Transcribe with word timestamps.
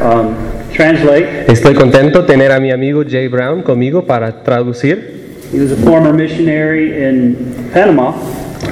um, 0.00 0.34
translate. 0.74 1.50
Estoy 1.50 1.74
contento 1.74 2.24
tener 2.24 2.52
a 2.52 2.60
mi 2.60 2.70
amigo 2.70 3.02
Jay 3.08 3.28
Brown 3.28 3.62
conmigo 3.62 4.06
para 4.06 4.42
traducir. 4.42 5.20
He 5.52 5.58
was 5.58 5.72
a 5.72 5.76
former 5.76 6.12
missionary 6.12 7.04
in 7.04 7.70
Panama. 7.72 8.12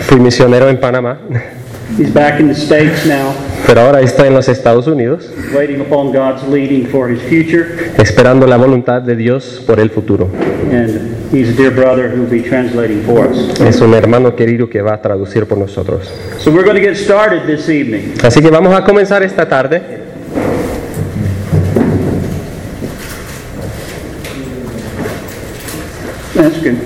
Fui 0.01 0.21
misionero 0.21 0.69
en 0.69 0.79
Panamá, 0.79 1.19
He's 1.97 2.13
back 2.13 2.39
in 2.39 2.49
the 2.49 2.55
States 2.55 3.07
now, 3.07 3.35
pero 3.67 3.81
ahora 3.81 4.03
estoy 4.03 4.29
en 4.29 4.35
los 4.35 4.47
Estados 4.49 4.87
Unidos 4.87 5.33
waiting 5.55 5.81
upon 5.81 6.13
God's 6.13 6.47
leading 6.47 6.87
for 6.87 7.11
his 7.11 7.21
future. 7.23 7.93
esperando 7.97 8.47
la 8.47 8.59
voluntad 8.59 9.01
de 9.01 9.17
Dios 9.17 9.65
por 9.67 9.81
el 9.81 9.89
futuro. 9.89 10.29
And 10.71 11.17
he's 11.33 11.49
a 11.49 11.57
dear 11.57 11.71
brother 11.71 12.11
who 12.11 12.23
will 12.23 12.31
be 12.31 12.47
translating 12.47 13.03
for 13.05 13.27
us. 13.27 13.59
Es 13.61 13.81
un 13.81 13.95
hermano 13.95 14.37
querido 14.37 14.69
que 14.69 14.83
va 14.83 14.95
a 14.95 15.03
traducir 15.03 15.47
por 15.47 15.57
nosotros. 15.57 16.13
So 16.39 16.51
we're 16.51 16.65
going 16.65 16.77
to 16.77 16.87
get 16.87 16.97
started 16.97 17.47
this 17.47 17.69
evening. 17.71 18.15
Así 18.23 18.43
que 18.43 18.51
vamos 18.51 18.75
a 18.75 18.85
comenzar 18.85 19.23
esta 19.23 19.49
tarde. 19.49 20.08
That's 26.49 26.63
good. 26.63 26.77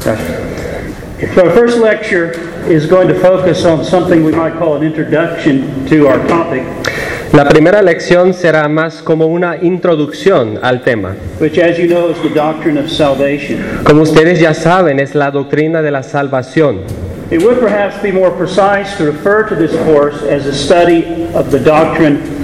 That's 0.00 0.30
good. 1.20 1.34
So 1.36 1.46
our 1.46 1.54
first 1.54 1.78
lecture 1.78 2.32
is 2.68 2.86
going 2.86 3.06
to 3.06 3.14
focus 3.20 3.64
on 3.64 3.84
something 3.84 4.24
we 4.24 4.32
might 4.32 4.54
call 4.58 4.74
an 4.74 4.82
introduction 4.82 5.86
to 5.86 6.08
our 6.08 6.18
topic, 6.26 6.64
La 7.32 7.48
primera 7.48 7.80
lección 7.82 8.34
será 8.34 8.68
más 8.68 9.00
como 9.02 9.26
una 9.26 9.56
introducción 9.62 10.58
al 10.60 10.82
tema. 10.82 11.14
which, 11.38 11.56
as 11.56 11.78
you 11.78 11.86
know, 11.86 12.08
is 12.10 12.20
the 12.22 12.34
doctrine 12.34 12.76
of 12.76 12.90
salvation. 12.90 13.62
Como 13.84 14.02
ustedes 14.02 14.40
ya 14.40 14.54
saben, 14.54 14.98
es 14.98 15.14
la 15.14 15.30
doctrina 15.30 15.82
de 15.82 15.92
la 15.92 16.02
salvación. 16.02 16.80
It 17.30 17.40
would 17.42 17.60
perhaps 17.60 17.96
be 18.02 18.10
more 18.10 18.32
precise 18.32 18.96
to 18.96 19.04
refer 19.04 19.48
to 19.48 19.54
this 19.54 19.72
course 19.84 20.20
as 20.22 20.46
a 20.46 20.52
study 20.52 21.26
of 21.32 21.52
the 21.52 21.60
doctrine 21.60 22.41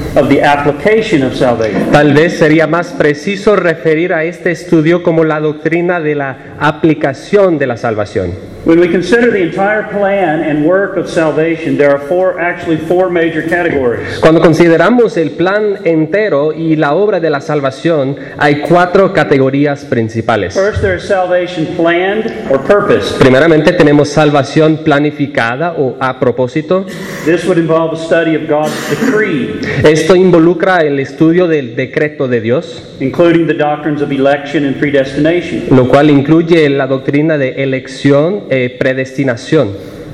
Tal 1.93 2.13
vez 2.13 2.38
sería 2.38 2.66
más 2.66 2.93
preciso 2.93 3.57
referir 3.57 4.13
a 4.13 4.25
este 4.25 4.51
estudio 4.51 5.02
como 5.02 5.25
la 5.25 5.41
doctrina 5.41 6.01
de 6.01 6.15
la 6.15 6.37
aplicación 6.59 7.59
de 7.59 7.66
la 7.66 7.77
salvación. 7.77 8.33
When 8.64 8.80
we 8.80 8.88
consider 8.88 9.30
the 9.30 9.40
entire 9.40 9.88
plan 9.88 10.40
and 10.42 10.66
work 10.66 10.96
of 10.98 11.09
salvation, 11.09 11.78
there 11.78 11.90
are 11.90 12.01
four, 12.06 12.38
actually 12.38 12.76
four 12.76 13.09
major 13.09 13.42
categories. 13.48 14.18
Cuando 14.20 14.40
consideramos 14.42 15.16
el 15.16 15.30
plan 15.30 15.78
entero 15.84 16.52
y 16.52 16.76
la 16.76 16.92
obra 16.95 17.18
de 17.20 17.30
la 17.30 17.40
salvación, 17.40 18.16
hay 18.36 18.60
cuatro 18.68 19.14
categorías 19.14 19.84
principales. 19.86 20.54
First, 20.54 20.82
there 20.82 20.96
is 20.96 21.04
salvation 21.04 21.66
planned 21.76 22.26
or 22.51 22.59
purposed. 22.60 23.18
Primeramente 23.18 23.73
tenemos 23.73 24.10
salvación 24.10 24.79
planificada 24.84 25.74
o 25.79 25.96
a 26.01 26.18
propósito. 26.20 26.84
This 27.24 27.45
would 27.46 27.59
involve 27.59 27.95
a 27.95 28.04
study 28.04 28.34
of 28.34 28.48
God's 28.48 28.73
decree, 28.90 29.60
Esto 29.84 30.14
involucra 30.14 30.80
el 30.80 30.98
estudio 31.01 31.46
del 31.48 31.74
decreto 31.74 32.29
de 32.29 32.40
Dios, 32.42 32.82
including 33.01 33.46
the 33.46 33.54
doctrines 33.54 34.02
of 34.02 34.10
election 34.10 34.66
and 34.66 34.76
predestination. 34.76 35.64
lo 35.70 35.88
cual 35.88 36.10
incluye 36.10 36.68
la 36.68 36.86
doctrina 36.86 37.38
de 37.38 37.62
elección 37.62 38.48
e 38.51 38.71
predestinación. 38.79 39.71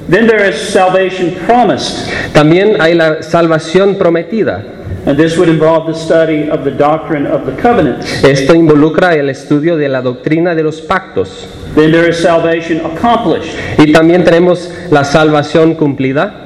Then 0.08 0.27
there 0.27 0.46
is 0.48 0.56
salvation 0.56 1.34
promised, 1.46 2.08
También 2.32 2.80
hay 2.80 2.94
la 2.94 3.22
salvación 3.22 3.96
prometida. 3.96 4.62
and 5.06 5.18
this 5.18 5.36
would 5.36 5.48
involve 5.50 5.86
the 5.86 5.94
study 5.98 6.48
of 6.50 6.64
the 6.64 6.70
doctrine 6.70 7.27
of 7.27 7.44
the 7.46 7.52
covenant. 7.60 8.02
Esto 8.22 8.55
involucra 8.55 9.14
el 9.14 9.28
estudio 9.30 9.77
de 9.77 9.88
la 9.88 10.00
doctrina 10.02 10.55
de 10.55 10.62
los 10.62 10.80
pactos. 10.80 11.46
Then 11.74 11.90
there 11.90 12.08
is 12.08 12.18
salvation 12.18 12.80
accomplished, 12.84 13.52
Y 13.78 13.92
también 13.92 14.24
tenemos 14.24 14.70
la 14.90 15.05
salvación 15.05 15.74
cumplida. 15.74 16.43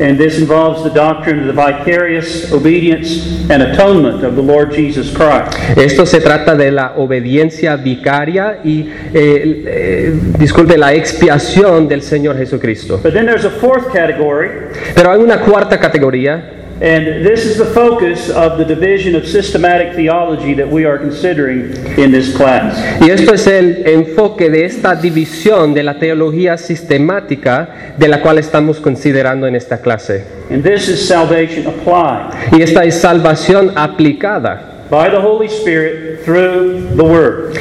And 0.00 0.18
this 0.18 0.38
involves 0.38 0.82
the 0.82 0.90
doctrine 0.90 1.40
of 1.40 1.46
the 1.46 1.52
vicarious 1.52 2.50
obedience 2.52 3.26
and 3.50 3.62
atonement 3.62 4.24
of 4.24 4.34
the 4.34 4.42
Lord 4.42 4.72
Jesus 4.72 5.10
Christ. 5.14 5.56
Esto 5.76 6.06
se 6.06 6.20
trata 6.20 6.56
de 6.56 6.70
la 6.70 6.94
obediencia 6.96 7.76
vicaria 7.76 8.60
y, 8.64 8.88
eh, 9.12 9.62
eh, 9.66 10.14
disculpe, 10.38 10.78
la 10.78 10.94
expiación 10.94 11.86
del 11.86 12.02
Señor 12.02 12.36
Jesucristo. 12.36 12.98
But 13.02 13.12
then 13.12 13.26
there's 13.26 13.44
a 13.44 13.50
fourth 13.50 13.92
category, 13.92 14.48
Pero 14.94 15.12
hay 15.12 15.20
una 15.20 15.40
cuarta 15.40 15.78
categoría 15.78 16.59
and 16.80 17.24
this 17.24 17.44
is 17.44 17.58
the 17.58 17.66
focus 17.66 18.30
of 18.30 18.56
the 18.56 18.64
division 18.64 19.14
of 19.14 19.26
systematic 19.26 19.94
theology 19.94 20.54
that 20.54 20.66
we 20.66 20.86
are 20.86 20.98
considering 20.98 21.72
in 21.98 22.10
this 22.10 22.34
class. 22.34 22.78
y 23.00 23.10
esto 23.10 23.34
es 23.34 23.46
el 23.46 23.86
enfoque 23.86 24.48
de 24.50 24.64
esta 24.64 24.94
división 24.94 25.74
de 25.74 25.82
la 25.82 25.98
teología 25.98 26.56
sistemática 26.56 27.94
de 27.98 28.08
la 28.08 28.22
cual 28.22 28.38
estamos 28.38 28.80
considerando 28.80 29.46
en 29.46 29.56
esta 29.56 29.78
clase. 29.82 30.24
And 30.50 30.62
this 30.62 30.88
is 30.88 31.06
salvation 31.06 31.66
applied 31.66 32.32
Y 32.52 32.62
esta 32.62 32.84
es 32.84 32.94
salvación 32.96 33.72
aplicada 33.76 34.79
by 34.90 35.08
the 35.08 35.20
Holy 35.20 35.48
Spirit 35.48 36.24
through 36.24 36.80
the 36.96 37.02
Word. 37.04 37.56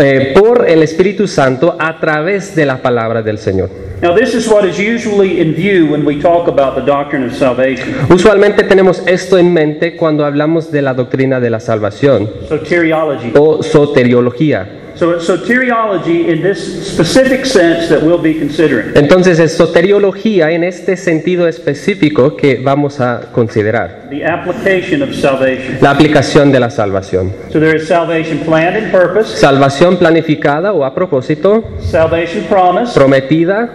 eh, 0.00 0.32
por 0.38 0.68
el 0.68 0.82
Espíritu 0.82 1.26
Santo 1.26 1.76
a 1.78 1.98
través 1.98 2.54
de 2.54 2.64
la 2.66 2.80
palabra 2.80 3.22
del 3.22 3.38
Señor. 3.38 3.68
Now, 4.02 4.14
this 4.14 4.34
is 4.34 4.48
what 4.48 4.64
is 4.64 4.78
usually 4.78 5.40
in 5.40 5.52
view 5.54 5.86
when 5.90 6.06
we 6.06 6.18
talk 6.20 6.48
about 6.48 6.74
the 6.74 6.80
doctrine 6.80 7.24
of 7.26 7.34
salvation. 7.34 7.94
Usualmente 8.08 8.62
tenemos 8.62 9.02
esto 9.06 9.36
en 9.36 9.52
mente 9.52 9.96
cuando 9.96 10.24
hablamos 10.24 10.70
de 10.70 10.80
la 10.80 10.94
doctrina 10.94 11.38
de 11.40 11.50
la 11.50 11.60
salvación 11.60 12.30
Soteriology. 12.48 13.32
o 13.36 13.62
soteriología. 13.62 14.66
So, 15.00 15.12
it's 15.12 15.26
soteriology 15.26 16.28
in 16.28 16.42
this 16.42 16.92
specific 16.92 17.46
sense 17.46 17.88
that 17.88 18.02
we'll 18.02 18.20
be 18.20 18.34
considering. 18.38 18.92
Entonces 18.94 19.38
es 19.38 19.56
soteriología 19.56 20.50
en 20.50 20.62
este 20.62 20.94
sentido 20.98 21.48
específico 21.48 22.36
que 22.36 22.60
vamos 22.62 23.00
a 23.00 23.22
considerar, 23.32 24.08
The 24.10 24.26
application 24.26 25.00
of 25.02 25.14
salvation. 25.14 25.78
la 25.80 25.92
aplicación 25.92 26.52
de 26.52 26.60
la 26.60 26.68
salvación. 26.68 27.32
So 27.50 27.58
there 27.58 27.74
is 27.74 27.88
salvation 27.88 28.40
planned 28.40 28.76
and 28.76 28.92
purpose, 28.92 29.38
Salvación 29.38 29.96
planificada 29.96 30.74
o 30.74 30.84
a 30.84 30.94
propósito, 30.94 31.64
salvation 31.80 32.44
promised, 32.50 32.94
prometida, 32.94 33.70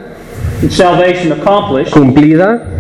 and 0.61 0.69
salvation 0.71 1.31
accomplished. 1.31 1.91
cumplida. 1.91 2.74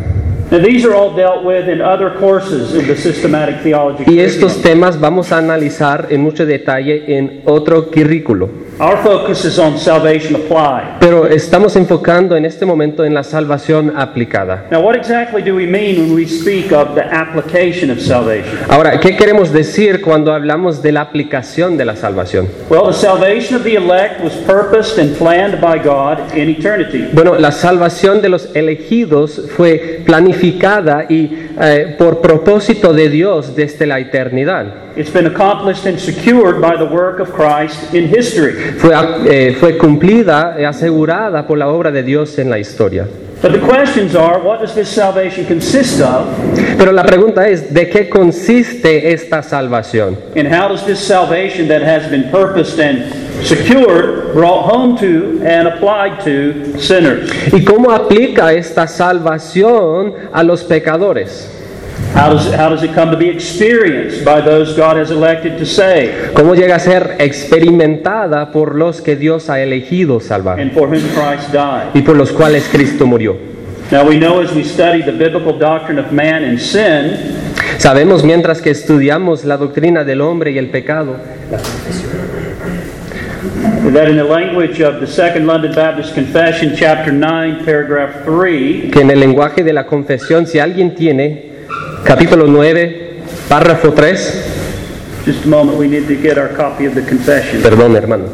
Y 4.07 4.19
estos 4.19 4.61
temas 4.61 4.99
vamos 4.99 5.31
a 5.31 5.39
analizar 5.39 6.07
en 6.09 6.21
mucho 6.21 6.45
detalle 6.45 7.17
en 7.17 7.41
otro 7.45 7.87
currículo. 7.89 8.64
Our 8.77 9.01
focus 9.03 9.45
is 9.45 9.57
on 9.57 9.77
salvation 9.77 10.35
applied. 10.35 10.99
Pero 10.99 11.27
estamos 11.27 11.77
enfocando 11.77 12.35
en 12.35 12.43
este 12.43 12.65
momento 12.65 13.05
en 13.05 13.13
la 13.13 13.23
salvación 13.23 13.93
aplicada. 13.95 14.65
Now, 14.69 14.81
what 14.81 14.97
exactly 14.97 15.41
do 15.41 15.55
we 15.55 15.65
mean 15.65 16.01
when 16.01 16.13
we 16.13 16.27
speak 16.27 16.73
of 16.73 16.93
the 16.93 17.03
application 17.03 17.89
of 17.89 18.01
salvation? 18.01 18.57
Ahora, 18.67 18.99
¿qué 18.99 19.15
queremos 19.15 19.53
decir 19.53 20.01
cuando 20.01 20.33
hablamos 20.33 20.81
de 20.81 20.91
la 20.91 21.01
aplicación 21.01 21.77
de 21.77 21.85
la 21.85 21.95
salvación? 21.95 22.49
Well, 22.69 22.87
the 22.87 22.93
salvation 22.93 23.55
of 23.55 23.63
the 23.63 23.75
elect 23.75 24.21
was 24.21 24.33
purposed 24.45 24.99
and 24.99 25.17
planned 25.17 25.61
by 25.61 25.79
God 25.81 26.35
in 26.35 26.49
eternity. 26.49 27.07
Bueno, 27.13 27.35
la 27.39 27.53
salvación 27.53 28.21
de 28.21 28.27
los 28.27 28.53
elegidos 28.55 29.41
fue 29.55 30.01
planificada 30.05 31.05
y 31.07 31.31
eh, 31.61 31.95
por 31.97 32.19
propósito 32.19 32.91
de 32.91 33.07
Dios 33.07 33.55
desde 33.55 33.85
la 33.85 33.99
eternidad. 34.01 34.85
It's 34.97 35.09
been 35.09 35.25
accomplished 35.25 35.85
and 35.85 35.99
secured 35.99 36.61
by 36.61 36.77
the 36.77 36.85
work 36.85 37.19
of 37.19 37.33
Christ 37.33 37.93
in 37.93 38.07
history. 38.07 38.64
Fue, 38.77 38.93
eh, 39.25 39.57
fue 39.59 39.77
cumplida 39.77 40.55
y 40.59 40.63
asegurada 40.63 41.45
por 41.45 41.57
la 41.57 41.67
obra 41.67 41.91
de 41.91 42.03
Dios 42.03 42.37
en 42.39 42.49
la 42.49 42.59
historia. 42.59 43.07
But 43.41 43.51
the 43.51 43.59
questions 43.59 44.15
are 44.15 44.39
what 44.39 44.61
does 44.61 44.73
this 44.73 44.89
salvation 44.89 45.45
consist 45.45 46.01
of? 46.01 46.27
Pero 46.77 46.91
la 46.91 47.03
pregunta 47.03 47.47
es, 47.47 47.71
¿de 47.73 47.89
qué 47.89 48.09
consiste 48.09 49.11
esta 49.11 49.43
salvación? 49.43 50.17
And 50.35 50.47
how 50.47 50.67
does 50.67 50.83
this 50.85 50.99
salvation 50.99 51.67
that 51.67 51.81
has 51.83 52.09
been 52.09 52.31
purposed 52.31 52.79
and 52.79 53.05
secured 53.45 54.33
brought 54.33 54.65
home 54.71 54.97
to 54.97 55.41
and 55.45 55.67
applied 55.67 56.23
to 56.23 56.79
sinners? 56.79 57.29
¿Y 57.53 57.63
cómo 57.63 57.91
aplica 57.91 58.51
esta 58.53 58.87
salvación 58.87 60.15
a 60.33 60.41
los 60.41 60.63
pecadores? 60.63 61.54
How 62.13 62.29
does, 62.29 62.53
how 62.53 62.69
does 62.69 62.81
it 62.81 62.93
come 62.93 63.11
to 63.11 63.17
be 63.17 63.27
experienced 63.27 64.23
by 64.23 64.41
those 64.41 64.75
God 64.75 64.97
has 64.97 65.11
elected 65.11 65.57
to 65.57 65.65
save 65.65 66.33
¿Cómo 66.33 66.55
llega 66.55 66.75
a 66.75 66.79
ser 66.79 67.15
experimentada 67.19 68.51
por 68.51 68.75
los 68.75 69.01
que 69.01 69.15
Dios 69.15 69.49
ha 69.49 69.59
elegido 69.61 70.19
salvar 70.19 70.59
and 70.59 70.71
for 70.71 70.87
whom 70.87 71.01
Christ 71.13 71.51
died? 71.51 71.91
y 71.93 72.01
por 72.01 72.15
los 72.15 72.31
cuales 72.31 72.67
Cristo 72.71 73.05
murió? 73.05 73.37
Now 73.91 74.07
we 74.07 74.17
know 74.17 74.41
as 74.41 74.53
we 74.53 74.63
study 74.63 75.03
the 75.03 75.11
biblical 75.11 75.57
doctrine 75.57 75.99
of 75.99 76.11
man 76.11 76.43
and 76.43 76.59
sin 76.59 77.17
Sabemos 77.77 78.23
mientras 78.23 78.61
que 78.61 78.71
estudiamos 78.71 79.43
la 79.43 79.57
doctrina 79.57 80.03
del 80.03 80.21
hombre 80.21 80.51
y 80.51 80.57
el 80.57 80.69
pecado 80.69 81.17
that 83.95 84.09
in 84.09 84.17
the 84.17 84.23
language 84.23 84.81
of 84.81 84.99
the 84.99 85.07
Second 85.07 85.47
London 85.47 85.73
Baptist 85.73 86.13
Confession, 86.15 86.75
chapter 86.75 87.13
9, 87.13 87.63
paragraph 87.63 88.25
3, 88.25 88.91
que 88.91 89.01
en 89.01 89.09
el 89.09 89.21
lenguaje 89.21 89.63
de 89.63 89.71
la 89.71 89.85
confesión, 89.85 90.47
si 90.47 90.59
alguien 90.59 90.95
tiene 90.95 91.54
capítulo 92.05 92.47
9, 92.47 93.49
párrafo 93.49 93.91
3. 93.91 95.25
Just 95.25 95.43
a 95.43 95.47
moment, 95.47 95.77
we 95.77 95.87
need 95.87 96.07
to 96.07 96.15
get 96.15 96.37
our 96.37 96.55
copy 96.55 96.85
of 96.85 96.93
the 96.93 97.01
confession. 97.01 97.61
Perdón, 97.61 97.95
hermano. 97.95 98.29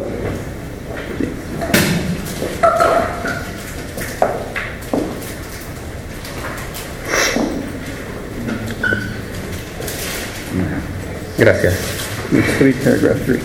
Gracias. 11.37 12.00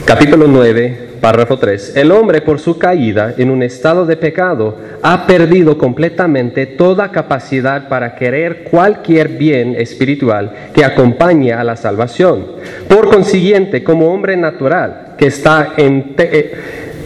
Capítulo 0.04 0.46
9, 0.46 1.08
párrafo 1.20 1.58
3. 1.58 1.96
El 1.96 2.12
hombre 2.12 2.40
por 2.40 2.60
su 2.60 2.78
caída 2.78 3.34
en 3.36 3.50
un 3.50 3.64
estado 3.64 4.06
de 4.06 4.16
pecado 4.16 4.76
ha 5.02 5.26
perdido 5.26 5.76
completamente 5.76 6.66
toda 6.66 7.10
capacidad 7.10 7.88
para 7.88 8.14
querer 8.14 8.62
cualquier 8.70 9.30
bien 9.30 9.74
espiritual 9.76 10.70
que 10.72 10.84
acompañe 10.84 11.52
a 11.52 11.64
la 11.64 11.74
salvación. 11.74 12.46
Por 12.88 13.08
consiguiente, 13.08 13.82
como 13.82 14.14
hombre 14.14 14.36
natural 14.36 15.14
que 15.18 15.26
está 15.26 15.72
eh, 15.76 16.54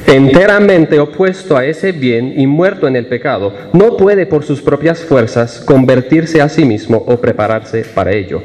enteramente 0.07 1.01
opuesto 1.01 1.57
a 1.57 1.65
ese 1.65 1.93
bien 1.93 2.35
y 2.39 2.47
muerto 2.47 2.89
en 2.89 2.97
el 2.97 3.07
pecado, 3.07 3.55
no 3.73 3.97
puede 3.97 4.27
por 4.27 4.45
sus 4.45 4.61
propias 4.61 5.01
fuerzas 5.01 5.63
convertirse 5.65 6.43
a 6.43 6.51
sí 6.51 6.67
mismo 6.67 7.03
o 7.07 7.17
prepararse 7.19 7.87
para 7.95 8.13
ello. 8.13 8.43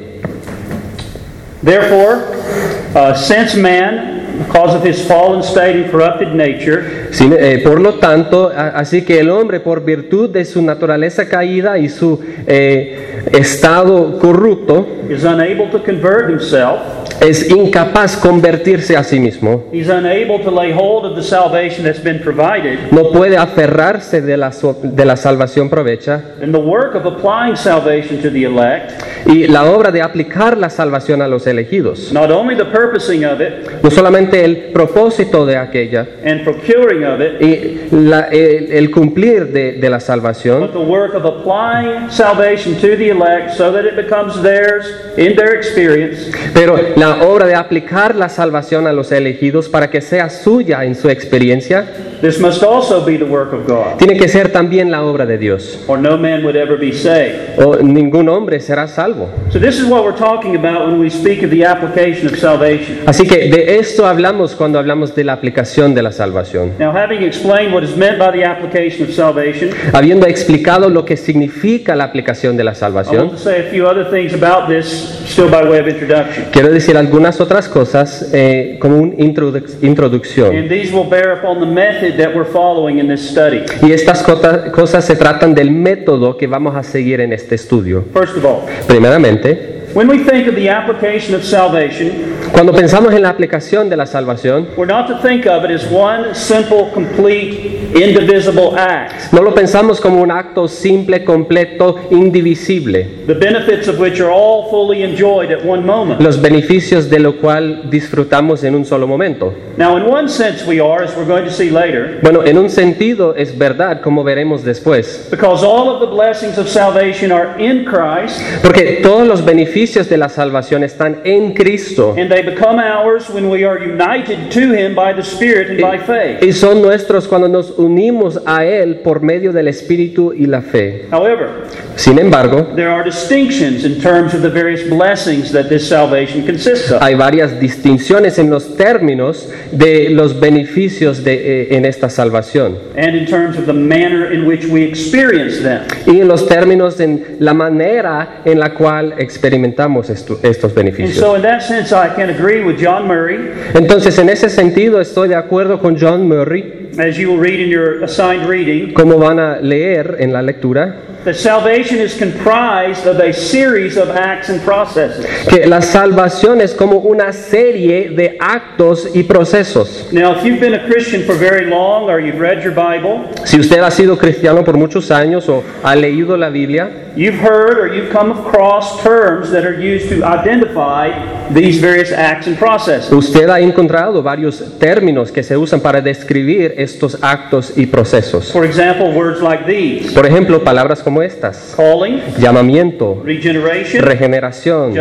Uh, 2.96 3.14
since 3.14 3.56
man, 3.56 4.38
because 4.46 4.74
of 4.74 4.84
his 4.84 5.06
fallen 5.06 5.44
state 5.44 5.76
and 5.76 5.92
corrupted 5.92 6.34
nature, 6.34 7.05
Sin- 7.16 7.34
eh, 7.40 7.62
por 7.64 7.80
lo 7.80 7.94
tanto, 7.94 8.52
a- 8.54 8.70
así 8.70 9.04
que 9.06 9.20
el 9.22 9.30
hombre, 9.30 9.62
por 9.62 9.86
virtud 9.86 10.30
de 10.32 10.44
su 10.44 10.62
naturaleza 10.62 11.30
caída 11.30 11.78
y 11.78 11.88
su 11.88 12.20
eh, 12.46 13.22
estado 13.32 14.20
corrupto, 14.20 14.86
is 15.10 15.24
unable 15.24 15.68
to 15.72 15.82
convert 15.82 16.30
himself, 16.30 16.80
es 17.22 17.50
incapaz 17.50 18.18
convertirse 18.18 18.98
a 18.98 19.04
sí 19.04 19.20
mismo. 19.20 19.64
he's 19.72 19.88
unable 19.88 20.40
to 20.44 20.52
lay 20.52 20.74
hold 20.74 21.06
of 21.06 21.16
the 21.16 21.24
salvation 21.24 21.86
that's 21.86 22.04
been 22.04 22.20
provided, 22.20 22.78
No 22.92 23.12
puede 23.12 23.38
aferrarse 23.38 24.22
de 24.22 24.36
la, 24.36 24.52
de 24.84 25.06
la 25.06 25.16
salvación 25.16 25.70
provecha 25.70 26.22
and 26.42 26.54
the 26.54 26.60
work 26.60 26.96
of 26.96 27.06
applying 27.06 27.56
salvation 27.56 28.18
to 28.22 28.30
the 28.30 28.44
elect, 28.44 28.92
y 29.26 29.48
la 29.48 29.64
obra 29.72 29.92
de 29.92 30.02
aplicar 30.02 30.58
la 30.58 30.70
salvación 30.70 31.22
a 31.22 31.28
los 31.28 31.48
elegidos. 31.48 32.12
not 32.12 32.30
only 32.30 32.56
the 32.58 32.66
purposing 32.66 33.24
of 33.26 33.40
it 33.40 33.54
No 33.82 33.90
solamente 33.90 34.44
el 34.44 34.58
propósito 34.74 35.46
de 35.46 35.56
aquella 35.58 36.06
and 36.26 36.44
procuring 36.44 37.05
of 37.08 37.22
it, 37.22 37.42
y 37.42 37.88
la- 37.92 38.28
el, 38.32 38.72
el 38.72 38.92
cumplir 38.92 39.48
de, 39.52 39.74
de 39.74 39.90
la 39.90 40.00
salvación, 40.00 40.62
but 40.62 40.72
the 40.74 40.78
work 40.80 41.14
of 41.16 41.26
applying 41.26 42.10
salvation 42.10 42.76
to 42.76 42.96
the 42.98 43.10
elect 43.10 43.52
so 43.56 43.72
that 43.72 43.86
it 43.86 43.96
becomes 43.96 44.42
theirs 44.42 44.86
in 45.18 45.36
their 45.36 45.56
experience 45.56 46.32
pero 46.54 46.78
la 46.96 47.24
obra 47.24 47.46
de 47.48 47.56
aplicar 47.56 48.16
la 48.16 48.30
salvación 48.30 48.88
a 48.88 48.94
los 48.94 49.12
elegidos 49.12 49.70
para 49.70 49.90
que 49.90 50.02
sea 50.02 50.30
suya 50.30 50.84
en 50.86 50.96
su 50.96 51.10
experiencia, 51.10 51.86
This 52.22 52.40
must 52.40 52.64
also 52.64 53.06
be 53.06 53.18
the 53.18 53.26
work 53.26 53.52
of 53.54 53.68
God, 53.68 53.98
tiene 53.98 54.18
que 54.18 54.28
ser 54.30 54.50
también 54.52 54.90
la 54.90 55.04
obra 55.04 55.26
de 55.26 55.38
Dios. 55.38 55.84
or 55.88 56.00
no 56.00 56.18
man 56.18 56.44
would 56.44 56.56
ever 56.56 56.78
be 56.80 56.92
saved. 56.94 57.60
O 57.60 57.76
ningún 57.78 58.30
hombre 58.30 58.60
será 58.62 58.88
salvo. 58.88 59.30
So, 59.52 59.60
this 59.60 59.78
is 59.80 59.86
what 59.86 60.04
we're 60.04 60.18
talking 60.18 60.56
about 60.56 60.88
when 60.88 61.00
we 61.00 61.10
speak 61.10 61.44
of 61.44 61.50
the 61.52 61.66
application 61.66 62.28
of 62.28 62.38
salvation. 62.40 63.00
Así 63.06 63.28
que 63.28 63.50
de 63.50 63.78
esto 63.78 64.08
hablamos 64.08 64.56
cuando 64.56 64.80
hablamos 64.80 65.14
de 65.14 65.24
la 65.26 65.34
aplicación 65.34 65.94
de 65.94 66.02
la 66.02 66.12
salvación. 66.14 66.72
Now, 66.80 66.94
having 66.96 67.24
explained 67.24 67.74
what 67.74 67.84
is 67.84 67.96
meant 67.96 68.18
by 68.18 68.32
the 68.32 68.44
application 68.44 69.08
of 69.08 69.14
salvation, 69.14 69.70
Habiendo 69.94 70.26
explicado 70.28 70.90
lo 70.90 71.06
que 71.06 71.18
significa 71.18 71.96
la 71.96 72.06
aplicación 72.06 72.56
de 72.58 72.64
la 72.64 72.72
I 72.72 72.74
want 72.74 72.80
salvación, 72.80 73.30
to 73.32 73.38
say 73.38 73.68
a 73.68 73.70
few 73.72 73.86
other 73.88 74.10
things 74.10 74.34
about 74.34 74.68
this, 74.68 74.86
still 75.28 75.50
by 75.50 75.64
way 75.64 75.80
of 75.80 75.88
introduction. 75.88 76.46
quiero 76.52 76.72
decir 76.72 76.98
algunas 76.98 77.40
otras 77.42 77.68
cosas 77.68 78.30
eh, 78.34 78.78
como 78.80 78.98
una 78.98 79.16
introducción. 79.18 80.56
And 80.56 80.70
these 80.70 80.94
will 80.94 81.10
bear 81.10 81.34
upon 81.40 81.60
the 81.60 81.66
method 81.66 82.18
that 82.18 82.36
we're 82.36 82.50
following 82.50 83.00
in 83.00 83.08
this 83.08 83.30
study. 83.30 83.64
Y 83.82 83.92
estas 83.92 84.24
cosas 84.24 85.06
se 85.06 85.16
tratan 85.16 85.54
del 85.54 85.72
método 85.72 86.38
que 86.38 86.48
vamos 86.48 86.76
a 86.76 86.84
seguir 86.84 87.22
en 87.22 87.34
este 87.34 87.56
estudio. 87.56 88.04
First 88.14 88.38
of 88.38 88.46
all, 88.46 88.62
Primeramente, 88.88 89.75
when 89.94 90.08
we 90.08 90.24
think 90.24 90.48
of 90.48 90.56
the 90.56 90.70
application 90.70 91.36
of 91.36 91.44
salvation, 91.44 92.38
cuando 92.52 92.74
pensamos 92.74 93.14
en 93.14 93.22
la 93.22 93.30
aplicación 93.30 93.90
de 93.90 93.96
la 93.96 94.06
salvación, 94.06 94.68
we're 94.76 94.86
not 94.86 95.08
to 95.08 95.22
think 95.22 95.46
of 95.46 95.64
it 95.64 95.72
as 95.72 95.86
one 95.92 96.34
simple, 96.34 96.90
complete, 96.94 97.85
indivisible 97.96 98.78
act, 98.78 99.32
no 99.32 99.42
lo 99.42 99.54
pensamos 99.54 100.00
como 100.02 100.22
un 100.22 100.30
acto 100.32 100.68
simple, 100.68 101.24
completo, 101.24 102.00
indivisible, 102.12 103.24
the 103.28 103.34
benefits 103.34 103.88
of 103.88 104.00
which 104.00 104.20
are 104.20 104.32
all 104.32 104.70
fully 104.70 105.02
enjoyed 105.04 105.52
at 105.52 105.64
one 105.66 105.86
moment. 105.86 106.22
los 106.22 106.42
beneficios 106.42 107.10
de 107.10 107.20
lo 107.20 107.38
cual 107.38 107.90
disfrutamos 107.90 108.64
en 108.64 108.76
un 108.76 108.86
solo 108.86 109.08
momento. 109.08 109.54
Now, 109.78 109.98
in 109.98 110.06
one 110.06 110.30
sense, 110.30 110.66
we 110.66 110.80
are, 110.80 111.04
as 111.04 111.16
we're 111.16 111.26
going 111.28 111.44
to 111.46 111.52
see 111.52 111.70
later, 111.70 112.20
Bueno, 112.22 112.44
en 112.46 112.58
un 112.58 112.70
sentido 112.70 113.36
es 113.36 113.58
verdad, 113.58 114.02
como 114.02 114.24
veremos 114.24 114.64
después, 114.64 115.28
because 115.32 115.64
all 115.66 115.90
of 115.90 116.00
the 116.02 116.08
blessings 116.08 116.58
of 116.58 116.68
salvation 116.68 117.32
are 117.32 117.58
in 117.60 117.86
Christ, 117.86 118.42
porque 118.62 119.00
todos 119.04 119.28
los 119.28 119.44
beneficios 119.44 120.10
de 120.10 120.18
la 120.18 120.30
salvación 120.30 120.84
están 120.84 121.22
en 121.24 121.54
Cristo 121.54 122.14
and 122.18 122.30
they 122.30 122.42
become 122.42 122.80
ours 122.80 123.30
when 123.30 123.50
we 123.50 123.64
are 123.66 123.78
united 123.80 124.50
to 124.52 124.74
Him 124.74 124.96
by 124.96 125.14
the 125.14 125.22
Spirit 125.24 125.70
and 125.72 125.82
by 125.82 125.98
faith. 125.98 126.42
y 126.44 126.52
son 126.54 126.82
nuestros 126.82 127.28
cuando 127.28 127.48
nos 127.48 127.74
unimos 127.86 128.42
a 128.46 128.66
Él 128.66 128.98
por 129.04 129.22
medio 129.22 129.52
del 129.54 129.68
Espíritu 129.68 130.34
y 130.34 130.46
la 130.48 130.62
fe. 130.62 131.06
However, 131.12 131.48
Sin 131.96 132.20
embargo, 132.20 132.68
there 132.76 132.90
are 132.90 133.04
distinctions 133.04 133.86
in 133.86 134.02
terms 134.02 134.34
of 134.34 134.42
the 134.42 134.50
various 134.50 134.82
blessings 134.90 135.52
that 135.54 135.70
this 135.70 135.88
salvation 135.88 136.46
consists 136.46 136.92
of. 136.92 137.02
hay 137.02 137.16
varias 137.16 137.58
distinciones 137.60 138.38
en 138.38 138.50
los 138.50 138.76
términos 138.76 139.50
de 139.72 140.10
los 140.10 140.38
beneficios 140.40 141.24
de, 141.24 141.34
eh, 141.72 141.76
en 141.78 141.86
esta 141.86 142.10
salvación 142.10 142.78
and 142.98 143.16
in 143.16 143.26
terms 143.26 143.58
of 143.58 143.66
the 143.66 143.74
manner 143.74 144.34
in 144.34 144.46
which 144.46 144.66
we 144.68 144.84
experience 144.84 145.62
them. 145.64 145.82
y 146.06 146.20
en 146.20 146.28
los 146.28 146.48
términos 146.48 147.00
en 147.00 147.24
la 147.40 147.54
manera 147.54 148.42
en 148.44 148.60
la 148.60 148.74
cual 148.74 149.14
experimentamos 149.18 150.10
estu- 150.10 150.38
estos 150.44 150.72
And 150.72 150.76
beneficios. 150.76 151.16
so, 151.18 151.36
in 151.38 151.44
that 151.44 151.62
sense, 151.62 151.94
I 151.94 152.10
can 152.16 152.30
agree 152.30 152.62
with 152.64 152.76
John 152.78 153.08
Murray, 153.08 153.38
Entonces, 153.74 154.18
en 154.20 154.30
ese 154.30 154.50
sentido, 154.50 155.00
estoy 155.00 155.30
de 155.30 155.36
acuerdo 155.36 155.80
con 155.80 155.98
John 156.00 156.28
Murray, 156.28 156.85
as 156.98 157.18
you 157.18 157.30
will 157.30 157.38
read 157.38 157.60
in 157.60 157.70
your 157.70 158.04
assigned 158.04 158.48
reading, 158.48 158.94
como 158.94 159.18
van 159.18 159.40
a 159.40 159.60
leer 159.60 160.18
en 160.20 160.32
la 160.32 160.42
lectura, 160.42 160.96
that 161.26 161.36
salvation 161.36 162.00
is 162.00 162.18
comprised 162.18 163.06
of 163.08 163.20
a 163.20 163.34
series 163.34 163.98
of 163.98 164.10
acts 164.12 164.50
and 164.50 164.62
processes. 164.64 165.26
que 165.50 165.66
la 165.66 165.82
salvación 165.82 166.62
es 166.62 166.74
como 166.74 166.98
una 167.00 167.34
serie 167.34 168.10
de 168.10 168.38
actos 168.40 169.10
y 169.14 169.24
procesos. 169.24 170.08
Now, 170.12 170.36
if 170.38 170.44
you've 170.46 170.60
been 170.60 170.76
a 170.76 170.86
Christian 170.88 171.24
for 171.24 171.36
very 171.36 171.66
long 171.70 172.10
or 172.10 172.20
you've 172.20 172.40
read 172.40 172.64
your 172.64 172.74
Bible, 172.74 173.28
Si 173.44 173.60
usted 173.60 173.80
ha 173.82 173.92
sido 173.92 174.18
cristiano 174.18 174.64
por 174.64 174.78
muchos 174.78 175.10
años 175.12 175.50
o 175.50 175.64
ha 175.84 175.96
leído 175.96 176.38
la 176.38 176.50
Biblia, 176.50 177.12
you've 177.16 177.40
heard 177.40 177.78
or 177.80 177.88
you've 177.94 178.12
come 178.12 178.32
across 178.32 179.02
terms 179.02 179.50
that 179.52 179.66
are 179.66 179.80
used 179.80 180.10
to 180.10 180.24
identify 180.26 181.10
these 181.54 181.80
various 181.80 182.12
acts 182.12 182.48
and 182.48 182.58
processes. 182.58 183.12
usted 183.12 183.50
ha 183.50 183.60
encontrado 183.60 184.22
varios 184.22 184.64
términos 184.80 185.32
que 185.32 185.42
se 185.44 185.56
usan 185.58 185.80
para 185.80 186.02
describir 186.02 186.74
estos 186.78 187.18
actos 187.22 187.74
y 187.78 187.86
procesos. 187.88 188.52
For 188.52 188.66
example, 188.66 189.12
words 189.14 189.42
like 189.42 189.66
these 189.66 190.12
Por 190.14 190.26
ejemplo, 190.26 190.64
palabras 190.64 191.02
como 191.02 191.15
estas. 191.22 191.74
calling, 191.76 192.22
Llamamiento, 192.40 193.24
regeneración, 193.24 194.94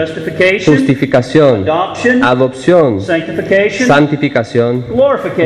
justificación, 0.64 1.62
adoption, 1.62 2.24
adopción, 2.24 3.00
santificación, 3.00 4.84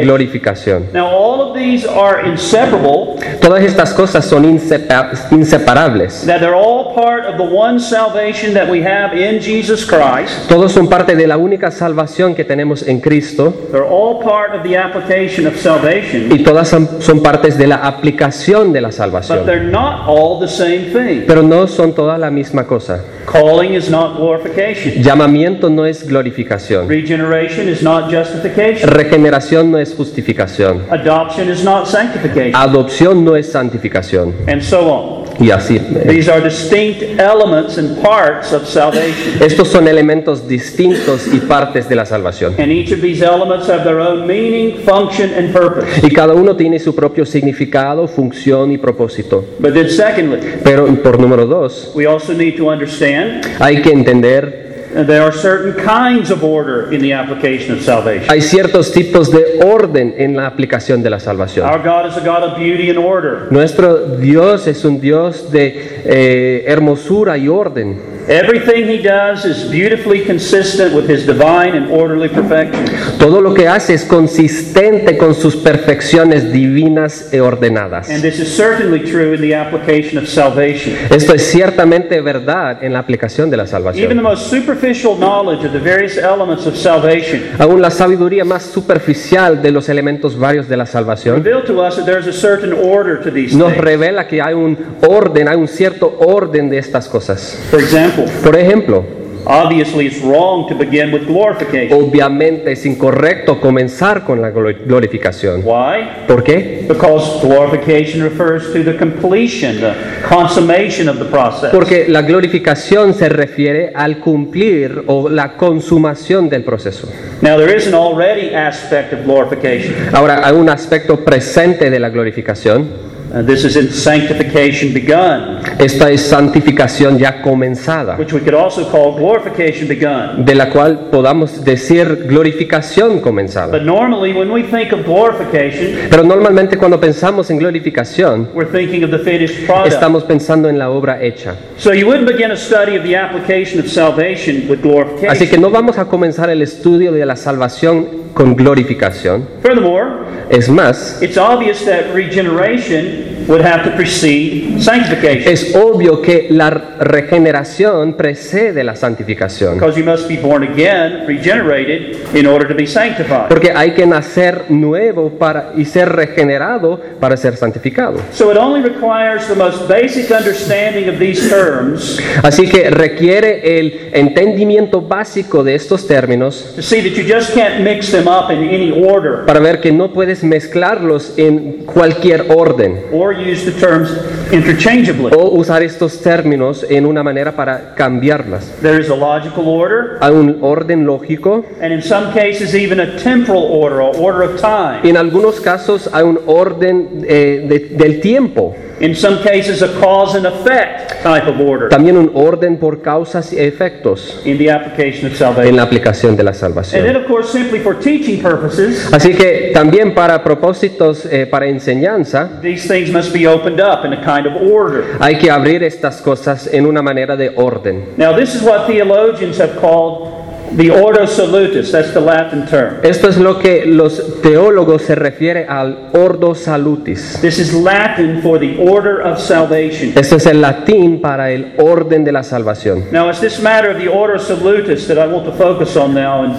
glorificación. 0.02 0.87
Now, 0.92 1.06
all 1.06 1.40
of 1.40 1.56
these 1.56 1.87
are 1.87 2.26
inseparable, 2.28 3.16
Todas 3.40 3.62
estas 3.64 3.92
cosas 3.94 4.25
son 4.25 4.44
insepa- 4.44 5.10
inseparables. 5.30 6.25
that 6.26 6.40
they're 6.40 6.54
all 6.54 6.94
part 6.94 7.26
of 7.26 7.37
the 7.37 7.42
one 7.54 7.78
salvation 7.80 8.54
that 8.54 8.68
we 8.68 8.82
have 8.84 9.14
in 9.16 9.40
Jesus 9.40 9.84
Christ. 9.87 10.48
Todos 10.48 10.72
son 10.72 10.88
parte 10.88 11.14
de 11.16 11.26
la 11.26 11.37
única 11.37 11.70
salvación 11.70 12.34
que 12.34 12.44
tenemos 12.44 12.87
en 12.87 13.00
Cristo 13.00 13.52
They're 13.70 13.87
all 13.88 14.18
part 14.20 14.54
of 14.54 14.62
the 14.62 14.76
application 14.76 15.46
of 15.46 15.56
salvation, 15.56 16.30
y 16.32 16.42
todas 16.42 16.68
son, 16.68 16.88
partes 17.22 17.56
de 17.58 17.66
la 17.66 17.76
aplicación 17.76 18.72
de 18.72 18.80
la 18.80 18.88
but 18.88 18.96
salvación. 18.96 19.44
they're 19.46 19.64
not 19.70 20.06
all 20.06 20.38
the 20.40 20.48
same 20.58 20.90
thing. 20.92 21.24
Pero 21.26 21.42
no 21.42 21.66
son 21.66 21.94
todas 21.94 22.18
la 22.18 22.30
misma 22.30 22.66
cosa. 22.66 23.04
Calling 23.30 23.74
is 23.74 23.90
not 23.90 24.16
glorification. 24.16 25.02
Llamamiento 25.02 25.70
no 25.70 25.86
es 25.86 26.06
glorificación. 26.06 26.88
Regeneration 26.88 27.68
is 27.68 27.82
not 27.82 28.10
justification. 28.10 28.90
Regeneración 28.90 29.70
no 29.70 29.78
es 29.78 29.94
justificación. 29.94 30.82
Adoption 30.90 31.50
is 31.50 31.62
not 31.62 31.86
sanctification. 31.86 32.56
Adopción 32.56 33.24
no 33.24 33.36
es 33.36 33.50
santificación. 33.52 34.34
And 34.46 34.62
so 34.62 34.80
on. 34.90 35.27
Y 35.40 35.50
así. 35.50 35.78
These 36.09 36.28
are 36.30 36.40
distinct 36.40 37.02
elements 37.18 37.78
and 37.78 38.00
parts 38.02 38.52
of 38.52 38.66
salvation. 38.66 39.40
Estos 39.40 39.68
son 39.68 39.87
elementos 39.87 40.49
distintos 40.49 41.28
y 41.33 41.38
partes 41.38 41.88
de 41.88 41.95
la 41.95 42.04
salvación. 42.04 42.54
And 42.59 42.73
each 42.73 42.92
of 42.92 43.00
these 43.00 43.25
elements 43.25 43.68
have 43.68 43.85
their 43.85 44.00
own 44.00 44.26
meaning, 44.26 44.78
function, 44.85 45.33
and 45.35 45.52
purpose. 45.52 45.87
Y 46.02 46.11
cada 46.11 46.35
uno 46.35 46.57
tiene 46.57 46.78
su 46.78 46.95
propio 46.95 47.25
significado, 47.25 48.09
función 48.09 48.73
y 48.73 48.78
propósito. 48.78 49.45
But 49.61 49.75
then, 49.75 49.88
secondly, 49.88 50.40
Pero 50.64 50.87
por 51.02 51.21
número 51.21 51.47
dos, 51.47 51.92
we 51.95 52.07
also 52.07 52.33
need 52.33 52.57
to 52.57 52.68
understand 52.68 53.47
hay 53.61 53.83
que 53.83 53.90
entender, 53.90 54.67
there 54.92 55.23
are 55.23 55.33
certain 55.33 55.75
kinds 55.85 56.30
of 56.30 56.42
order 56.42 56.92
in 56.92 57.00
the 57.00 57.12
application 57.12 57.75
of 57.75 57.83
salvation. 57.83 58.28
hay 58.28 58.40
ciertos 58.40 58.92
tipos 58.92 59.30
de 59.30 59.61
orden 59.64 60.14
en 60.16 60.37
la 60.37 60.47
aplicación 60.47 61.02
de 61.02 61.11
la 61.11 61.21
salvación. 61.21 61.68
Our 61.68 61.83
God 61.83 62.07
is 62.07 62.16
a 62.16 62.25
God 62.25 62.42
of 62.42 62.59
beauty 62.59 62.90
and 62.90 62.99
order. 62.99 63.49
Nuestro 63.50 64.16
Dios 64.16 64.66
es 64.66 64.85
un 64.85 65.00
Dios 65.00 65.50
de 65.50 66.02
eh, 66.04 66.64
hermosura 66.66 67.37
y 67.38 67.49
orden. 67.49 68.17
Everything 68.28 68.87
he 68.87 68.99
does 69.02 69.47
is 69.47 69.70
beautifully 69.70 70.20
consistent 70.23 70.94
with 70.94 71.08
his 71.08 71.25
divine 71.25 71.75
and 71.75 71.90
orderly 71.90 72.28
perfections. 72.28 72.90
Todo 73.18 73.40
lo 73.40 73.54
que 73.54 73.66
hace 73.66 73.94
es 73.94 74.04
consistente 74.04 75.16
con 75.16 75.35
sus 75.35 75.56
perfecciones 75.56 76.52
divinas 76.52 77.32
e 77.32 77.40
ordenadas. 77.40 78.11
And 78.11 78.20
this 78.20 78.38
is 78.38 78.54
certainly 78.54 79.00
true 79.00 79.32
in 79.35 79.40
the 79.40 79.54
application 79.54 80.18
of 80.18 80.28
salvation. 80.28 80.94
Esto 81.11 81.32
es 81.35 81.50
ciertamente 81.50 82.20
verdad 82.20 82.85
en 82.85 82.92
la 82.92 82.99
aplicación 82.99 83.49
de 83.49 83.56
la 83.56 83.62
Even 83.64 83.68
the 83.68 83.92
salvación. 83.94 84.23
most 84.23 84.50
superficial 84.50 85.16
knowledge 85.16 85.64
of 85.64 85.73
the 85.73 85.78
various 85.80 86.18
elements 86.18 86.66
of 86.66 86.76
salvation 86.76 87.42
Aún 87.58 87.80
la 87.80 87.90
sabiduría 87.90 88.44
más 88.44 88.62
superficial 88.64 89.62
de 89.62 89.70
los 89.73 89.88
elementos 89.88 90.38
varios 90.38 90.68
de 90.68 90.76
la 90.76 90.85
salvación 90.87 91.42
reveal 91.42 91.64
to 91.64 91.80
us 91.82 91.97
that 91.97 92.04
there's 92.04 92.26
a 92.26 92.32
certain 92.32 92.73
order 92.75 93.18
to 93.18 93.30
these 93.30 93.56
nos 93.56 93.73
things. 93.73 93.82
revela 93.85 94.26
que 94.26 94.42
hay 94.42 94.52
un 94.54 94.76
orden, 95.06 95.49
hay 95.49 95.56
un 95.56 95.68
cierto 95.68 96.14
orden 96.20 96.68
de 96.68 96.78
estas 96.78 97.08
cosas. 97.08 97.58
For 97.70 97.80
example, 97.80 98.17
Por 98.42 98.56
ejemplo, 98.56 99.04
obviously 99.44 100.06
it's 100.06 100.20
wrong 100.22 100.66
to 100.68 100.75
begin 100.75 101.10
with 101.12 101.26
glorification. 101.26 101.92
obviamente 102.02 102.72
es 102.72 102.84
incorrecto 102.84 103.60
comenzar 103.60 104.25
con 104.25 104.42
la 104.42 104.50
glo- 104.50 104.76
glorificación. 104.87 105.62
Why? 105.64 106.26
¿Por 106.26 106.42
qué? 106.44 106.84
Because 106.88 107.40
glorification 107.46 108.22
refers 108.22 108.72
to 108.72 108.82
the 108.84 108.96
completion, 108.96 109.80
the 109.80 109.92
consummation 110.28 111.08
of 111.08 111.18
the 111.18 111.25
process. 111.25 111.70
Porque 111.70 112.06
la 112.08 112.22
glorificación 112.22 113.14
se 113.14 113.28
refiere 113.28 113.92
al 113.94 114.18
cumplir 114.18 115.04
o 115.06 115.28
la 115.28 115.56
consumación 115.56 116.48
del 116.48 116.64
proceso. 116.64 117.08
Now, 117.40 117.56
there 117.56 117.75
is 117.75 117.87
an 117.87 117.94
already 117.94 118.54
aspect 118.54 119.12
of 119.12 119.20
glorification. 119.25 119.94
Ahora, 120.12 120.46
hay 120.46 120.54
un 120.54 120.68
aspecto 120.68 121.25
presente 121.25 121.88
de 121.88 121.98
la 122.00 122.10
glorificación. 122.10 123.08
Uh, 123.30 123.42
this 123.42 123.62
is 123.62 123.76
in 123.76 123.90
sanctification 123.90 124.94
begun, 124.94 125.58
Esta 125.78 126.11
es 126.11 126.23
santificación 126.23 127.18
ya 127.18 127.42
comenzada, 127.42 128.16
which 128.16 128.32
we 128.32 128.40
could 128.40 128.54
also 128.54 128.90
call 128.90 129.16
glorification 129.18 129.87
begun. 129.87 130.47
de 130.47 130.54
la 130.54 130.70
cual 130.70 131.08
podamos 131.11 131.62
decir 131.62 132.25
glorificación 132.26 133.20
comenzada. 133.20 133.70
But 133.70 133.82
normally, 133.82 134.32
when 134.32 134.50
we 134.50 134.62
think 134.62 134.92
of 134.92 135.04
glorification, 135.04 136.08
Pero 136.08 136.23
normalmente 136.25 136.78
cuando 136.78 136.99
pensamos 136.99 137.50
en 137.50 137.58
glorificación, 137.58 138.49
we're 138.54 138.70
thinking 138.70 139.04
of 139.04 139.11
the 139.11 139.18
finished 139.18 139.66
product. 139.66 139.92
estamos 139.92 140.25
pensando 140.25 140.70
en 140.70 140.78
la 140.78 140.88
obra 140.88 141.23
hecha. 141.23 141.54
So 141.76 141.92
you 141.92 142.06
wouldn't 142.06 142.26
begin 142.30 142.50
a 142.50 142.56
study 142.56 142.97
of 142.97 143.02
the 143.04 143.14
application 143.14 143.78
of 143.78 143.88
salvation 143.88 144.66
with 144.70 144.78
Así 144.78 144.88
glorification. 144.88 145.49
que 145.50 145.58
no 145.58 145.70
vamos 145.70 145.99
a 145.99 146.06
comenzar 146.06 146.49
el 146.49 146.62
estudio 146.62 147.12
de 147.12 147.26
la 147.26 147.37
salvación 147.37 148.08
con 148.32 148.56
glorificación. 148.56 149.47
Furthermore, 149.62 150.26
Es 150.50 150.70
más, 150.70 151.20
it's 151.23 151.37
obvious 151.37 151.85
that 151.85 152.14
regeneration 152.14 153.17
would 153.49 153.64
have 153.64 153.85
to 153.85 153.97
precede 153.97 154.81
sanctification. 154.81 155.52
es 155.52 155.75
obvio 155.75 156.23
que 156.23 156.47
la 156.50 156.71
regeneración 156.71 158.14
precede 158.14 158.85
la 158.85 158.95
santificación. 158.95 159.75
Because 159.75 159.99
you 159.99 160.05
must 160.05 160.28
be 160.28 160.37
born 160.37 160.62
again, 160.62 161.26
regenerated, 161.26 162.35
in 162.35 162.47
order 162.47 162.69
to 162.69 162.75
be 162.75 162.87
sanctified. 162.87 163.49
Porque 163.49 163.73
hay 163.75 163.93
que 163.93 164.07
nacer 164.07 164.67
nuevo 164.69 165.31
para, 165.31 165.73
y 165.76 165.85
ser 165.85 166.11
regenerado 166.11 167.00
para 167.19 167.37
ser 167.37 167.57
santificado. 167.57 168.19
So 168.33 168.50
it 168.52 168.59
only 168.59 168.83
requires 168.83 169.49
the 169.49 169.55
most 169.55 169.88
basic 169.88 170.31
understanding 170.31 171.09
of 171.09 171.19
these 171.19 171.49
terms 171.49 172.21
Así 172.43 172.69
que 172.69 172.90
requiere 172.90 173.78
el 173.78 174.11
entendimiento 174.12 175.00
básico 175.00 175.64
de 175.64 175.75
estos 175.75 176.07
términos 176.07 176.75
to 176.76 176.83
see 176.83 177.00
that 177.00 177.17
you 177.17 177.25
just 177.25 177.55
can't 177.55 177.81
mix 177.81 178.11
them 178.11 178.26
up 178.26 178.50
in 178.50 178.69
any 178.69 178.93
order 178.93 179.45
para 179.47 179.61
ver 179.61 179.81
que 179.81 179.93
no 179.93 180.12
puedes 180.12 180.45
mezclarlos 180.45 181.35
en 181.37 181.85
cualquier 181.85 182.47
orden 182.49 183.07
or 183.12 183.35
use 183.40 183.64
the 183.64 183.73
terms 183.73 184.38
interchangeably. 184.52 185.31
o 185.37 185.50
usar 185.50 185.83
estos 185.83 186.21
términos 186.21 186.85
en 186.88 187.07
una 187.07 187.23
manera 187.23 187.52
para 187.52 187.95
cambiarlas. 187.95 188.64
There 188.83 189.00
is 189.00 189.11
a 189.11 189.14
logical 189.17 189.64
order, 189.67 190.19
Hay 190.21 190.33
un 190.33 190.59
orden 190.61 191.05
lógico 191.07 191.64
and 191.81 191.93
in 191.93 192.02
some 192.02 192.33
cases, 192.33 192.75
even 192.75 193.00
a 193.00 193.17
temporal 193.17 193.62
order, 193.71 194.00
or 194.00 194.17
order 194.19 194.43
of 194.43 194.61
time. 194.61 195.00
En 195.09 195.17
algunos 195.17 195.61
casos 195.61 196.09
hay 196.12 196.25
un 196.25 196.38
orden 196.47 197.25
eh, 197.26 197.64
de- 197.69 197.97
del 197.97 198.21
tiempo, 198.21 198.75
In 199.00 199.14
some 199.14 199.38
cases, 199.45 199.81
a 199.81 199.87
cause 200.00 200.37
and 200.37 200.45
effect 200.45 201.23
type 201.23 201.47
of 201.49 201.61
order 201.61 201.88
también 201.88 202.17
un 202.17 202.33
orden 202.35 202.78
por 202.78 203.00
causas 203.00 203.52
y 203.52 203.59
efectos 203.61 204.40
in 204.45 204.59
the 204.59 204.73
application 204.73 205.26
of 205.26 205.33
en 205.33 205.37
salvation. 205.38 205.76
la 205.76 205.83
aplicación 205.85 206.37
de 206.37 206.43
la 206.43 206.50
And 206.50 206.59
then, 206.59 206.69
salvación. 206.75 207.17
of 207.17 207.26
course, 207.28 207.52
simply 207.52 207.78
for 207.78 207.95
teaching 208.00 208.40
purposes, 208.43 209.09
Así 209.12 209.35
que 209.35 209.71
también 209.73 210.14
para 210.14 210.43
propósitos, 210.43 211.25
eh, 211.26 211.47
para 211.47 211.67
enseñanza, 211.67 212.59
these 212.61 212.88
things 212.88 213.12
must 213.12 213.33
be 213.33 213.47
opened 213.47 213.81
up 213.81 214.05
in 214.05 214.12
a 214.14 214.21
kind 214.42 214.47
of 214.47 214.62
order. 214.73 215.16
hay 215.21 215.38
que 215.38 215.50
abrir 215.50 215.83
estas 215.83 216.21
cosas 216.23 216.68
en 216.73 216.87
una 216.87 217.02
manera 217.02 217.37
de 217.37 217.52
orden. 217.57 218.14
Now, 218.16 218.35
this 218.35 218.54
is 218.54 218.62
what 218.62 218.87
theologians 218.87 219.59
have 219.59 219.78
called 219.80 220.48
the 220.76 220.90
ordo 220.90 221.26
salutis. 221.26 221.90
That's 221.92 222.12
the 222.12 222.20
Latin 222.20 222.66
term. 222.66 222.96
Esto 223.02 223.28
es 223.28 223.37
lo 223.38 223.58
que 223.58 223.87
los 223.87 224.40
teólogos 224.42 225.02
se 225.02 225.14
refiere 225.14 225.66
al 225.68 226.10
ordo 226.12 226.54
salutis. 226.54 227.38
This 227.40 227.58
is 227.58 227.75
Latin 227.75 228.40
for 228.42 228.58
the 228.58 228.76
order 228.78 229.20
of 229.20 229.38
salvation. 229.38 230.12
Este 230.16 230.37
es 230.37 230.46
el 230.46 230.60
latín 230.60 231.20
para 231.20 231.50
el 231.50 231.72
orden 231.78 232.25
de 232.25 232.32
la 232.32 232.42
salvación. 232.42 233.04
Now, 233.12 233.28
it's 233.30 233.40
this 233.40 233.60
matter 233.60 233.90
of 233.90 233.98
the 233.98 234.08
ordo 234.08 234.38
salutis 234.38 235.06
that 235.08 235.18
I 235.18 235.26
want 235.32 235.44
to 235.46 235.52
focus 235.52 235.96
on 235.96 236.14
now 236.14 236.44
and 236.44 236.54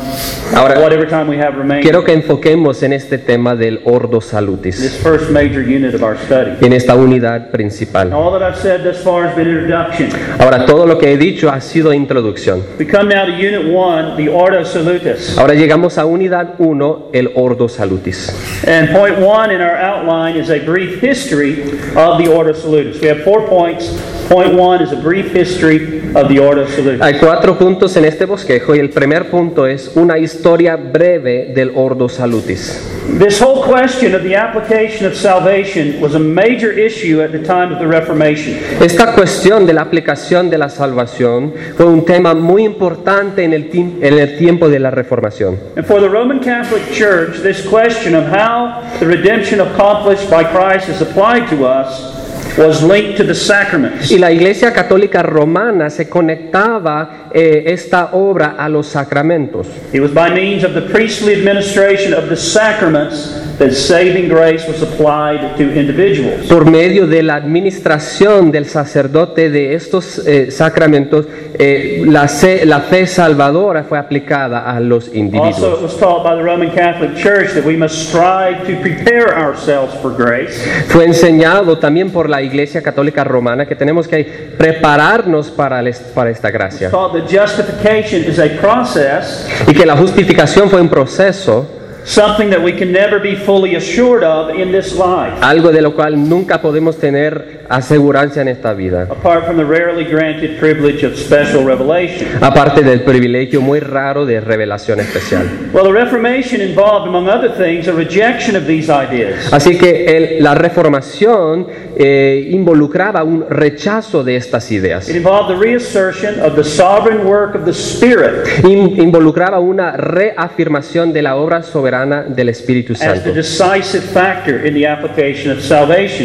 Ahora- 0.56 0.80
whatever 0.80 1.08
time 1.08 1.28
we 1.30 1.38
have 1.38 1.56
remaining. 1.58 1.84
Quiero 1.84 2.04
que 2.04 2.14
enfoquemos 2.14 2.82
en 2.84 2.94
este 2.94 3.18
tema 3.18 3.56
del 3.56 3.82
ordo 3.86 4.22
salutis, 4.22 4.80
This 4.82 4.98
first 4.98 5.30
major 5.32 5.62
unit 5.62 5.94
of 5.94 6.04
our 6.04 6.18
study. 6.18 6.52
en 6.66 6.74
esta 6.74 6.96
unidad 6.96 7.52
principal. 7.52 8.12
All 8.14 8.32
that 8.38 8.42
I've 8.42 8.60
said 8.60 8.82
thus 8.84 8.98
far 9.04 9.28
has 9.28 9.36
been 9.36 9.48
introduction. 9.48 10.10
Ahora, 10.40 10.66
todo 10.66 10.86
lo 10.86 10.98
que 10.98 11.12
he 11.14 11.18
dicho 11.18 11.50
ha 11.50 11.62
sido 11.62 11.94
introducción. 11.94 12.64
We 12.80 12.86
come 12.88 13.14
now 13.14 13.26
to 13.26 13.32
Unit 13.32 13.66
1, 13.74 13.99
the 14.18 14.30
ordo 14.30 14.64
salutis. 14.64 15.38
Ahora 15.38 15.54
llegamos 15.54 15.98
a 15.98 16.06
unidad 16.06 16.56
1, 16.58 17.10
el 17.14 17.32
ordo 17.36 17.68
salutis. 17.68 18.30
And 18.68 18.90
point 18.90 19.20
1 19.20 19.52
in 19.52 19.62
our 19.62 19.76
outline 19.76 20.36
is 20.36 20.50
a 20.50 20.60
brief 20.60 21.02
history 21.02 21.62
of 21.96 22.18
the 22.18 22.28
ordo 22.28 22.54
salutis. 22.54 23.02
We 23.02 23.08
have 23.08 23.24
four 23.24 23.48
points. 23.48 24.19
Point 24.30 24.54
1 24.54 24.84
is 24.84 24.92
a 24.92 24.96
brief 24.96 25.34
history 25.34 26.00
of 26.14 26.28
the 26.28 26.40
ordo 26.40 26.68
salutis. 26.68 27.02
Hay 27.02 27.16
cuatro 27.16 27.58
puntos 27.58 27.98
en 27.98 28.06
este 28.06 28.26
bosquejo 28.26 28.76
y 28.76 28.80
el 28.80 28.92
primer 28.92 29.28
punto 29.28 29.66
es 29.66 29.94
una 29.96 30.20
historia 30.20 30.76
breve 30.76 31.52
del 31.56 31.72
ordo 31.74 32.08
salutis. 32.08 32.80
This 33.18 33.42
whole 33.42 33.64
question 33.64 34.14
of 34.14 34.22
the 34.22 34.36
application 34.36 35.08
of 35.08 35.16
salvation 35.16 36.00
was 36.00 36.14
a 36.14 36.20
major 36.20 36.72
issue 36.72 37.24
at 37.24 37.32
the 37.32 37.40
time 37.40 37.74
of 37.74 37.80
the 37.80 37.88
Reformation. 37.88 38.56
Esta 38.80 39.16
cuestión 39.16 39.66
de 39.66 39.74
la 39.74 39.82
aplicación 39.82 40.52
de 40.52 40.60
la 40.60 40.70
salvación 40.70 41.52
fue 41.76 41.88
un 41.88 42.06
tema 42.06 42.36
muy 42.36 42.66
importante 42.66 43.44
en 43.44 43.54
el, 43.54 43.72
en 43.74 44.20
el 44.20 44.38
tiempo 44.38 44.70
de 44.70 44.78
la 44.78 44.92
reformación. 44.92 45.58
And 45.76 45.88
for 45.88 46.00
the 46.00 46.08
Roman 46.08 46.40
Catholic 46.40 46.84
Church, 46.92 47.42
this 47.42 47.68
question 47.68 48.14
of 48.14 48.26
how 48.26 48.80
the 49.00 49.08
redemption 49.08 49.60
accomplished 49.60 50.30
by 50.30 50.44
Christ 50.44 50.88
is 50.88 51.02
applied 51.02 51.50
to 51.50 51.66
us 51.66 52.19
was 52.58 52.82
linked 52.84 53.18
to 53.18 53.24
the 53.24 53.36
sacraments. 53.36 54.12
Y 54.12 54.18
la 54.18 54.32
Iglesia 54.32 54.74
Católica 54.74 55.22
Romana 55.24 55.90
se 55.90 56.10
conectaba 56.10 57.30
eh, 57.34 57.64
esta 57.68 58.10
obra 58.14 58.56
a 58.58 58.68
los 58.70 58.88
sacramentos. 58.88 59.68
It 59.94 60.02
was 60.02 60.14
by 60.14 60.30
means 60.32 60.64
of 60.64 60.74
the 60.74 60.82
priestly 60.82 61.34
administration 61.34 62.14
of 62.14 62.30
the 62.30 62.36
sacraments 62.36 63.36
that 63.60 63.74
saving 63.74 64.30
grace 64.30 64.66
was 64.68 64.82
applied 64.82 65.58
to 65.58 65.64
individuals. 65.64 66.48
Por 66.48 66.70
medio 66.70 67.08
de 67.08 67.22
la 67.24 67.36
administración 67.36 68.52
del 68.52 68.66
sacerdote 68.66 69.50
de 69.50 69.76
estos 69.76 70.20
eh, 70.26 70.50
sacramentos, 70.50 71.28
eh, 71.54 72.04
la, 72.06 72.28
fe 72.28 73.06
salvadora 73.06 73.84
fue 73.84 73.98
aplicada 73.98 74.72
a 74.72 74.80
los 74.80 75.08
Also, 75.08 75.12
it 75.12 75.18
individuos. 75.18 75.82
was 75.82 75.98
taught 75.98 76.24
by 76.24 76.36
the 76.36 76.44
Roman 76.44 76.72
Catholic 76.72 77.16
Church 77.18 77.54
that 77.54 77.66
we 77.66 77.76
must 77.76 78.10
strive 78.10 78.66
to 78.66 78.80
prepare 78.82 79.38
ourselves 79.38 79.94
for 80.02 80.16
grace. 80.16 80.58
Fue 80.88 81.06
enseñado 81.06 81.78
también 81.78 82.12
por 82.12 82.30
la 82.30 82.39
Iglesia 82.42 82.82
Católica 82.82 83.24
Romana 83.24 83.66
que 83.66 83.76
tenemos 83.76 84.08
que 84.08 84.24
prepararnos 84.58 85.50
para, 85.52 85.80
el- 85.80 85.94
para 86.14 86.30
esta 86.30 86.50
gracia. 86.52 86.90
Taught 86.90 87.14
that 87.14 87.28
justification 87.30 88.24
is 88.24 88.40
a 88.40 88.48
process, 88.62 89.48
y 89.68 89.74
que 89.74 89.86
la 89.86 89.96
justificación 89.98 90.70
fue 90.70 90.82
un 90.82 90.90
proceso, 90.90 91.68
something 92.06 92.50
that 92.50 92.60
we 92.64 92.74
can 92.76 92.92
never 92.92 93.20
be 93.20 93.36
fully 93.36 93.76
assured 93.76 94.24
of 94.24 94.50
in 94.56 94.72
this 94.72 94.94
life, 94.94 95.36
algo 95.42 95.72
de 95.72 95.82
lo 95.82 95.94
cual 95.94 96.28
nunca 96.30 96.62
podemos 96.62 96.98
tener 96.98 97.59
asegurancia 97.70 98.42
en 98.42 98.48
esta 98.48 98.74
vida, 98.74 99.04
apart 99.10 99.46
from 99.46 99.58
the 99.58 99.64
rarely 99.64 100.04
granted 100.04 100.58
privilege 100.60 101.06
of 101.06 101.16
special 101.16 101.64
revelation. 101.66 102.28
aparte 102.42 102.82
del 102.84 103.02
privilegio 103.02 103.62
muy 103.62 103.80
raro 103.80 104.26
de 104.26 104.42
revelación 104.42 105.00
especial. 105.00 105.44
Well, 105.74 105.84
the 105.86 105.92
Reformation 105.94 106.62
involved, 106.62 107.08
among 107.08 107.28
other 107.30 107.52
things, 107.52 107.88
a 107.88 107.92
rejection 107.92 108.56
of 108.56 108.66
these 108.66 108.90
ideas. 108.92 109.52
Así 109.54 109.78
que 109.78 110.06
el- 110.38 110.44
la 110.44 110.56
reformación 110.56 111.68
eh, 111.96 112.48
involucraba 112.52 113.24
un 113.24 113.46
rechazo 113.50 114.24
de 114.24 114.38
estas 114.38 114.72
ideas. 114.72 115.08
It 115.10 115.16
involved 115.18 115.54
the 115.56 115.62
reassertion 115.62 116.40
of 116.42 116.56
the 116.56 116.64
sovereign 116.64 117.26
work 117.28 117.54
of 117.56 117.66
the 117.66 117.74
Spirit 117.74 118.48
In- 118.64 119.00
involucraba 119.02 119.60
una 119.60 119.92
reafirmación 119.92 121.12
de 121.14 121.22
la 121.22 121.36
obra 121.36 121.62
soberana 121.62 122.24
del 122.24 122.50
Espíritu 122.50 122.96
Santo 122.96 123.30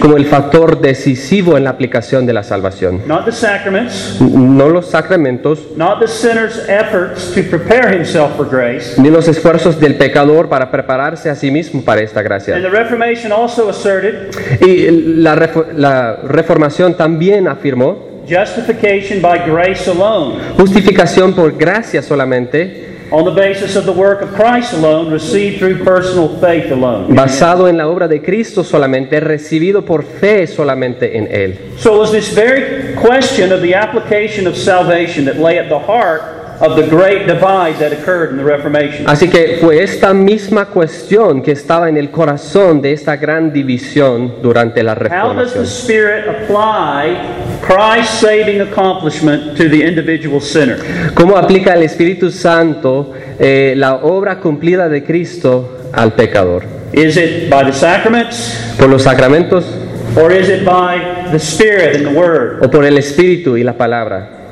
como 0.00 0.16
el 0.16 0.26
factor 0.26 0.80
decisivo 0.80 1.33
decisivo 1.34 1.56
en 1.56 1.64
la 1.64 1.70
aplicación 1.70 2.26
de 2.26 2.32
la 2.32 2.42
salvación. 2.42 3.02
Not 3.06 3.24
the 3.24 3.32
sacraments, 3.32 4.20
No 4.20 4.68
los 4.68 4.86
sacramentos, 4.86 5.58
not 5.76 6.00
the 6.00 6.06
sinner's 6.08 6.68
efforts 6.68 7.32
to 7.34 7.42
prepare 7.42 7.92
himself 7.96 8.36
for 8.36 8.48
grace. 8.48 9.00
ni 9.00 9.10
los 9.10 9.26
esfuerzos 9.28 9.80
del 9.80 9.96
pecador 9.96 10.48
para 10.48 10.70
prepararse 10.70 11.30
a 11.30 11.34
sí 11.34 11.50
mismo 11.50 11.82
para 11.84 12.00
esta 12.02 12.20
And 12.20 12.28
gracia. 12.28 12.54
the 12.60 12.68
Reformation 12.68 13.32
also 13.32 13.68
asserted 13.68 14.30
Y 14.60 14.90
la, 15.20 15.34
la 15.76 16.16
reformación 16.24 16.94
también 16.96 17.48
afirmó 17.48 18.14
justification 18.28 19.20
by 19.20 19.40
grace 19.50 19.90
alone, 19.90 20.36
justificación 20.56 21.34
por 21.34 21.56
gracia 21.58 22.00
solamente, 22.00 22.93
on 23.11 23.25
the 23.25 23.30
basis 23.30 23.76
of 23.76 23.84
the 23.84 23.92
work 23.92 24.23
of 24.23 24.30
Christ 24.34 24.73
alone, 24.73 25.11
received 25.11 25.58
through 25.58 25.84
personal 25.84 26.28
faith 26.40 26.70
alone. 26.70 27.14
basado 27.14 27.68
en 27.68 27.76
la 27.76 27.87
obra 27.87 28.08
de 28.08 28.20
Cristo 28.20 28.64
solamente, 28.64 29.20
recibido 29.20 29.84
por 29.84 30.02
fe 30.02 30.46
solamente 30.46 31.16
en 31.16 31.26
Él. 31.28 31.78
So 31.78 31.94
it 31.94 31.99
was 31.99 32.12
this 32.12 32.32
very 32.32 32.94
question 32.96 33.52
of 33.52 33.61
the 33.62 33.75
application 33.75 34.46
of 34.46 34.56
salvation 34.56 35.25
that 35.26 35.38
lay 35.38 35.58
at 35.58 35.68
the 35.68 35.78
heart 35.78 36.43
of 36.61 36.76
the 36.76 36.87
great 36.88 37.26
divide 37.26 37.78
that 37.78 37.92
occurred 37.92 38.30
in 38.30 38.37
the 38.37 38.44
Reformation. 38.44 39.06
Así 39.06 39.28
que 39.28 39.58
fue 39.61 39.82
esta 39.82 40.12
misma 40.14 40.66
cuestión 40.66 41.42
que 41.42 41.52
estaba 41.52 41.88
en 41.88 41.96
el 41.96 42.11
corazón 42.11 42.80
de 42.80 42.92
esta 42.92 43.16
gran 43.16 43.52
división 43.52 44.34
durante 44.42 44.82
la 44.82 44.92
How 44.92 45.34
does 45.34 45.52
the 45.52 45.61
reformación. 45.61 45.66
Spirit 45.66 46.28
apply 46.28 47.16
Christ's 47.62 48.20
saving 48.20 48.61
accomplishment 48.61 49.56
to 49.56 49.68
the 49.68 49.87
individual 49.87 50.40
sinner? 50.40 50.78
¿Cómo 51.14 51.37
aplica 51.37 51.75
el 51.75 51.82
Espíritu 51.82 52.30
Santo 52.30 53.12
eh, 53.38 53.75
la 53.76 53.96
obra 53.96 54.38
cumplida 54.38 54.88
de 54.88 55.02
Cristo 55.04 55.90
al 55.92 56.12
pecador? 56.12 56.64
Is 56.92 57.16
it 57.16 57.50
by 57.50 57.64
the 57.64 57.73
sacraments, 57.73 58.75
¿Por 58.78 58.88
los 58.88 59.02
sacramentos 59.02 59.64
or 60.16 60.30
is 60.32 60.49
it 60.49 60.64
by 60.64 61.28
the 61.32 61.38
Spirit 61.38 61.96
and 61.96 62.06
the 62.06 62.12
Word, 62.14 62.64
o 62.64 62.70
por 62.70 62.84
el 62.84 62.96
Espíritu 62.99 63.56
y 63.56 63.64
la 63.64 63.73
palabra? 63.73 64.43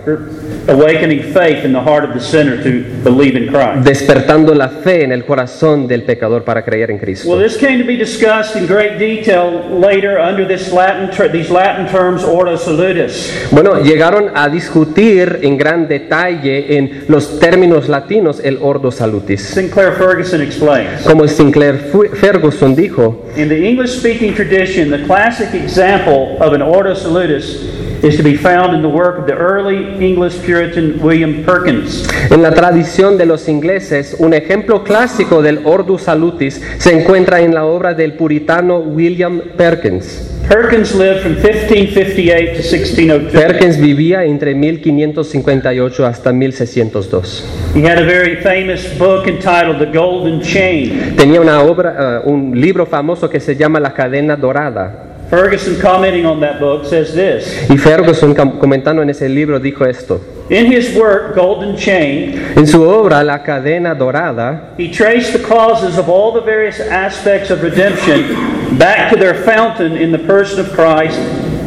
Awakening 0.69 1.23
faith 1.33 1.65
in 1.65 1.73
the 1.73 1.81
heart 1.81 2.05
of 2.05 2.15
the 2.15 2.21
sinner 2.21 2.57
to 2.63 2.85
believe 3.03 3.37
in 3.37 3.49
Christ? 3.49 3.85
Despertando 3.85 4.55
la 4.55 4.69
fe 4.69 5.05
en 5.05 5.13
el 5.13 5.25
corazón 5.25 5.87
del 5.89 6.03
pecador 6.05 6.45
para 6.45 6.65
creer 6.65 6.91
en 6.91 6.97
Well, 6.97 7.05
Cristo. 7.05 7.39
this 7.39 7.57
came 7.57 7.79
to 7.79 7.87
be 7.87 7.97
discussed 7.97 8.57
in 8.57 8.67
great 8.67 8.99
detail 8.99 9.51
later 9.81 10.19
under 10.19 10.47
this 10.47 10.73
Latin 10.73 11.11
ter- 11.11 11.29
these 11.31 11.51
Latin 11.51 11.87
terms 11.89 12.23
ordo 12.25 12.57
salutis. 12.57 13.33
Bueno, 13.51 13.83
llegaron 13.83 14.31
a 14.35 14.49
discutir 14.49 15.41
en 15.43 15.57
gran 15.57 15.89
detalle 15.89 16.77
en 16.77 17.05
los 17.09 17.39
términos 17.39 17.89
latinos 17.89 18.41
el 18.45 18.59
ordo 18.61 18.91
salutis. 18.91 19.41
Sinclair 19.43 19.93
Ferguson 19.93 20.41
explains. 20.43 21.03
Como 21.03 21.27
Sinclair 21.29 21.79
Ferguson 22.15 22.75
dijo, 22.75 23.25
In 23.37 23.49
the 23.49 23.69
English 23.69 23.91
speaking 23.99 24.35
tradition, 24.35 24.91
the 24.91 25.05
classic 25.07 25.55
example 25.55 26.37
of 26.41 26.53
an 26.53 26.63
ordo 26.63 26.95
salutis 26.95 27.59
is 28.03 28.17
to 28.17 28.23
be 28.23 28.37
found 28.37 28.75
in 28.75 28.83
the 28.83 28.89
work 28.89 29.19
of 29.19 29.27
the 29.27 29.35
early 29.35 30.05
English 30.05 30.41
Puritan 30.45 31.01
William 31.01 31.45
Perkins. 31.45 32.09
En 32.31 32.43
la 32.43 32.53
tradición 32.53 33.17
de 33.17 33.27
los 33.27 33.49
ingleses, 33.49 34.17
un 34.19 34.35
ejemplo 34.35 34.83
clásico 34.83 35.41
del 35.41 35.61
Ordo 35.65 35.99
Salutis 35.99 36.61
se 36.79 36.93
encuentra 36.93 37.41
en 37.41 37.55
la 37.55 37.65
obra 37.65 37.95
del 37.95 38.15
puritano 38.15 38.79
William 38.79 39.41
Perkins. 39.57 40.29
Perkins 40.49 40.95
lived 40.95 41.23
from 41.23 41.35
1558 41.35 42.57
to 42.57 42.63
1602. 42.63 43.33
Perkins 43.33 43.81
vivía 43.81 44.25
entre 44.25 44.55
1558 44.55 46.05
hasta 46.05 46.33
1602. 46.33 47.45
He 47.75 47.83
had 47.83 47.99
a 47.99 48.05
very 48.05 48.37
famous 48.37 48.87
book 48.99 49.29
entitled 49.29 49.79
The 49.79 49.97
Golden 49.97 50.41
Chain. 50.43 51.15
Tenía 51.17 51.41
una 51.41 51.63
obra, 51.63 52.21
eh, 52.25 52.29
un 52.29 52.61
libro 52.61 52.85
famoso 52.87 53.31
que 53.31 53.39
se 53.39 53.55
llama 53.55 53.79
La 53.79 53.95
cadena 53.95 54.37
dorada. 54.37 55.12
Ferguson, 55.33 55.81
commenting 55.81 56.27
on 56.27 56.41
that 56.41 56.61
book, 56.61 56.85
says 56.85 57.15
this 57.15 57.67
Y 57.71 57.79
Ferguson 57.79 58.35
comentando 58.35 59.01
en 59.01 59.09
ese 59.09 59.31
libro 59.31 59.59
dijo 59.59 59.87
esto. 59.87 60.21
In 60.51 60.67
his 60.67 60.95
work, 60.95 61.35
Golden 61.35 61.75
Chain, 61.75 62.39
En 62.55 62.67
su 62.67 62.83
obra 62.83 63.25
La 63.25 63.39
cadena 63.43 63.95
dorada, 63.97 64.75
he 64.77 64.93
traced 64.93 65.33
the 65.33 65.43
causes 65.43 65.97
of 65.97 66.11
all 66.11 66.33
the 66.33 66.43
various 66.43 66.79
aspects 66.81 67.49
of 67.51 67.63
redemption 67.63 68.77
back 68.77 69.11
to 69.11 69.17
their 69.17 69.33
fountain 69.33 69.97
in 69.97 70.13
the 70.13 70.19
person 70.19 70.61
of 70.61 70.71
Christ 70.73 71.19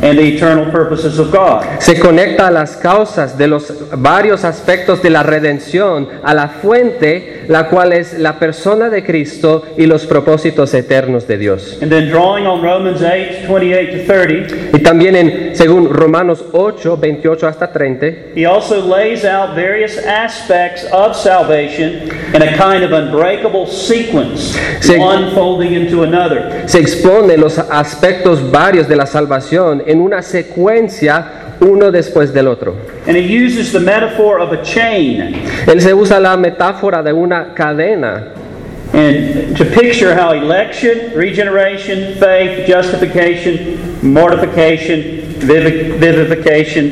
and 0.01 0.17
the 0.17 0.23
eternal 0.36 0.71
purposes 0.71 1.19
of 1.19 1.31
God. 1.31 1.63
se 1.79 1.99
conecta 1.99 2.47
a 2.47 2.51
las 2.51 2.75
causas 2.77 3.38
de 3.38 3.47
los 3.47 3.73
varios 3.97 4.43
aspectos 4.43 5.01
de 5.01 5.10
la 5.10 5.23
redención, 5.23 6.08
a 6.23 6.34
la 6.34 6.47
fuente, 6.49 7.43
la 7.47 7.67
cual 7.69 7.93
es 7.93 8.17
la 8.19 8.39
persona 8.39 8.89
de 8.89 9.03
Cristo 9.03 9.63
y 9.77 9.86
los 9.86 10.05
propósitos 10.05 10.73
eternos 10.73 11.27
de 11.27 11.38
Dios. 11.38 11.77
And 11.81 11.91
then 11.91 12.10
drawing 12.10 12.45
on 12.45 12.62
Romans 12.62 13.01
8, 13.01 13.47
28 13.47 13.91
to 13.97 14.05
30, 14.05 14.77
Y 14.77 14.79
también 14.81 15.15
en, 15.15 15.55
según 15.55 15.89
Romanos 15.89 16.43
8, 16.51 16.97
28 16.97 17.47
hasta 17.47 17.71
30, 17.71 18.05
he 18.36 18.45
also 18.45 18.81
lays 18.86 19.23
out 19.25 19.55
various 19.55 19.97
aspects 20.05 20.86
of 20.91 21.15
salvation 21.15 22.10
in 22.34 22.41
a 22.41 22.58
kind 22.58 22.84
of 22.84 22.91
unbreakable 22.91 23.65
sequence, 23.67 24.55
Sí. 24.81 24.95
one 24.97 25.31
folding 25.34 25.73
into 25.73 26.03
another. 26.03 26.63
se 26.65 26.79
expone 26.79 27.38
los 27.38 27.58
aspectos 27.60 28.51
varios 28.51 28.88
de 28.88 28.95
la 28.95 29.05
salvación 29.05 29.84
en 29.85 30.01
una 30.01 30.21
secuencia 30.21 31.55
uno 31.61 31.89
después 31.91 32.33
del 32.33 32.47
otro. 32.47 32.75
And 33.07 33.15
he 33.15 33.45
uses 33.45 33.71
the 33.71 33.79
metaphor 33.79 34.39
of 34.39 34.51
a 34.51 34.61
chain 34.63 35.35
Él 35.67 35.79
se 35.81 35.93
usa 35.93 36.19
la 36.19 36.35
metáfora 36.37 37.01
de 37.03 37.13
una 37.13 37.53
cadena 37.55 38.31
and 38.93 39.55
to 39.57 39.65
picture 39.65 40.13
how 40.15 40.31
election, 40.31 41.11
regeneration, 41.15 42.13
faith, 42.15 42.65
justification, 42.67 43.77
mortification, 44.03 45.21
vivi- 45.39 45.91
vivification, 45.97 46.91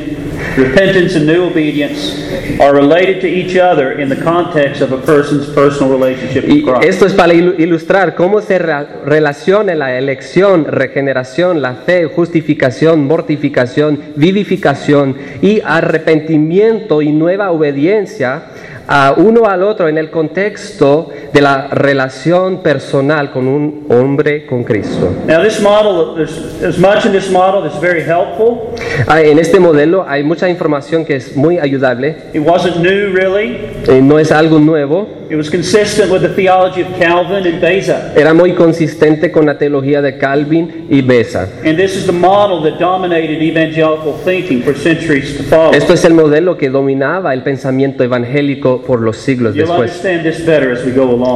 repentance, 0.56 1.16
and 1.16 1.26
new 1.26 1.44
obedience 1.44 2.20
are 2.60 2.72
related 2.72 3.20
to 3.20 3.26
each 3.26 3.56
other 3.56 4.00
in 4.00 4.08
the 4.08 4.16
context 4.22 4.82
of 4.82 4.92
a 4.92 4.98
person's 4.98 5.46
personal 5.54 5.92
relationship 5.92 6.44
with 6.44 6.54
Y 6.56 6.62
Christ. 6.62 6.84
esto 6.84 7.06
es 7.06 7.12
para 7.12 7.32
ilu- 7.34 7.54
ilustrar 7.58 8.14
cómo 8.14 8.40
se 8.40 8.58
re- 8.58 8.86
relaciona 9.04 9.74
la 9.74 9.96
elección, 9.98 10.64
regeneración, 10.66 11.60
la 11.62 11.74
fe, 11.74 12.04
justificación, 12.06 13.04
mortificación, 13.06 13.98
vivificación 14.16 15.16
y 15.42 15.60
arrepentimiento 15.64 17.02
y 17.02 17.10
nueva 17.12 17.50
obediencia 17.50 18.42
a 18.86 19.14
uno 19.16 19.46
al 19.46 19.62
otro 19.62 19.88
en 19.88 19.98
el 19.98 20.10
contexto 20.10 21.08
de 21.32 21.40
la 21.40 21.68
relación 21.68 22.62
personal 22.62 23.30
con 23.30 23.46
un 23.46 23.86
hombre 23.88 24.46
con 24.46 24.62
Cristo. 24.64 25.10
Now, 25.26 25.42
this 25.42 25.60
model, 25.60 26.14
there's, 26.14 26.58
there's 26.60 26.78
much 26.78 27.04
in 27.06 27.12
this 27.12 27.30
model 27.30 27.62
that's 27.62 27.80
very 27.80 28.02
helpful. 28.02 28.74
Ah, 29.06 29.20
En 29.22 29.38
este 29.38 29.58
modelo 29.58 30.04
hay 30.06 30.22
mucha 30.22 30.48
información 30.48 31.04
que 31.04 31.16
es 31.16 31.36
muy 31.36 31.58
ayudable, 31.58 32.16
It 32.34 32.42
wasn't 32.44 32.76
new, 32.76 33.12
really. 33.14 33.56
eh, 33.88 34.00
no 34.02 34.18
es 34.18 34.30
algo 34.30 34.58
nuevo, 34.58 35.08
It 35.30 35.36
was 35.36 35.50
consistent 35.50 36.12
with 36.12 36.20
the 36.20 36.28
theology 36.28 36.82
of 36.82 36.88
Calvin 36.98 37.46
and 37.46 37.60
Beza. 37.60 38.12
era 38.14 38.34
muy 38.34 38.52
consistente 38.52 39.32
con 39.32 39.46
la 39.46 39.56
teología 39.56 40.02
de 40.02 40.18
Calvin 40.18 40.86
y 40.90 41.00
Beza. 41.00 41.48
And 41.64 41.76
this 41.78 41.96
is 41.96 42.04
the 42.06 42.12
model 42.12 42.62
that 42.62 42.78
dominated 42.78 43.40
evangelical 43.42 44.14
thinking 44.24 44.62
for 44.62 44.76
centuries 44.76 45.36
to 45.38 45.42
follow. 45.44 45.72
Esto 45.72 45.94
es 45.94 46.04
el 46.04 46.12
modelo 46.12 46.56
que 46.58 46.68
dominaba 46.68 47.32
el 47.32 47.42
pensamiento 47.42 48.04
evangélico 48.04 48.73
por 48.82 49.00
los 49.00 49.16
siglos 49.16 49.54
después. 49.54 50.02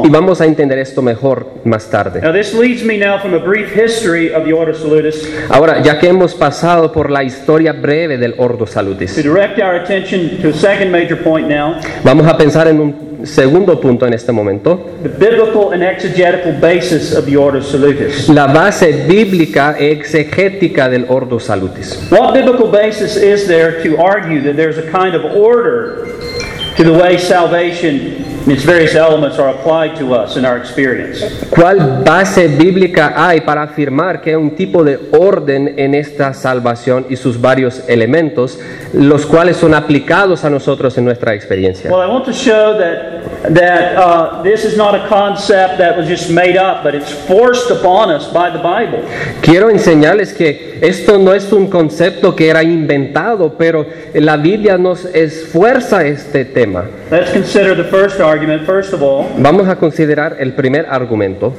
Y 0.05 0.09
vamos 0.09 0.41
a 0.41 0.47
entender 0.47 0.79
esto 0.79 1.03
mejor 1.03 1.47
más 1.65 1.89
tarde. 1.91 2.21
Now, 2.21 2.33
this 2.33 2.55
leads 2.55 2.83
me 2.85 2.99
now 2.99 3.19
from 3.21 3.35
a 3.35 3.39
brief 3.39 3.75
history 3.75 4.33
of 4.33 4.45
the 4.45 4.53
Ordo 4.53 4.75
Salutis 4.75 5.29
Ahora, 5.51 5.83
ya 5.83 5.99
que 5.99 6.09
hemos 6.09 6.35
pasado 6.35 6.93
por 6.93 7.11
la 7.11 7.23
historia 7.23 7.73
breve 7.73 8.19
del 8.19 8.35
Ordo 8.39 8.67
Salutis, 8.67 9.15
to 9.15 9.23
direct 9.23 9.59
our 9.59 9.77
attention 9.77 10.41
to 10.41 10.49
a 10.49 10.53
second 10.53 10.91
major 10.91 11.23
point 11.23 11.49
now 11.49 11.77
vamos 12.05 12.27
a 12.27 12.37
pensar 12.37 12.69
en 12.69 12.81
un 12.81 13.09
segundo 13.25 13.81
punto 13.81 14.07
en 14.07 14.15
este 14.15 14.33
momento, 14.33 14.91
la 18.29 18.47
base 18.47 19.05
bíblica 19.09 19.77
e 19.79 19.91
exegética 19.91 20.89
del 20.89 21.07
Ordo 21.09 21.41
Salutis. 21.41 22.09
to 26.79 26.85
the 26.85 26.93
way 26.93 27.19
salvation 27.19 28.38
its 28.51 28.65
various 28.65 28.95
elements 28.95 29.39
are 29.39 29.51
applied 29.51 29.97
to 29.99 30.15
us 30.15 30.37
in 30.37 30.45
our 30.45 30.57
experience? 30.57 31.25
¿Cuál 31.51 32.03
base 32.05 32.49
bíblica 32.49 33.15
hay 33.17 33.41
para 33.41 33.63
afirmar 33.63 34.21
que 34.21 34.31
hay 34.31 34.37
un 34.37 34.55
tipo 34.55 34.85
de 34.85 34.99
orden 35.13 35.75
en 35.79 35.95
esta 35.95 36.33
salvación 36.35 37.07
y 37.09 37.17
sus 37.17 37.41
varios 37.41 37.83
elementos, 37.89 38.59
los 38.93 39.27
cuales 39.27 39.57
son 39.57 39.75
aplicados 39.75 40.45
a 40.45 40.51
nosotros 40.51 40.97
en 40.99 41.05
nuestra 41.05 41.35
experiencia? 41.35 41.91
Well, 41.91 42.03
I 42.03 42.11
want 42.11 42.25
to 42.27 42.33
show 42.33 42.79
that 42.79 43.19
that 43.55 43.97
uh, 43.97 44.43
this 44.43 44.65
is 44.65 44.77
not 44.77 44.95
a 44.95 45.07
concept 45.09 45.79
that 45.79 45.97
was 45.97 46.09
just 46.09 46.31
made 46.31 46.57
up, 46.57 46.83
but 46.83 46.95
it's 46.95 47.13
forced 47.27 47.71
upon 47.71 48.11
us 48.11 48.27
by 48.33 48.51
the 48.51 48.59
Bible. 48.59 49.03
Quiero 49.43 49.71
enseñarles 49.71 50.33
que 50.33 50.79
esto 50.81 51.19
no 51.19 51.33
es 51.33 51.53
un 51.53 51.69
concepto 51.69 52.35
que 52.35 52.49
era 52.49 52.63
inventado, 52.63 53.55
pero 53.57 53.87
la 54.15 54.37
Biblia 54.37 54.79
nos 54.79 55.05
esfuerza 55.05 56.05
este 56.05 56.45
tema. 56.45 56.85
Let's 57.11 57.33
consider 57.33 57.77
the 57.77 57.85
first 57.85 58.21
argument. 58.21 58.38
First 58.65 58.93
of 58.93 59.03
all, 59.03 59.27
Vamos 59.39 59.69
a 59.69 59.77
considerar 59.77 60.37
el 60.39 60.53
primer 60.53 60.87
argumento. 60.89 61.53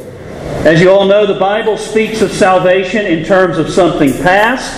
As 0.66 0.82
you 0.82 0.90
all 0.90 1.06
know, 1.06 1.26
the 1.26 1.40
Bible 1.40 1.78
speaks 1.78 2.22
of 2.22 2.32
salvation 2.32 3.06
in 3.06 3.24
terms 3.26 3.58
of 3.58 3.70
something 3.70 4.14
past, 4.24 4.74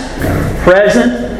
present. 0.63 1.30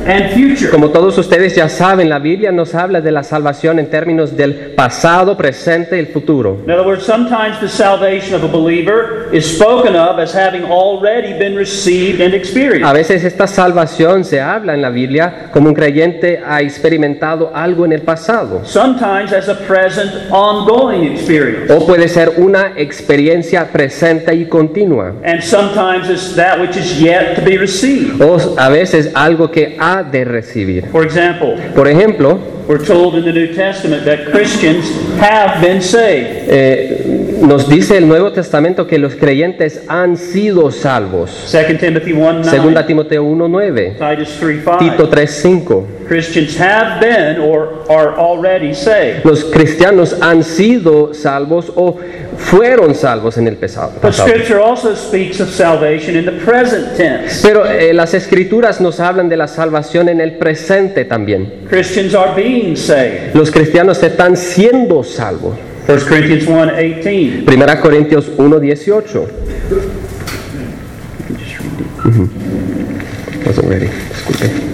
Como 0.72 0.90
todos 0.90 1.16
ustedes 1.20 1.56
ya 1.56 1.70
saben, 1.70 2.10
la 2.10 2.18
Biblia 2.18 2.52
nos 2.52 2.74
habla 2.74 3.02
de 3.02 3.12
la 3.12 3.24
salvación 3.24 3.78
en 3.78 3.88
términos 3.88 4.36
del 4.36 4.74
pasado, 4.76 5.38
presente 5.38 5.96
y 5.96 6.00
el 6.00 6.08
futuro. 6.08 6.58
In 6.66 6.72
other 6.72 6.86
words, 6.86 7.04
sometimes 7.06 7.60
the 7.60 7.68
salvation 7.70 8.34
of 8.34 8.44
a 8.44 8.48
believer 8.48 9.30
is 9.32 9.46
spoken 9.46 9.96
of 9.96 10.18
as 10.20 10.34
having 10.34 10.64
already 10.64 11.38
been 11.38 11.56
received 11.56 12.20
and 12.20 12.34
A 12.34 12.38
experienced. 12.38 12.94
veces 12.94 13.24
esta 13.24 13.46
salvación 13.46 14.26
se 14.26 14.42
habla 14.42 14.74
en 14.74 14.82
la 14.82 14.90
Biblia 14.90 15.50
como 15.54 15.70
un 15.70 15.76
creyente 15.76 16.42
ha 16.44 16.62
experimentado 16.62 17.52
algo 17.54 17.86
en 17.86 17.94
el 17.94 18.02
pasado. 18.02 18.62
Sometimes 18.66 19.32
as 19.34 19.50
a 19.50 19.56
present, 19.68 20.12
ongoing 20.32 21.12
experience. 21.12 21.72
O 21.72 21.86
puede 21.86 22.08
ser 22.08 22.34
una 22.38 22.74
experiencia 22.76 23.72
presente 23.72 24.34
y 24.34 24.46
continua. 24.46 25.14
And 25.24 25.42
sometimes 25.42 26.10
it's 26.10 26.36
that 26.36 26.60
which 26.60 26.76
is 26.76 27.00
yet 27.00 27.36
to 27.36 27.42
be 27.44 27.58
received. 27.58 28.20
O 28.22 28.56
a 28.58 28.70
veces 28.70 29.12
algo 29.14 29.52
que 29.52 29.78
ha 29.80 29.91
de 30.00 30.24
recibir. 30.26 30.86
For 30.92 31.04
example, 31.04 31.56
Por 31.76 31.88
ejemplo, 31.88 32.40
we're 32.68 32.84
told 32.84 33.16
in 33.16 33.26
the 33.26 33.34
New 33.34 33.54
Testament 33.54 34.06
that 34.06 34.32
Christians 34.32 34.86
have 35.20 35.60
been 35.62 35.82
saved. 35.82 36.48
eh, 36.48 37.38
nos 37.42 37.68
dice 37.68 37.98
el 37.98 38.08
Nuevo 38.08 38.32
Testamento 38.32 38.86
que 38.88 38.98
los 39.00 39.16
creyentes 39.16 39.82
han 39.88 40.16
sido 40.16 40.72
salvos. 40.72 41.50
2 41.52 41.78
Timothy 41.80 42.14
1 42.14 42.44
Segunda 42.46 42.82
9, 42.82 42.88
Timoteo 42.88 43.26
1.9, 43.26 43.94
Titus 43.98 44.38
3 44.40 44.62
5. 44.64 44.78
Tito 44.78 45.10
3.5. 45.10 45.86
Christians 46.08 46.60
have 46.60 47.00
been 47.00 47.40
or 47.42 47.84
are 47.90 48.16
already 48.18 48.74
saved. 48.74 49.26
Los 49.26 49.46
cristianos 49.46 50.16
han 50.22 50.44
sido 50.44 51.14
salvos 51.14 51.72
o 51.76 51.98
fueron 52.38 52.96
salvos 52.96 53.38
en 53.38 53.48
el 53.48 53.56
pasado. 53.56 53.92
But 53.94 54.02
pasado. 54.12 54.30
Scripture 54.30 54.62
also 54.62 54.96
speaks 54.96 55.40
of 55.40 55.50
salvation 55.50 56.16
in 56.16 56.26
the 56.26 56.32
present 56.46 56.96
tense. 56.96 57.42
Pero 57.42 57.66
eh, 57.66 57.94
las 57.94 58.14
escrituras 58.14 58.80
nos 58.82 59.00
hablan 59.00 59.30
de 59.30 59.38
la 59.38 59.48
salvación 59.48 59.81
en 60.12 60.22
el 60.22 60.38
presente 60.38 61.06
también. 61.06 61.66
Christians 61.70 62.14
are 62.16 62.34
being 62.36 62.76
saved. 62.76 63.34
Los 63.34 63.52
cristianos 63.52 64.02
están 64.04 64.38
siendo 64.38 65.04
salvos. 65.04 65.58
1 65.88 66.00
Corinthians 66.08 66.48
1 66.48 66.74
18. 66.76 67.46
Primera 67.46 67.80
Corintios 67.82 68.32
1.18. 68.38 69.28
Ujú. 72.06 72.30
Wasn't 73.46 73.68
ready. 73.68 73.88
Disculpe. 74.10 74.71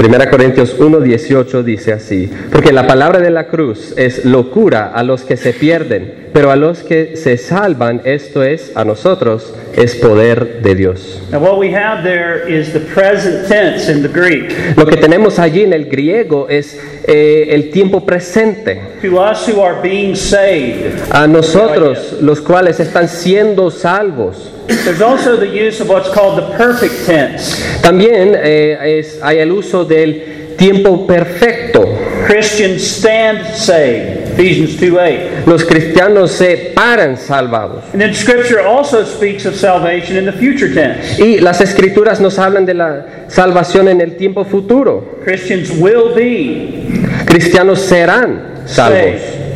Primera 0.00 0.30
Corintios 0.30 0.78
1.18 0.78 1.62
dice 1.62 1.92
así, 1.92 2.30
porque 2.50 2.72
la 2.72 2.86
palabra 2.86 3.18
de 3.18 3.28
la 3.28 3.48
cruz 3.48 3.92
es 3.98 4.24
locura 4.24 4.92
a 4.94 5.02
los 5.02 5.24
que 5.24 5.36
se 5.36 5.52
pierden, 5.52 6.30
pero 6.32 6.50
a 6.50 6.56
los 6.56 6.78
que 6.78 7.18
se 7.18 7.36
salvan, 7.36 8.00
esto 8.04 8.42
es, 8.42 8.72
a 8.76 8.86
nosotros, 8.86 9.54
es 9.76 9.96
poder 9.96 10.62
de 10.62 10.74
Dios. 10.74 11.20
Now, 11.30 11.42
what 11.42 11.58
we 11.58 11.74
have 11.74 12.02
there 12.02 12.50
is 12.50 12.72
the 12.72 12.80
present 12.80 13.46
tense 13.46 13.92
in 13.92 14.00
the 14.00 14.08
Greek. 14.08 14.74
Lo 14.74 14.86
que 14.86 14.96
tenemos 14.96 15.38
allí 15.38 15.64
en 15.64 15.74
el 15.74 15.84
griego 15.84 16.48
es 16.48 16.80
eh, 17.06 17.48
el 17.50 17.70
tiempo 17.70 18.06
presente. 18.06 18.80
To 19.02 19.20
us 19.20 19.46
who 19.46 19.62
are 19.62 19.82
being 19.82 20.16
saved, 20.16 20.94
A 21.10 21.26
nosotros, 21.26 22.16
los 22.22 22.40
cuales 22.40 22.80
están 22.80 23.06
siendo 23.06 23.70
salvos. 23.70 24.50
There's 24.84 25.02
also 25.02 25.36
the 25.36 25.46
use 25.48 25.80
of 25.80 25.88
what's 25.88 26.08
called 26.10 26.36
the 26.38 26.56
perfect 26.56 27.06
tense. 27.06 27.62
También 27.82 28.34
eh, 28.36 28.98
es- 29.00 29.18
hay 29.22 29.38
el 29.38 29.50
uso 29.52 29.84
del 29.84 30.56
tiempo 30.56 31.06
perfecto. 31.06 31.84
Christians 32.26 32.82
stand 32.82 33.44
saved. 33.56 34.18
Ephesians 34.38 34.76
2 34.78 34.96
8. 34.96 35.20
Los 35.46 35.64
cristianos 35.64 36.30
se 36.32 36.72
paran 36.74 37.16
salvados. 37.16 37.82
And 37.92 38.00
then 38.00 38.14
Scripture 38.14 38.60
also 38.60 39.04
speaks 39.04 39.44
of 39.46 39.54
salvation 39.54 40.16
in 40.16 40.24
the 40.24 40.32
future 40.32 40.72
tense. 40.72 41.18
Y 41.20 41.40
las 41.40 41.60
escrituras 41.60 42.20
nos 42.20 42.38
hablan 42.38 42.64
de 42.66 42.74
la 42.74 43.06
salvación 43.28 43.88
en 43.88 44.00
el 44.00 44.16
tiempo 44.16 44.44
futuro. 44.44 45.18
Christians 45.24 45.70
will 45.80 46.14
be 46.14 47.02
Cristianos 47.26 47.80
serán 47.80 48.62
salvos. 48.66 48.98
saved. 49.00 49.49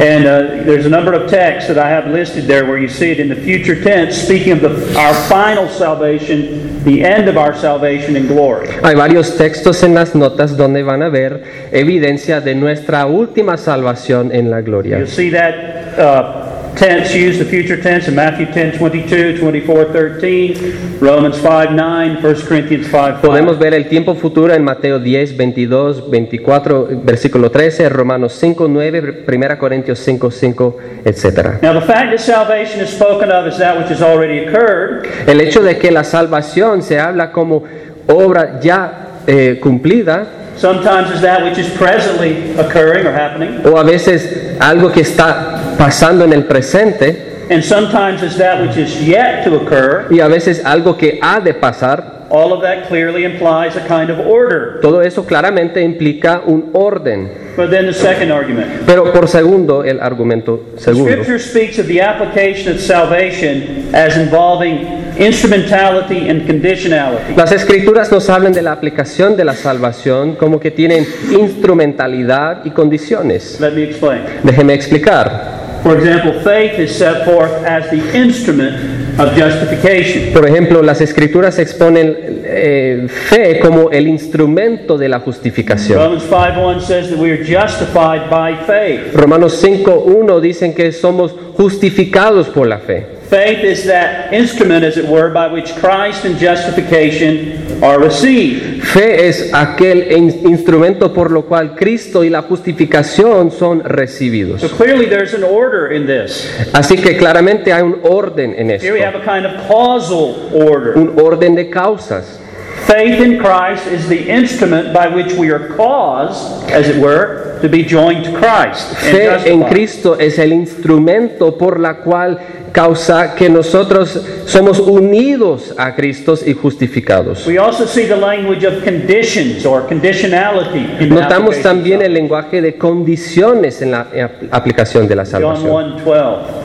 And 0.00 0.24
uh, 0.24 0.64
there's 0.64 0.86
a 0.86 0.88
number 0.88 1.12
of 1.12 1.30
texts 1.30 1.68
that 1.68 1.76
I 1.76 1.90
have 1.90 2.06
listed 2.06 2.46
there 2.46 2.64
where 2.64 2.78
you 2.78 2.88
see 2.88 3.10
it 3.10 3.20
in 3.20 3.28
the 3.28 3.36
future 3.36 3.82
tense, 3.82 4.16
speaking 4.16 4.52
of 4.52 4.62
the, 4.62 4.98
our 4.98 5.12
final 5.28 5.68
salvation, 5.68 6.82
the 6.84 7.04
end 7.04 7.28
of 7.28 7.36
our 7.36 7.54
salvation 7.54 8.16
in 8.16 8.26
glory. 8.26 8.68
Hay 8.82 8.94
varios 8.94 9.36
textos 9.36 9.82
en 9.82 9.94
las 9.94 10.14
notas 10.14 10.56
donde 10.56 10.82
van 10.82 11.02
a 11.02 11.10
ver 11.10 11.42
evidencia 11.70 12.40
de 12.40 12.54
nuestra 12.54 13.04
última 13.04 13.58
salvación 13.58 14.32
en 14.32 14.50
la 14.50 14.62
gloria. 14.62 14.96
You'll 14.96 15.06
see 15.06 15.28
that 15.32 15.98
uh, 15.98 16.49
tense 16.76 17.14
used, 17.14 17.40
the 17.40 17.44
future 17.44 17.80
tense, 17.80 18.08
in 18.08 18.14
Matthew 18.14 18.46
10 18.46 18.78
22, 18.78 19.38
24 19.38 19.84
13, 19.92 20.98
Romans 21.00 21.36
5 21.38 21.72
9, 21.72 22.22
1 22.22 22.46
Corinthians 22.46 22.86
5 22.88 23.20
Podemos 23.20 23.56
5. 23.56 23.58
ver 23.60 23.74
el 23.74 23.88
tiempo 23.88 24.14
futuro 24.14 24.54
en 24.54 24.64
Mateo 24.64 24.98
10, 24.98 25.36
22, 25.36 26.10
24, 26.10 26.88
versículo 27.04 27.50
13, 27.50 27.88
Romanos 27.88 28.32
5, 28.34 28.68
9, 28.68 29.24
1 29.26 29.58
Corintios 29.58 29.98
5, 29.98 30.30
5, 30.30 30.76
etc. 31.04 31.58
Now, 31.62 31.72
the 31.72 31.86
fact 31.86 32.10
that 32.10 32.20
salvation 32.20 32.80
is 32.80 32.90
spoken 32.90 33.30
of 33.30 33.46
as 33.46 33.58
that 33.58 33.76
which 33.78 33.90
has 33.90 34.02
already 34.02 34.46
occurred 34.46 35.06
El 35.26 35.40
hecho 35.40 35.62
de 35.62 35.78
que 35.78 35.90
la 35.90 36.04
salvación 36.04 36.82
se 36.82 36.98
habla 36.98 37.30
como 37.32 37.64
obra 38.06 38.60
ya 38.60 39.22
eh, 39.26 39.58
cumplida 39.60 40.26
sometimes 40.56 41.10
is 41.10 41.20
that 41.22 41.42
which 41.42 41.58
is 41.58 41.70
presently 41.76 42.52
occurring 42.58 43.06
or 43.06 43.12
happening, 43.12 43.64
o 43.64 43.78
a 43.78 43.82
veces 43.82 44.56
algo 44.60 44.92
que 44.92 45.00
está 45.00 45.59
pasando 45.80 46.26
en 46.26 46.34
el 46.34 46.44
presente 46.44 47.46
and 47.48 47.64
sometimes 47.64 48.22
is 48.22 48.36
that 48.36 48.60
which 48.60 48.76
is 48.76 49.00
yet 49.00 49.42
to 49.44 49.56
occur. 49.56 50.06
y 50.10 50.20
a 50.20 50.28
veces 50.28 50.62
algo 50.64 50.96
que 50.96 51.18
ha 51.22 51.40
de 51.40 51.54
pasar, 51.54 52.20
All 52.32 52.52
of 52.52 52.62
that 52.62 52.86
clearly 52.86 53.24
implies 53.24 53.74
a 53.76 53.84
kind 53.88 54.08
of 54.08 54.20
order. 54.20 54.78
todo 54.80 55.00
eso 55.00 55.24
claramente 55.24 55.80
implica 55.80 56.42
un 56.46 56.70
orden. 56.74 57.28
But 57.56 57.70
then 57.70 57.86
the 57.86 57.94
second 57.94 58.30
argument. 58.30 58.68
Pero 58.86 59.10
por 59.12 59.26
segundo, 59.26 59.82
el 59.82 60.00
argumento 60.00 60.66
segundo. 60.76 61.10
Scripture 61.10 61.40
speaks 61.40 61.78
of 61.78 61.86
the 61.88 62.00
application 62.00 62.72
of 62.72 62.80
salvation 62.80 63.88
as 63.92 64.16
involving 64.16 64.86
instrumentality 65.18 66.28
and 66.28 66.46
conditionality. 66.46 67.34
Las 67.34 67.50
escrituras 67.50 68.12
nos 68.12 68.28
hablan 68.30 68.52
de 68.52 68.62
la 68.62 68.72
aplicación 68.72 69.36
de 69.36 69.44
la 69.44 69.54
salvación 69.54 70.36
como 70.36 70.60
que 70.60 70.70
tienen 70.70 71.04
instrumentalidad 71.32 72.64
y 72.64 72.70
condiciones. 72.70 73.58
Let 73.60 73.72
me 73.72 73.82
explain. 73.82 74.22
Déjeme 74.44 74.74
explicar. 74.74 75.59
For 75.82 75.96
example, 75.96 76.40
faith 76.40 76.78
is 76.78 76.94
set 76.96 77.24
forth 77.24 77.64
as 77.64 77.90
the 77.90 78.00
instrument 78.14 79.18
of 79.18 79.34
justification. 79.34 80.32
Por 80.32 80.46
ejemplo, 80.46 80.82
las 80.82 81.00
escrituras 81.00 81.58
exponen 81.58 82.42
eh, 82.44 83.06
fe 83.08 83.60
como 83.60 83.90
el 83.90 84.06
instrumento 84.06 84.98
de 84.98 85.08
la 85.08 85.20
justificación. 85.20 85.98
Romans 85.98 86.24
5:1 86.30 86.80
says 86.80 87.10
that 87.10 87.18
we 87.18 87.30
are 87.30 87.44
justified 87.44 88.28
by 88.28 88.56
faith. 88.66 89.14
Romanos 89.14 89.62
5.1 89.62 90.40
dicen 90.40 90.74
que 90.74 90.92
somos 90.92 91.34
justificados 91.56 92.48
por 92.48 92.66
la 92.66 92.78
fe. 92.78 93.19
Faith 93.30 93.62
is 93.62 93.84
that 93.86 94.32
instrument, 94.34 94.82
as 94.84 94.96
it 94.96 95.06
were, 95.06 95.30
by 95.32 95.46
which 95.46 95.72
Christ 95.76 96.24
and 96.24 96.36
justification 96.36 97.80
are 97.82 97.96
received. 98.00 98.82
Fe 98.82 99.28
es 99.28 99.52
aquel 99.54 100.10
in- 100.10 100.48
instrumento 100.48 101.14
por 101.14 101.30
lo 101.30 101.42
cual 101.42 101.76
Cristo 101.76 102.24
y 102.24 102.28
la 102.28 102.42
justificación 102.42 103.52
son 103.52 103.84
recibidos. 103.84 104.60
So 104.60 104.68
clearly 104.68 105.06
there's 105.06 105.32
an 105.32 105.44
order 105.44 105.92
in 105.92 106.06
this. 106.06 106.50
Así 106.72 106.96
que 106.96 107.16
claramente 107.16 107.72
hay 107.72 107.82
un 107.82 108.00
orden 108.02 108.52
en 108.58 108.72
esto. 108.72 108.84
Here 108.84 108.94
we 108.94 109.00
have 109.04 109.14
a 109.14 109.24
kind 109.24 109.46
of 109.46 109.64
causal 109.68 110.50
order. 110.52 110.98
un 110.98 111.16
orden 111.16 111.54
de 111.54 111.70
causas. 111.70 112.40
Faith 112.86 113.20
in 113.20 113.38
Christ 113.38 113.86
is 113.86 114.08
the 114.08 114.28
instrument 114.28 114.92
by 114.92 115.06
which 115.06 115.34
we 115.34 115.50
are 115.52 115.68
caused, 115.76 116.68
as 116.70 116.88
it 116.88 116.96
were, 116.96 117.49
to 117.60 117.68
be 117.68 117.84
joined 117.84 118.24
to 118.24 118.32
Christ. 118.32 118.96
Fe 118.96 119.50
en. 119.50 119.62
Cristo 119.64 120.18
es 120.18 120.38
el 120.38 120.52
instrumento 120.52 121.56
por 121.56 121.78
la 121.78 121.94
cual 121.98 122.38
causa 122.72 123.34
que 123.34 123.48
nosotros 123.48 124.20
somos 124.46 124.78
unidos 124.78 125.74
a 125.76 125.94
Cristo 125.94 126.34
y 126.44 126.54
justificados. 126.54 127.46
We 127.46 127.58
also 127.58 127.86
see 127.86 128.06
the 128.06 128.16
language 128.16 128.66
of 128.66 128.82
conditions 128.84 129.66
or 129.66 129.86
conditionality 129.86 131.04
in 131.04 131.08
Notamos 131.10 131.60
también 131.62 132.02
el 132.02 132.14
lenguaje 132.14 132.60
de 132.62 132.76
condiciones 132.76 133.82
en 133.82 133.92
la 133.92 134.06
aplicación 134.50 135.08
de 135.08 135.16
la 135.16 135.24
salvación. 135.24 135.70
1:12. 135.70 136.60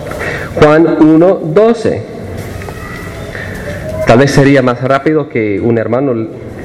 Juan 0.62 0.97
1:12. 0.99 2.01
Tal 4.08 4.19
vez 4.19 4.31
sería 4.31 4.62
más 4.62 4.81
rápido 4.81 5.27
que 5.27 5.60
un 5.60 5.77
hermano 5.77 6.13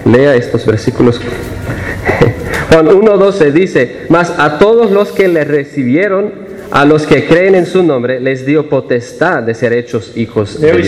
lea 0.04 0.34
estos 0.34 0.66
versículos. 0.66 1.20
Juan 2.70 2.86
1:12 2.86 3.52
dice, 3.52 3.96
mas 4.08 4.32
a 4.38 4.58
todos 4.58 4.90
los 4.90 5.10
que 5.10 5.28
le 5.28 5.44
recibieron, 5.44 6.32
a 6.70 6.84
los 6.84 7.06
que 7.06 7.26
creen 7.26 7.56
en 7.56 7.66
su 7.66 7.82
nombre, 7.82 8.20
les 8.20 8.46
dio 8.46 8.68
potestad 8.68 9.42
de 9.42 9.54
ser 9.54 9.72
hechos 9.72 10.16
hijos 10.16 10.60
de 10.60 10.72
Dios. 10.72 10.86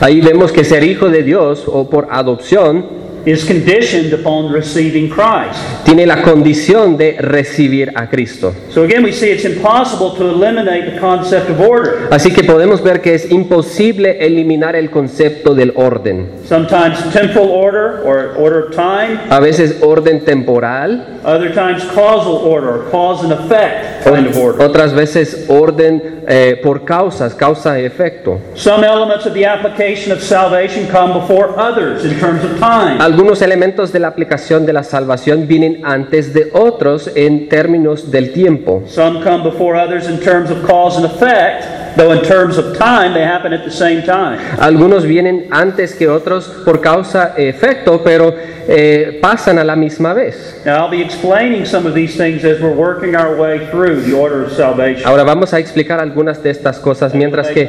Ahí 0.00 0.20
vemos 0.20 0.52
que 0.52 0.64
ser 0.64 0.84
hijo 0.84 1.08
de 1.08 1.22
Dios 1.22 1.64
o 1.66 1.88
por 1.88 2.08
adopción 2.10 3.03
is 3.26 3.44
conditioned 3.44 4.12
upon 4.12 4.52
receiving 4.52 5.08
Christ. 5.08 5.58
tiene 5.84 6.06
la 6.06 6.22
condición 6.22 6.96
de 6.96 7.16
recibir 7.18 7.92
a 7.94 8.08
Cristo. 8.08 8.54
So 8.70 8.82
again, 8.84 9.02
we 9.02 9.12
see 9.12 9.30
it's 9.30 9.44
impossible 9.44 10.14
to 10.16 10.28
eliminate 10.30 10.90
the 10.92 10.98
concept 11.00 11.48
of 11.50 11.60
order. 11.60 12.08
Así 12.10 12.30
que 12.32 12.42
podemos 12.44 12.82
ver 12.82 13.00
que 13.00 13.14
es 13.14 13.30
imposible 13.30 14.24
eliminar 14.24 14.76
el 14.76 14.90
concepto 14.90 15.54
del 15.54 15.72
orden. 15.76 16.28
Sometimes 16.46 16.98
temporal 17.12 17.48
order 17.50 18.02
or 18.04 18.34
order 18.36 18.66
of 18.68 18.74
time, 18.74 19.18
A 19.30 19.40
veces 19.40 19.82
orden 19.82 20.24
temporal, 20.24 21.20
other 21.24 21.52
times 21.54 21.82
causal 21.94 22.36
order 22.44 22.68
or 22.68 22.90
cause 22.90 23.24
and 23.24 23.32
effect 23.32 24.04
kind 24.04 24.26
of 24.26 24.36
order. 24.36 24.62
otras 24.62 24.92
veces 24.92 25.46
orden 25.48 26.22
eh, 26.28 26.60
por 26.62 26.84
causas, 26.84 27.34
causa 27.34 27.78
y 27.80 27.84
efecto. 27.84 28.38
Some 28.54 28.84
elements 28.84 29.24
of 29.26 29.32
the 29.32 29.46
application 29.46 30.12
of 30.12 30.22
salvation 30.22 30.86
come 30.88 31.14
before 31.14 31.58
others 31.58 32.04
in 32.04 32.18
terms 32.20 32.44
of 32.44 32.58
time. 32.58 33.00
Algunos 33.14 33.42
elementos 33.42 33.92
de 33.92 34.00
la 34.00 34.08
aplicación 34.08 34.66
de 34.66 34.72
la 34.72 34.82
salvación 34.82 35.46
vienen 35.46 35.82
antes 35.84 36.34
de 36.34 36.50
otros 36.52 37.08
en 37.14 37.48
términos 37.48 38.10
del 38.10 38.32
tiempo. 38.32 38.82
Some 38.88 39.22
come 39.22 39.44
before 39.48 39.78
others 39.80 40.08
in 40.08 40.18
terms 40.18 40.50
of 40.50 40.66
cause 40.66 40.96
and 40.96 41.06
effect, 41.06 41.62
though 41.96 42.12
in 42.12 42.22
terms 42.24 42.58
of 42.58 42.76
time 42.76 43.14
they 43.14 43.24
happen 43.24 43.52
at 43.52 43.64
the 43.64 43.70
same 43.70 44.02
time. 44.02 44.40
Algunos 44.58 45.04
vienen 45.04 45.48
antes 45.50 45.94
que 45.94 46.08
otros 46.08 46.46
por 46.64 46.80
causa 46.80 47.34
efecto, 47.36 48.02
pero 48.02 48.34
eh, 48.66 49.18
pasan 49.20 49.58
a 49.58 49.64
la 49.64 49.76
misma 49.76 50.14
vez. 50.14 50.62
Now, 50.64 50.84
I'll 50.84 50.90
be 50.90 51.02
explaining 51.02 51.66
some 51.66 51.86
of 51.86 51.94
these 51.94 52.16
things 52.16 52.44
as 52.44 52.60
we're 52.60 52.74
working 52.74 53.14
our 53.14 53.36
way 53.36 53.68
through 53.70 54.02
the 54.02 54.14
order 54.16 54.44
of 54.44 54.52
salvation. 54.52 55.06
Ahora 55.06 55.24
vamos 55.24 55.52
a 55.52 55.58
explicar 55.58 56.00
algunas 56.00 56.42
de 56.42 56.50
estas 56.50 56.78
cosas 56.78 57.14
mientras 57.14 57.48
que 57.48 57.68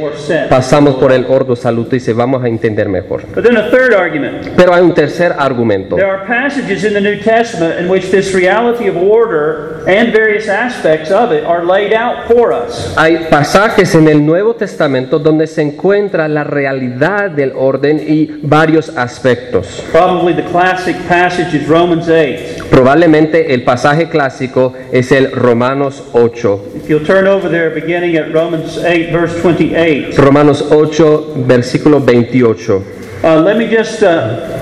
pasamos 0.49 0.95
por 0.95 1.11
el 1.11 1.25
ordo 1.25 1.55
se 1.55 2.13
vamos 2.13 2.43
a 2.43 2.47
entender 2.47 2.87
mejor. 2.89 3.23
But 3.33 3.43
then 3.43 3.57
a 3.57 3.69
third 3.69 3.93
argument. 3.93 4.49
Pero 4.55 4.73
hay 4.73 4.81
un 4.81 4.93
tercer 4.93 5.35
argumento. 5.37 5.95
There 5.95 6.09
are 6.09 6.25
passages 6.25 6.83
in 6.83 6.93
the 6.93 7.01
New 7.01 7.21
Testament 7.21 7.79
in 7.79 7.89
which 7.89 8.11
this 8.11 8.33
reality 8.33 8.87
of 8.87 8.95
order 8.95 9.83
and 9.87 10.13
various 10.13 10.47
aspects 10.47 11.11
of 11.11 11.31
it 11.31 11.43
are 11.45 11.65
laid 11.65 11.93
out 11.93 12.27
for 12.27 12.53
us. 12.53 12.95
Hay 12.97 13.27
pasajes 13.29 13.95
en 13.95 14.07
el 14.07 14.14
Nuevo 14.23 14.53
Testamento 14.53 15.17
donde 15.17 15.47
se 15.47 15.61
encuentra 15.63 16.27
la 16.27 16.43
realidad 16.43 17.31
del 17.31 17.53
orden 17.55 17.99
y 18.07 18.39
varios 18.43 18.89
aspectos. 18.95 19.83
Probably 19.91 20.35
the 20.35 20.43
classic 20.51 20.95
passage 21.07 21.55
is 21.55 21.67
Romans 21.67 22.07
8. 22.07 22.65
Probablemente 22.69 23.53
el 23.53 23.63
pasaje 23.63 24.09
clásico 24.09 24.73
es 24.91 25.11
el 25.11 25.31
Romanos 25.31 26.03
8. 26.13 26.73
If 26.75 26.89
you'll 26.89 27.05
turn 27.05 27.27
over 27.27 27.49
there 27.49 27.69
beginning 27.69 28.17
at 28.17 28.31
Romans 28.33 28.77
8, 28.77 29.11
verse 29.11 29.41
28. 29.41 30.17
Romanos 30.17 30.61
8, 30.71 31.33
versículo 31.47 31.99
28. 31.99 32.83
Uh, 33.23 33.41
let 33.41 33.57
me 33.57 33.67
just 33.67 34.03
uh, 34.03 34.59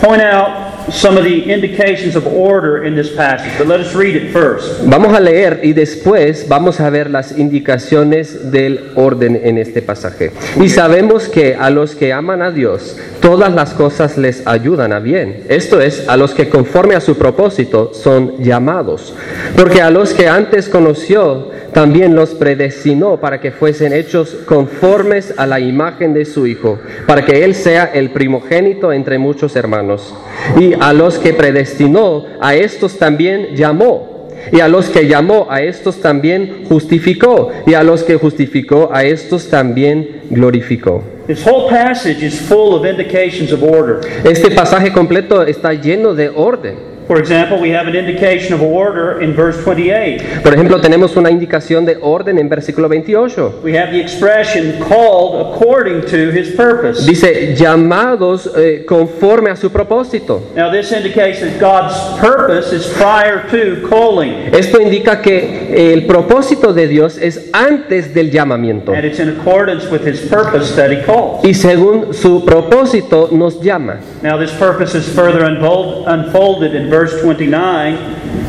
point 0.00 0.20
out 0.20 0.69
some 0.90 1.16
of 1.16 1.24
the 1.24 1.52
indications 1.52 2.16
of 2.16 2.26
order 2.26 2.84
in 2.84 2.94
this 2.94 3.14
passage, 3.14 3.52
but 3.58 3.66
let 3.66 3.80
us 3.80 3.94
read 3.94 4.16
it 4.16 4.32
first. 4.32 4.82
Vamos 4.84 5.14
a 5.14 5.20
leer 5.20 5.60
y 5.62 5.72
después 5.72 6.46
vamos 6.48 6.80
a 6.80 6.90
ver 6.90 7.10
las 7.10 7.36
indicaciones 7.36 8.50
del 8.50 8.92
orden 8.94 9.40
en 9.42 9.58
este 9.58 9.82
pasaje. 9.82 10.32
Y 10.60 10.68
sabemos 10.68 11.28
que 11.28 11.54
a 11.54 11.70
los 11.70 11.94
que 11.94 12.12
aman 12.12 12.42
a 12.42 12.50
Dios, 12.50 12.96
todas 13.20 13.52
las 13.52 13.74
cosas 13.74 14.16
les 14.16 14.46
ayudan 14.46 14.92
a 14.92 15.00
bien. 15.00 15.44
Esto 15.48 15.80
es, 15.80 16.08
a 16.08 16.16
los 16.16 16.34
que 16.34 16.48
conforme 16.48 16.94
a 16.94 17.00
su 17.00 17.16
propósito 17.16 17.92
son 17.94 18.42
llamados. 18.42 19.14
Porque 19.56 19.82
a 19.82 19.90
los 19.90 20.12
que 20.14 20.28
antes 20.28 20.68
conoció, 20.68 21.50
también 21.72 22.14
los 22.14 22.30
predestinó 22.30 23.18
para 23.18 23.40
que 23.40 23.52
fuesen 23.52 23.92
hechos 23.92 24.36
conformes 24.46 25.34
a 25.36 25.46
la 25.46 25.60
imagen 25.60 26.14
de 26.14 26.24
su 26.24 26.46
Hijo, 26.46 26.78
para 27.06 27.24
que 27.24 27.44
Él 27.44 27.54
sea 27.54 27.84
el 27.84 28.10
primogénito 28.10 28.92
entre 28.92 29.18
muchos 29.18 29.54
hermanos. 29.56 30.14
Y 30.58 30.74
a 30.80 30.92
los 30.92 31.18
que 31.18 31.34
predestinó, 31.34 32.24
a 32.40 32.54
estos 32.54 32.98
también 32.98 33.54
llamó. 33.54 34.28
Y 34.52 34.60
a 34.60 34.68
los 34.68 34.88
que 34.88 35.06
llamó, 35.06 35.46
a 35.50 35.62
estos 35.62 36.00
también 36.00 36.64
justificó. 36.66 37.50
Y 37.66 37.74
a 37.74 37.82
los 37.82 38.02
que 38.02 38.16
justificó, 38.16 38.88
a 38.92 39.04
estos 39.04 39.48
también 39.48 40.22
glorificó. 40.30 41.02
This 41.26 41.46
whole 41.46 41.68
passage 41.68 42.24
is 42.24 42.40
full 42.40 42.74
of 42.74 42.86
indications 42.86 43.52
of 43.52 43.62
order. 43.62 44.00
Este 44.24 44.50
pasaje 44.50 44.92
completo 44.92 45.42
está 45.42 45.74
lleno 45.74 46.14
de 46.14 46.30
orden. 46.30 46.89
For 47.10 47.18
example, 47.18 47.58
we 47.58 47.70
have 47.70 47.88
an 47.88 47.96
indication 47.96 48.54
of 48.54 48.62
order 48.62 49.20
in 49.20 49.34
verse 49.34 49.60
28. 49.64 50.44
Por 50.44 50.54
ejemplo, 50.54 50.80
tenemos 50.80 51.16
una 51.16 51.28
indicación 51.28 51.84
de 51.84 51.98
orden 52.00 52.38
en 52.38 52.48
versículo 52.48 52.88
28. 52.88 53.62
We 53.64 53.76
have 53.76 53.90
the 53.90 54.00
expression 54.00 54.78
called 54.78 55.52
according 55.52 56.02
to 56.02 56.30
his 56.30 56.54
purpose. 56.54 57.04
Dice, 57.04 57.56
llamados 57.56 58.48
eh, 58.56 58.84
conforme 58.86 59.50
a 59.50 59.56
su 59.56 59.70
propósito. 59.72 60.40
Now, 60.54 60.70
this 60.70 60.92
indicates 60.92 61.40
that 61.40 61.58
God's 61.58 61.96
purpose 62.20 62.72
is 62.72 62.86
prior 62.96 63.42
to 63.50 63.88
calling, 63.88 64.54
Esto 64.54 64.80
indica 64.80 65.20
que 65.20 65.92
el 65.94 66.06
propósito 66.06 66.72
de 66.72 66.86
Dios 66.86 67.18
es 67.18 67.50
antes 67.52 68.14
del 68.14 68.30
llamamiento. 68.30 68.92
and 68.94 69.04
it's 69.04 69.18
in 69.18 69.30
accordance 69.30 69.90
with 69.90 70.06
his 70.06 70.20
purpose 70.30 70.76
that 70.76 70.92
he 70.92 71.02
calls. 71.04 71.44
Y 71.44 71.54
según 71.54 72.14
su 72.14 72.44
propósito 72.44 73.30
nos 73.32 73.60
llama. 73.60 73.98
Now, 74.22 74.38
this 74.38 74.52
purpose 74.52 74.94
is 74.94 75.12
further 75.12 75.44
unfold, 75.44 76.06
unfolded 76.06 76.76
in 76.76 76.88
verse 76.88 76.99
29, 77.08 77.94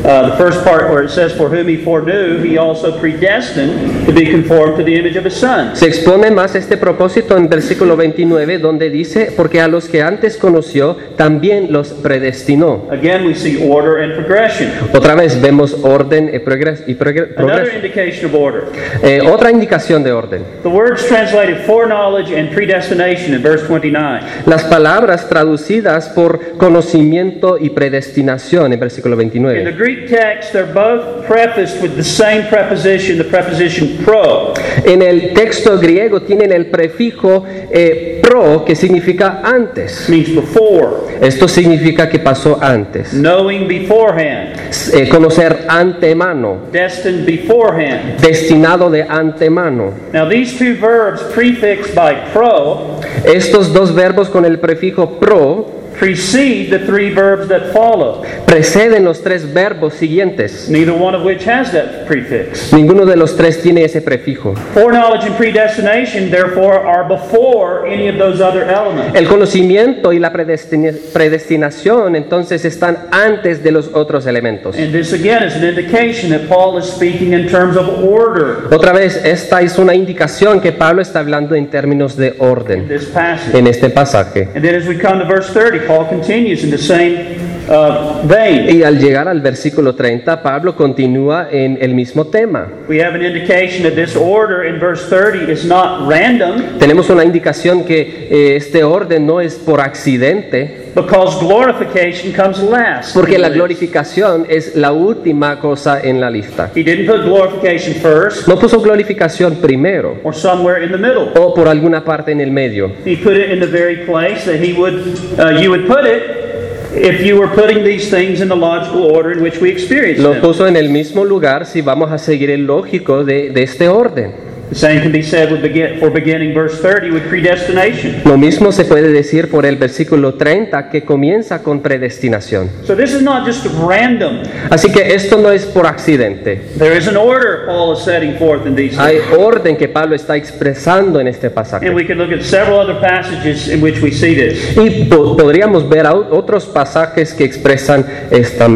uh, 0.04 0.30
the 0.30 0.36
first 0.36 0.64
part 0.64 0.90
where 0.90 1.04
it 1.04 1.10
says, 1.10 1.32
For 1.32 1.48
whom 1.48 1.68
he 1.68 1.76
foreknew, 1.76 2.42
he 2.42 2.58
also 2.58 2.98
predestined 2.98 4.06
to 4.06 4.12
be 4.12 4.26
conformed 4.30 4.76
to 4.76 4.84
the 4.84 4.94
image 4.94 5.16
of 5.16 5.24
his 5.24 5.34
Son. 5.34 5.74
Se 5.74 5.86
expone 5.86 6.30
más 6.30 6.54
este 6.54 6.76
propósito 6.76 7.36
en 7.36 7.48
versículo 7.48 7.96
29 7.96 8.58
donde 8.58 8.90
dice, 8.90 9.32
porque 9.36 9.60
a 9.60 9.68
los 9.68 9.88
que 9.88 10.02
antes 10.02 10.36
conoció, 10.36 10.96
también 11.16 11.72
los 11.72 11.88
predestinó. 11.92 12.88
Again, 12.90 13.26
we 13.26 13.34
see 13.34 13.58
order 13.68 14.02
and 14.02 14.14
progression. 14.14 14.70
Otra 14.92 15.14
vez 15.14 15.40
vemos 15.40 15.76
orden 15.82 16.30
y 16.34 16.38
progres- 16.38 16.84
y 16.86 16.94
progre- 16.94 17.34
Another 17.36 17.64
progreso. 17.70 17.76
indication 17.76 18.26
of 18.26 18.34
order. 18.34 18.62
Eh, 19.02 19.20
otra 19.22 19.50
indicación 19.50 20.02
de 20.02 20.12
orden. 20.12 20.42
The 20.62 20.68
words 20.68 21.06
translated 21.06 21.64
foreknowledge 21.66 22.32
and 22.36 22.50
predestination 22.52 23.34
in 23.34 23.42
verse 23.42 23.64
29. 23.66 24.20
Las 24.46 24.64
palabras 24.64 25.28
traducidas 25.28 26.08
por 26.10 26.56
conocimiento 26.58 27.58
y 27.58 27.70
predestinación 27.70 28.31
en 28.66 28.78
versículo 28.78 29.20
In 29.20 29.28
the 29.30 29.38
29. 29.38 29.72
Greek 29.76 30.08
text, 30.08 30.52
they're 30.52 30.72
both 30.72 31.26
prefaced 31.26 31.80
with 31.82 31.94
the 31.96 32.02
same 32.04 32.44
preposition, 32.48 33.18
the 33.18 33.24
preposition 33.24 33.98
pro. 34.04 34.54
En 34.84 35.02
el 35.02 35.32
texto 35.34 35.78
griego 35.78 36.22
tienen 36.22 36.52
el 36.52 36.66
prefijo 36.66 37.44
eh, 37.48 38.20
pro 38.22 38.64
que 38.64 38.74
significa 38.74 39.40
antes. 39.44 40.08
means 40.08 40.34
before, 40.34 41.12
Esto 41.20 41.46
significa 41.46 42.08
que 42.08 42.18
pasó 42.18 42.58
antes. 42.60 43.12
knowing 43.12 43.68
beforehand, 43.68 44.56
Eh, 44.94 45.08
conocer 45.08 45.66
antemano, 45.68 46.58
destined 46.72 47.24
beforehand. 47.26 48.18
destinado 48.20 48.90
de 48.90 49.02
antemano. 49.02 49.92
Now, 50.12 50.28
these 50.28 50.56
two 50.58 50.74
verbs 50.80 51.22
prefixed 51.34 51.94
by 51.94 52.14
pro 52.32 53.00
Estos 53.24 53.72
dos 53.72 53.94
verbos 53.94 54.28
con 54.28 54.44
el 54.44 54.58
prefijo 54.58 55.18
pro 55.18 55.81
precede 56.02 56.68
the 56.68 56.84
three 56.84 57.10
verbs 57.14 57.46
that 57.48 57.72
follow, 57.72 58.22
preceden 58.44 59.04
los 59.04 59.22
tres 59.22 59.44
verbos 59.54 59.94
siguientes. 59.94 60.68
neither 60.68 60.92
one 60.92 61.14
of 61.16 61.24
which 61.24 61.46
has 61.48 61.70
that 61.70 62.06
prefix. 62.08 62.72
Ninguno 62.72 63.06
de 63.06 63.16
los 63.16 63.36
tres 63.36 63.62
tiene 63.62 63.84
ese 63.84 64.00
prefijo. 64.02 64.54
Foreknowledge 64.74 65.24
and 65.26 65.36
predestination, 65.36 66.28
therefore, 66.28 66.74
are 66.84 67.06
before 67.06 67.86
any 67.86 68.08
of 68.08 68.16
those 68.18 68.40
other 68.42 68.64
elements. 68.68 69.14
El 69.16 69.28
conocimiento 69.28 70.12
y 70.12 70.18
la 70.18 70.32
predestina- 70.32 70.92
predestinación 71.12 72.16
entonces 72.16 72.64
están 72.64 72.98
antes 73.12 73.62
de 73.62 73.70
los 73.70 73.90
otros 73.94 74.26
elementos. 74.26 74.76
And 74.76 74.92
this 74.92 75.12
again 75.12 75.44
is 75.44 75.54
an 75.54 75.62
indication 75.64 76.30
that 76.30 76.48
Paul 76.48 76.78
is 76.78 76.86
speaking 76.86 77.32
in 77.32 77.48
terms 77.48 77.76
of 77.76 77.88
order 78.04 78.66
Otra 78.74 78.92
vez, 78.92 79.20
esta 79.24 79.62
es 79.62 79.78
una 79.78 79.94
indicación 79.94 80.60
que 80.60 80.72
Pablo 80.72 81.00
está 81.00 81.20
hablando 81.20 81.54
en 81.54 81.68
términos 81.68 82.16
de 82.16 82.28
in 82.28 82.34
orden 82.40 82.88
this 82.88 83.04
passage. 83.06 83.56
en 83.56 83.68
este 83.68 83.88
pasaje. 83.88 84.48
And 84.56 84.64
then 84.64 84.74
as 84.74 84.88
we 84.88 84.98
come 84.98 85.20
to 85.20 85.26
verse 85.28 85.52
30, 85.52 85.91
Paul 85.92 86.08
continues 86.08 86.64
in 86.64 86.70
the 86.70 86.78
same 86.78 87.51
uh, 87.68 88.26
vein. 88.26 88.68
Y 88.76 88.82
al 88.82 88.98
llegar 88.98 89.28
al 89.28 89.40
versículo 89.40 89.94
30, 89.94 90.42
Pablo 90.42 90.74
continúa 90.76 91.48
en 91.50 91.78
el 91.80 91.94
mismo 91.94 92.26
tema. 92.26 92.68
We 92.88 93.02
have 93.02 93.14
an 93.14 93.24
indication 93.24 93.82
that 93.84 93.94
this 93.94 94.16
order 94.16 94.64
in 94.64 94.78
verse 94.80 95.08
30 95.08 95.50
is 95.50 95.64
not 95.64 96.08
random 96.08 96.78
Tenemos 96.78 97.08
una 97.10 97.24
indicación 97.24 97.84
que 97.84 98.28
eh, 98.30 98.56
este 98.56 98.84
orden 98.84 99.26
no 99.26 99.40
es 99.40 99.54
por 99.54 99.80
accidente, 99.80 100.90
because 100.94 101.38
glorification 101.40 102.32
comes 102.32 102.62
last. 102.62 103.14
porque 103.14 103.38
la 103.38 103.48
glorificación 103.48 104.46
es 104.48 104.76
la 104.76 104.92
última 104.92 105.58
cosa 105.58 106.00
en 106.02 106.20
la 106.20 106.30
lista. 106.30 106.70
He 106.74 106.82
didn't 106.82 107.06
put 107.06 107.24
glorification 107.24 107.94
first 107.94 108.46
No 108.46 108.58
puso 108.58 108.80
glorificación 108.80 109.56
primero 109.56 110.18
or 110.22 110.34
somewhere 110.34 110.84
in 110.84 110.90
the 110.92 110.98
middle. 110.98 111.30
o 111.34 111.54
por 111.54 111.68
alguna 111.68 112.04
parte 112.04 112.32
en 112.32 112.40
el 112.40 112.50
medio. 112.50 112.90
He 113.06 113.16
put 113.16 113.34
it 113.36 113.50
in 113.50 113.60
the 113.60 113.66
very 113.66 114.04
place 114.04 114.44
that 114.44 114.60
he 114.62 114.72
would, 114.74 115.16
uh, 115.38 115.60
you 115.60 115.70
would 115.70 115.86
put 115.86 116.04
it 116.04 116.51
if 116.94 117.20
you 117.24 117.36
were 117.38 117.48
putting 117.48 117.84
these 117.84 118.10
things 118.10 118.40
in 118.40 118.48
the 118.48 118.56
logical 118.56 119.04
order 119.04 119.32
in 119.32 119.42
which 119.42 119.60
we 119.60 119.70
experience 119.70 120.20
Lo 120.20 120.32
them. 120.32 120.42
puso 120.42 120.66
en 120.66 120.76
el 120.76 120.88
mismo 120.88 121.24
lugar 121.24 121.66
si 121.66 121.80
vamos 121.80 122.10
a 122.12 122.18
seguir 122.18 122.50
el 122.50 122.66
lógico 122.66 123.24
de, 123.24 123.50
de 123.50 123.62
este 123.62 123.88
orden. 123.88 124.51
The 124.72 124.78
same 124.78 125.02
can 125.02 125.12
be 125.12 125.22
said 125.22 125.52
with 125.52 125.60
begin, 125.60 126.00
for 126.00 126.08
beginning 126.08 126.54
verse 126.54 126.80
30 126.80 127.10
with 127.10 127.28
predestination. 127.28 128.22
Lo 128.24 128.38
mismo 128.38 128.72
se 128.72 128.86
puede 128.86 129.12
decir 129.12 129.50
por 129.50 129.66
el 129.66 129.76
versículo 129.76 130.32
30 130.34 130.88
que 130.88 131.02
comienza 131.02 131.62
con 131.62 131.82
predestinación. 131.82 132.70
So 132.86 132.96
this 132.96 133.12
is 133.12 133.20
not 133.20 133.46
just 133.46 133.66
random. 133.86 134.42
Así 134.70 134.90
que 134.90 135.14
esto 135.14 135.36
no 135.36 135.50
es 135.50 135.66
por 135.66 135.86
accidente. 135.86 136.58
There 136.78 136.96
is 136.96 137.06
an 137.06 137.18
order 137.18 137.66
Paul 137.66 137.92
is 137.92 138.02
setting 138.02 138.38
forth 138.38 138.66
in 138.66 138.74
these 138.74 138.98
Hay 138.98 139.18
orden 139.36 139.76
que 139.76 139.88
Pablo 139.88 140.14
está 140.16 140.36
expresando 140.36 141.20
en 141.20 141.28
este 141.28 141.50
pasaje. 141.50 141.86
And 141.86 141.94
we 141.94 142.06
can 142.06 142.16
look 142.16 142.32
at 142.32 142.42
several 142.42 142.78
other 142.80 142.98
passages 142.98 143.68
in 143.68 143.82
which 143.82 144.00
we 144.00 144.10
see 144.10 144.34
this. 144.34 144.74
Y 144.74 145.04
po- 145.04 145.36
podríamos 145.36 145.86
ver 145.86 146.06
otros 146.06 146.64
pasajes 146.64 147.34
que 147.34 147.44
expresan 147.44 148.06
esta 148.30 148.68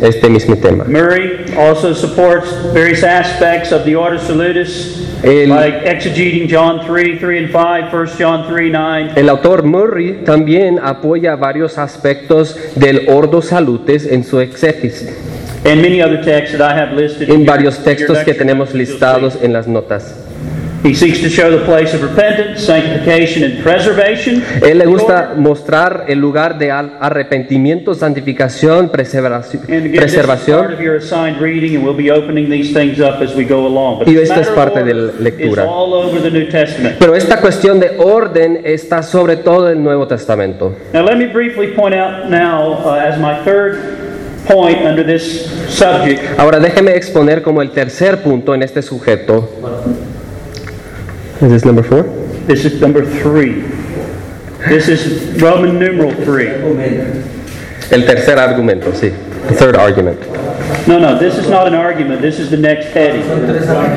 este 0.00 0.28
mismo 0.28 0.56
tema. 0.58 0.84
Murray 0.84 1.44
also 1.58 1.92
supports 1.92 2.48
various 2.72 3.02
aspects 3.02 3.72
of 3.72 3.84
the 3.84 3.96
order 3.96 4.20
salutis, 4.20 5.03
El- 5.24 5.48
like 5.48 5.84
exegeting 5.86 6.48
John 6.48 6.80
3, 6.86 7.18
3 7.18 7.38
and 7.38 7.50
5, 7.52 7.90
1 7.92 8.06
John 8.18 8.46
3, 8.48 8.70
9. 8.70 9.12
El 9.16 9.28
autor 9.28 9.62
Murray 9.64 10.22
también 10.24 10.78
apoya 10.82 11.36
varios 11.36 11.78
aspectos 11.78 12.56
del 12.74 13.08
Ordo 13.08 13.40
Salutes 13.42 14.06
en 14.06 14.24
su 14.24 14.40
exégesis, 14.40 15.08
And 15.64 15.80
many 15.80 16.02
other 16.02 16.20
texts 16.22 16.58
that 16.58 16.70
I 16.70 16.78
have 16.78 16.92
listed 16.94 17.30
en 17.30 17.46
varios 17.46 17.82
textos 17.82 18.18
que 18.18 18.34
tenemos 18.34 18.74
listados 18.74 19.38
en 19.42 19.52
las 19.54 19.66
notas. 19.66 20.23
He 20.84 20.94
seeks 20.94 21.22
to 21.22 21.30
show 21.30 21.50
the 21.50 21.64
place 21.64 21.94
of 21.94 22.02
repentance, 22.02 22.62
sanctification, 22.62 23.42
and 23.42 23.62
preservation. 23.62 24.44
Él 24.60 24.76
le 24.76 24.84
gusta 24.84 25.32
mostrar 25.34 26.04
el 26.08 26.18
lugar 26.18 26.58
de 26.58 26.70
arrepentimiento, 26.70 27.94
santificación, 27.94 28.90
preservación. 28.90 29.62
But 33.98 34.08
Y 34.08 34.18
esto 34.18 34.40
es 34.40 34.48
parte 34.48 34.84
de 34.84 34.92
la 34.92 35.12
lectura. 35.18 35.66
Pero 36.98 37.16
esta 37.16 37.40
cuestión 37.40 37.80
de 37.80 37.92
orden 37.96 38.60
está 38.62 39.02
sobre 39.02 39.36
todo 39.38 39.70
en 39.70 39.78
el 39.78 39.82
Nuevo 39.82 40.06
Testamento. 40.06 40.76
Now, 40.92 41.02
let 41.02 41.16
me 41.16 41.28
briefly 41.28 41.68
point 41.68 41.94
out 41.94 42.28
now, 42.28 42.84
uh, 42.84 42.96
as 42.96 43.18
my 43.18 43.42
third 43.42 43.78
point 44.46 44.84
under 44.84 45.02
this 45.02 45.50
subject, 45.70 46.20
Ahora 46.38 46.60
déjeme 46.60 46.94
exponer 46.94 47.40
como 47.40 47.62
el 47.62 47.70
tercer 47.70 48.18
punto 48.18 48.54
en 48.54 48.62
este 48.62 48.82
sujeto. 48.82 49.48
Is 51.44 51.50
this 51.50 51.64
number 51.66 51.82
four? 51.82 52.04
this 52.46 52.64
is 52.64 52.80
number 52.80 53.04
three. 53.04 53.60
This 54.66 54.88
is 54.88 55.38
Roman 55.42 55.78
numeral 55.78 56.10
three. 56.24 56.48
El 56.48 58.06
tercer 58.06 58.38
argumento, 58.38 58.92
sí. 58.94 59.10
The 59.48 59.54
third 59.54 59.76
argument. 59.76 60.18
No, 60.86 60.98
no, 60.98 61.18
this 61.18 61.38
is 61.38 61.48
not 61.48 61.66
an 61.66 61.74
argument. 61.74 62.20
This 62.20 62.38
is 62.38 62.50
the 62.50 62.58
next 62.58 62.88
heading. 62.92 63.22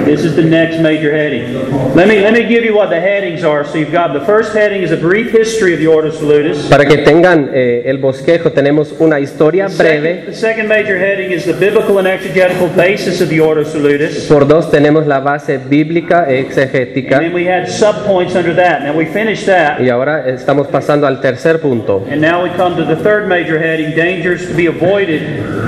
This 0.05 0.23
is 0.23 0.37
the 0.37 0.43
next 0.43 0.79
major 0.81 1.11
heading. 1.11 1.53
Let 1.93 2.07
me 2.07 2.21
let 2.21 2.31
me 2.31 2.47
give 2.47 2.63
you 2.63 2.73
what 2.73 2.89
the 2.89 2.99
headings 2.99 3.43
are. 3.43 3.65
So 3.65 3.77
you've 3.77 3.91
got 3.91 4.13
the 4.13 4.25
first 4.25 4.53
heading 4.53 4.83
is 4.83 4.91
a 4.91 4.97
brief 4.97 5.31
history 5.31 5.73
of 5.73 5.79
the 5.79 5.87
Ordo 5.87 6.11
Salutis. 6.11 6.69
Para 6.69 6.85
que 6.85 6.99
tengan 7.03 7.49
eh, 7.53 7.83
el 7.85 7.97
bosquejo, 7.97 8.53
tenemos 8.53 8.95
una 9.01 9.19
historia 9.19 9.67
breve. 9.67 10.27
the 10.27 10.33
second 10.33 10.69
major 10.69 10.97
heading 10.97 11.31
is 11.31 11.43
the 11.43 11.53
biblical 11.53 11.97
and 11.97 12.07
exegetical 12.07 12.69
basis 12.69 13.19
of 13.19 13.27
the 13.27 13.41
Ordo 13.41 13.65
Salutis. 13.65 14.25
Por 14.29 14.45
dos 14.47 14.71
tenemos 14.71 15.05
la 15.05 15.19
base 15.19 15.57
bíblica 15.57 16.25
e 16.29 16.47
And 16.47 16.55
then 16.55 17.33
we 17.33 17.43
had 17.43 17.67
subpoints 17.67 18.33
under 18.35 18.53
that. 18.53 18.83
Now 18.83 18.95
we 18.95 19.05
finished 19.05 19.45
that. 19.47 19.81
Y 19.81 19.89
ahora 19.89 20.29
estamos 20.29 20.67
pasando 20.67 21.05
al 21.05 21.19
tercer 21.19 21.59
punto. 21.59 22.05
And 22.09 22.21
now 22.21 22.43
we 22.43 22.49
come 22.51 22.77
to 22.77 22.85
the 22.85 22.95
third 23.03 23.27
major 23.27 23.59
heading, 23.59 23.93
dangers 23.93 24.47
to 24.47 24.55
be 24.55 24.67
avoided 24.67 25.21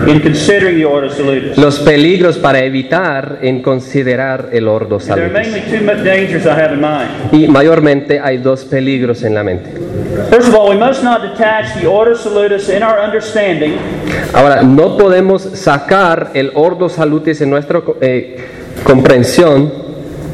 in 0.07 0.21
considering 0.21 0.77
the 0.77 0.85
Ordo. 0.85 1.08
Los 1.57 1.79
peligros 1.79 2.37
para 2.37 2.59
evitar 2.59 3.39
en 3.41 3.61
considerar 3.61 4.49
el 4.51 4.67
ordo 4.67 4.99
salutis. 4.99 5.47
Y 7.31 7.47
mayormente 7.47 8.19
hay 8.19 8.37
dos 8.37 8.65
peligros 8.65 9.23
en 9.23 9.35
la 9.35 9.43
mente. 9.43 9.71
First 10.29 10.49
of 10.49 10.55
all, 10.55 10.69
we 10.69 10.77
must 10.77 11.03
not 11.03 11.21
detach 11.21 11.79
the 11.79 11.87
Ordo 11.87 12.15
Salutis 12.15 12.69
in 12.69 12.83
our 12.83 12.99
understanding 12.99 13.77
Ahora, 14.33 14.61
no 14.61 14.97
podemos 14.97 15.41
sacar 15.41 16.31
el 16.33 16.51
ordo 16.53 16.89
salutis 16.89 17.41
en 17.41 17.49
nuestra 17.49 17.81
eh, 18.01 18.37
comprensión 18.83 19.88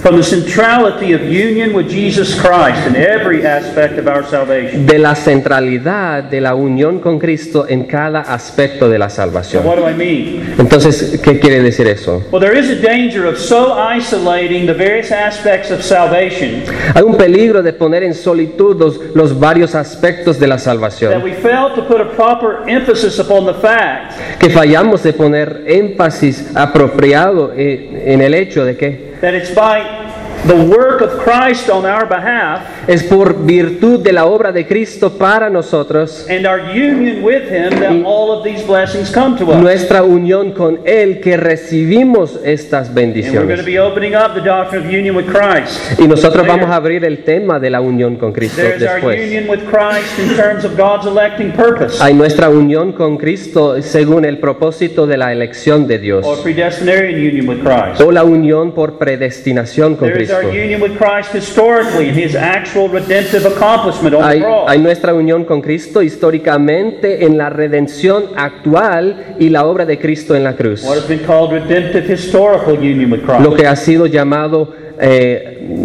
from 0.05 0.17
the 0.17 0.23
centrality 0.23 1.13
of 1.13 1.23
union 1.23 1.73
with 1.73 1.89
Jesus 1.89 2.39
Christ 2.39 2.85
in 2.85 2.95
every 2.95 3.43
aspect 3.43 3.97
of 3.97 4.07
our 4.07 4.23
salvation. 4.23 4.85
de 4.85 4.99
la 4.99 5.15
centralidad 5.15 6.25
de 6.25 6.41
la 6.41 6.53
unión 6.53 6.99
con 6.99 7.17
Cristo 7.17 7.65
en 7.67 7.85
cada 7.85 8.21
aspecto 8.21 8.87
de 8.87 8.99
la 8.99 9.09
So 9.09 9.15
salvación. 9.15 9.65
what 9.65 9.77
do 9.77 9.89
I 9.89 9.95
mean? 9.95 10.53
Entonces, 10.59 11.19
¿qué 11.23 11.39
quiere 11.39 11.59
decir 11.63 11.87
eso? 11.87 12.21
Well, 12.31 12.39
there 12.39 12.55
is 12.55 12.69
a 12.69 12.79
danger 12.79 13.25
of 13.25 13.39
so 13.39 13.73
isolating 13.79 14.67
the 14.67 14.75
various 14.75 15.11
aspects 15.11 15.71
of 15.71 15.81
salvation 15.81 16.61
Hay 16.93 17.01
un 17.01 17.17
peligro 17.17 17.63
de 17.63 17.73
poner 17.73 18.03
en 18.03 18.13
solitud 18.13 18.79
los, 18.79 18.99
los 19.15 19.39
varios 19.39 19.73
aspectos 19.73 20.39
de 20.39 20.45
la 20.45 20.57
that 20.57 20.63
salvación, 20.65 21.23
we 21.23 21.33
fail 21.33 21.73
to 21.73 21.81
put 21.87 21.99
a 21.99 22.11
proper 22.11 22.69
emphasis 22.69 23.17
upon 23.17 23.47
the 23.47 23.55
fact 23.55 24.13
que 24.37 24.51
fallamos 24.51 25.01
de 25.01 25.13
poner 25.13 25.63
énfasis 25.65 26.55
apropiado 26.55 27.53
eh, 27.57 28.03
en 28.05 28.21
el 28.21 28.35
hecho 28.35 28.63
de 28.63 28.77
que 28.77 29.14
that 29.25 29.33
it's 29.33 29.49
by 29.49 30.04
the 30.47 30.53
work 30.55 31.01
of 31.01 31.23
Christ 31.23 31.69
on 31.69 31.85
our 31.85 32.07
behalf 32.07 32.61
es 32.87 33.03
por 33.03 33.45
virtud 33.45 33.99
de 34.01 34.13
la 34.13 34.25
obra 34.25 34.51
de 34.51 34.65
Cristo 34.67 35.17
para 35.17 35.49
nosotros, 35.49 36.27
and 36.29 36.45
our 36.45 36.59
union 36.59 37.23
with 37.23 37.49
Him 37.49 37.79
that 37.79 37.91
all 38.05 38.31
of 38.31 38.43
these 38.43 38.63
blessings 38.65 39.09
come 39.11 39.37
to 39.37 39.45
us. 39.51 39.57
nuestra 39.61 40.03
unión 40.03 40.51
con 40.51 40.79
Él, 40.85 41.19
que 41.19 41.37
recibimos 41.37 42.39
estas 42.43 42.89
And 42.89 42.95
we're 42.97 43.03
going 43.05 43.13
to 43.13 43.21
bendiciones. 43.21 43.65
be 43.65 43.79
opening 43.79 44.13
up 44.15 44.33
the 44.33 44.41
doctrine 44.41 44.85
of 44.85 44.91
union 44.91 45.15
with 45.15 45.25
Christ. 45.25 45.99
Y 45.99 46.07
nosotros 46.07 46.45
vamos 46.45 46.69
a 46.69 46.75
abrir 46.75 47.03
el 47.05 47.23
tema 47.23 47.59
de 47.59 47.69
la 47.69 47.81
unión 47.81 48.15
con 48.17 48.31
Cristo 48.31 48.61
There's 48.61 48.81
our 48.83 48.95
después. 49.01 49.19
union 49.27 49.49
with 49.49 49.61
Christ 49.69 50.19
in 50.19 50.35
terms 50.35 50.63
of 50.65 50.77
God's 50.77 51.05
electing 51.07 51.51
purpose 51.51 51.97
Hay 52.01 52.13
nuestra 52.13 52.49
unión 52.49 52.93
con 52.93 53.17
Cristo 53.17 53.81
según 53.81 54.25
el 54.25 54.37
propósito 54.39 55.07
de 55.07 55.17
la 55.17 55.31
elección 55.31 55.87
de 55.87 55.97
Dios. 55.99 56.25
or 56.25 56.37
predestinarian 56.43 57.15
union 57.19 57.47
with 57.47 57.59
Christ. 57.63 58.01
O 58.01 58.11
la 58.11 58.23
unión 58.23 58.73
por 58.73 58.97
predestinación 58.97 59.95
con 59.95 60.09
There 60.09 60.19
is 60.35 60.41
Cristo. 60.41 60.47
our 60.47 60.53
union 60.53 60.81
with 60.81 60.97
Christ 60.97 61.31
historically 61.31 62.09
in 62.09 62.15
His 62.15 62.35
actual 62.35 62.89
redemptive 62.89 63.45
accomplishment 63.45 64.15
on 64.15 64.21
the 64.21 64.65
Hay, 64.67 64.79
nuestra 64.79 65.13
unión 65.13 65.45
con 65.45 65.61
Cristo 65.61 66.01
históricamente 66.01 67.25
en 67.25 67.37
la 67.37 67.49
redención 67.49 68.25
actual 68.35 69.35
y 69.39 69.49
la 69.49 69.65
obra 69.65 69.85
de 69.85 69.97
Cristo 69.99 70.35
en 70.35 70.43
la 70.43 70.55
cruz. 70.55 70.83
What 70.83 70.97
has 70.97 71.07
been 71.07 71.25
called 71.25 71.51
redemptive 71.51 72.11
historical 72.11 72.77
union 72.77 73.11
with 73.11 73.21
Lo 73.41 73.55
que 73.55 73.67
ha 73.67 73.75
sido 73.75 74.07
llamado 74.07 74.73
eh, 74.99 75.84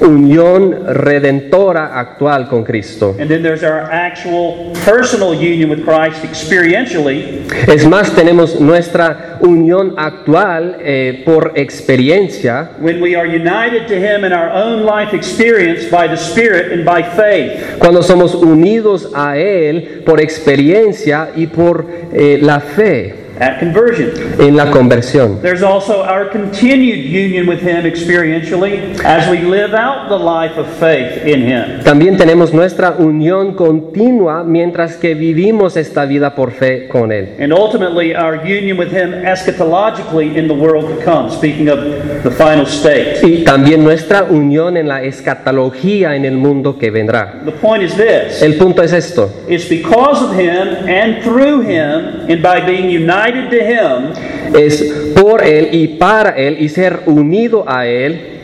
unión 0.00 0.84
redentora 0.86 1.98
actual 1.98 2.48
con 2.48 2.64
Cristo. 2.64 3.16
And 3.18 3.28
then 3.28 3.42
there's 3.42 3.62
our 3.62 3.90
actual 3.90 4.72
personal 4.84 5.34
union 5.34 5.70
with 5.70 5.84
Christ 5.84 6.24
experientially 6.24 7.46
Es 7.66 7.86
más, 7.86 8.14
tenemos 8.14 8.60
nuestra 8.60 9.38
unión 9.40 9.94
actual 9.96 10.76
eh, 10.80 11.22
por 11.24 11.52
experiencia 11.54 12.70
when 12.80 13.00
we 13.00 13.16
are 13.16 13.26
united 13.26 13.86
to 13.86 13.94
Him 13.94 14.24
in 14.24 14.32
our 14.32 14.50
own 14.50 14.84
life 14.84 15.14
experience 15.14 15.90
by 15.90 16.08
the 16.08 16.16
Spirit 16.16 16.72
and 16.72 16.84
by 16.84 17.02
faith. 17.02 17.78
cuando 17.78 18.02
somos 18.02 18.34
unidos 18.34 19.10
a 19.14 19.36
Él 19.36 20.02
por 20.04 20.20
experiencia 20.20 21.30
y 21.36 21.46
por 21.46 21.86
eh, 22.12 22.38
la 22.40 22.60
fe 22.60 23.27
At 23.40 23.58
conversion. 23.60 24.10
en 24.38 24.56
la 24.56 24.70
conversión. 24.70 25.40
There's 25.42 25.62
also 25.62 26.02
our 26.02 26.28
continued 26.30 27.04
union 27.04 27.46
with 27.48 27.60
Him 27.60 27.84
experientially 27.86 28.98
as 29.04 29.28
we 29.30 29.38
live 29.40 29.74
out 29.74 30.08
the 30.08 30.18
life 30.18 30.58
of 30.58 30.66
faith 30.78 31.24
in 31.24 31.42
Him. 31.42 31.80
También 31.84 32.16
tenemos 32.16 32.52
nuestra 32.52 32.92
unión 32.98 33.54
continua 33.54 34.42
mientras 34.44 34.96
que 34.96 35.14
vivimos 35.14 35.76
esta 35.76 36.04
vida 36.04 36.34
por 36.34 36.50
fe 36.52 36.88
con 36.88 37.12
Él. 37.12 37.36
And 37.38 37.52
ultimately, 37.52 38.14
our 38.14 38.36
union 38.44 38.76
with 38.78 38.90
Him 38.92 39.12
eschatologically 39.12 40.36
in 40.36 40.48
the 40.48 40.54
world 40.54 40.86
to 40.88 41.04
come, 41.04 41.30
speaking 41.30 41.68
of 41.68 41.78
the 42.22 42.30
final 42.30 42.66
state. 42.66 43.20
Y 43.22 43.44
también 43.44 43.84
nuestra 43.84 44.24
unión 44.24 44.76
en 44.76 44.88
la 44.88 45.02
escatología 45.02 46.16
en 46.16 46.24
el 46.24 46.36
mundo 46.36 46.78
que 46.78 46.90
vendrá. 46.90 47.40
The 47.44 47.52
point 47.52 47.82
is 47.82 47.94
this 47.96 48.42
El 48.42 48.54
punto 48.56 48.82
es 48.82 48.92
esto. 48.92 49.30
it's 49.48 49.68
because 49.68 50.22
of 50.22 50.32
Him 50.32 50.88
and 50.88 51.22
through 51.22 51.62
Him, 51.62 52.28
and 52.30 52.42
by 52.42 52.60
being 52.60 52.88
united 52.90 53.27
to 53.32 53.56
Him, 53.56 54.12
Es 54.54 54.82
por 55.14 55.42
Él 55.44 55.68
y 55.72 55.98
para 55.98 56.30
Él 56.36 56.56
y 56.60 56.68
ser 56.68 57.00
unido 57.06 57.64
a 57.66 57.86
Él 57.86 58.34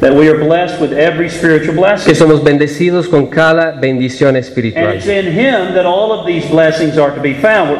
that 0.00 0.14
we 0.14 0.28
are 0.28 0.38
blessed 0.38 0.80
with 0.80 0.92
every 0.92 1.28
spiritual 1.28 1.74
que 1.74 1.80
blessing. 1.80 2.14
somos 2.14 2.42
bendecidos 2.44 3.08
con 3.08 3.26
cada 3.26 3.72
bendición 3.72 4.30
And 4.30 4.38
espiritual. 4.38 4.94
it's 4.94 5.06
in 5.06 5.26
Him 5.26 5.74
that 5.74 5.84
all 5.84 6.12
of 6.12 6.24
these 6.26 6.46
blessings 6.48 6.96
are 6.96 7.12
to 7.14 7.20
be 7.20 7.34
found. 7.34 7.78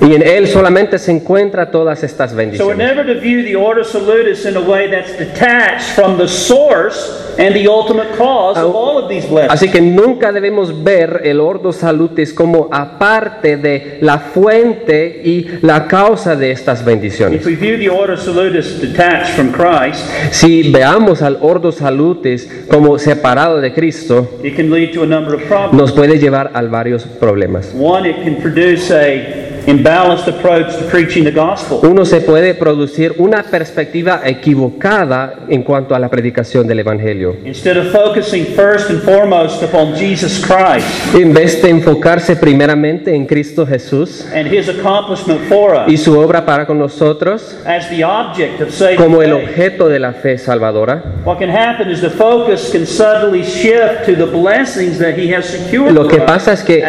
Y 0.00 0.14
en 0.16 0.22
Él 0.22 0.48
solamente 0.48 0.98
se 0.98 1.12
encuentra 1.12 1.70
todas 1.70 2.02
estas 2.02 2.30
So 2.32 2.36
bendiciones. 2.36 2.76
never 2.76 3.06
to 3.06 3.20
view 3.20 3.44
the 3.44 3.54
ordo 3.54 3.84
salutis 3.84 4.44
in 4.46 4.56
a 4.56 4.60
way 4.60 4.90
that's 4.90 5.16
detached 5.16 5.94
from 5.94 6.18
the 6.18 6.26
source 6.26 7.20
and 7.38 7.54
the 7.54 7.68
ultimate 7.68 8.08
cause 8.18 8.58
of 8.58 8.74
all 8.74 8.98
of 8.98 9.08
these 9.08 9.26
blessings. 9.28 9.52
Así 9.52 9.70
que 9.70 9.80
nunca 9.80 10.32
debemos 10.32 10.82
ver 10.82 11.20
el 11.24 11.40
ordo 11.40 11.72
salutis 11.72 12.32
como 12.34 12.68
aparte 12.72 13.56
de 13.56 13.98
la 14.00 14.18
fuente 14.18 15.22
y 15.24 15.46
la 15.62 15.86
causa 15.86 16.34
de 16.34 16.50
estas 16.50 16.80
If 16.80 16.86
bendiciones. 16.86 17.46
we 17.46 17.54
view 17.54 17.78
the 17.78 17.88
ordo 17.88 18.16
salutis 18.16 18.80
detached 18.80 19.34
from 19.36 19.52
Christ, 19.52 20.04
Si 20.32 20.70
veamos 20.72 21.22
al 21.22 21.38
ordo 21.42 21.70
salutis 21.70 22.48
como 22.68 22.98
separado 22.98 23.60
de 23.60 23.72
Cristo, 23.72 24.28
it 24.42 24.56
can 24.56 24.70
lead 24.70 24.92
to 24.92 25.04
a 25.04 25.06
number 25.06 25.34
of 25.34 25.42
problems. 25.46 25.74
nos 25.74 25.92
puede 25.92 26.18
llevar 26.18 26.50
a 26.54 26.62
varios 26.62 27.04
problemas. 27.04 27.72
One, 27.78 28.08
it 28.10 28.16
can 28.24 28.36
produce 28.42 28.90
a 28.90 29.41
imbalanced 29.66 30.28
approach 30.28 30.76
to 30.76 30.84
preaching 30.90 31.24
the 31.24 31.30
gospel. 31.30 31.80
Uno 31.82 32.04
se 32.04 32.20
puede 32.20 32.54
producir 32.54 33.14
una 33.18 33.42
perspectiva 33.42 34.22
equivocada 34.24 35.34
en 35.48 35.62
cuanto 35.62 35.94
a 35.94 35.98
la 35.98 36.08
predicación 36.08 36.66
del 36.66 36.80
Evangelio. 36.80 37.36
Instead 37.44 37.76
of 37.76 37.92
focusing 37.92 38.46
first 38.46 38.90
and 38.90 39.00
foremost 39.02 39.62
upon 39.62 39.94
Jesus 39.94 40.44
Christ 40.44 41.14
En 41.14 41.32
vez 41.32 41.62
de 41.62 41.70
enfocarse 41.70 42.36
primeramente 42.36 43.14
en 43.14 43.26
Cristo 43.26 43.66
Jesús 43.66 44.26
and 44.34 44.46
his 44.52 44.68
accomplishment 44.68 45.40
for 45.48 45.62
y 45.86 45.96
su 45.96 46.18
obra 46.18 46.44
para 46.44 46.66
con 46.66 46.78
nosotros 46.78 47.56
as 47.64 47.88
the 47.88 48.04
object 48.04 48.60
of 48.60 48.70
saving 48.70 48.96
como 48.96 49.22
el 49.22 49.32
objeto 49.32 49.88
de 49.88 49.98
la 49.98 50.12
fe 50.12 50.38
salvadora, 50.38 51.02
what 51.24 51.38
can 51.38 51.50
happen 51.50 51.90
is 51.90 52.00
the 52.00 52.10
focus 52.10 52.70
can 52.70 52.86
suddenly 52.86 53.42
shift 53.42 54.04
to 54.06 54.14
the 54.14 54.26
blessings 54.26 54.98
that 54.98 55.16
he 55.16 55.34
has 55.34 55.46
secured 55.46 55.92
Lo 55.92 56.06
que 56.06 56.18
pasa 56.18 56.52
es 56.52 56.62
que 56.62 56.82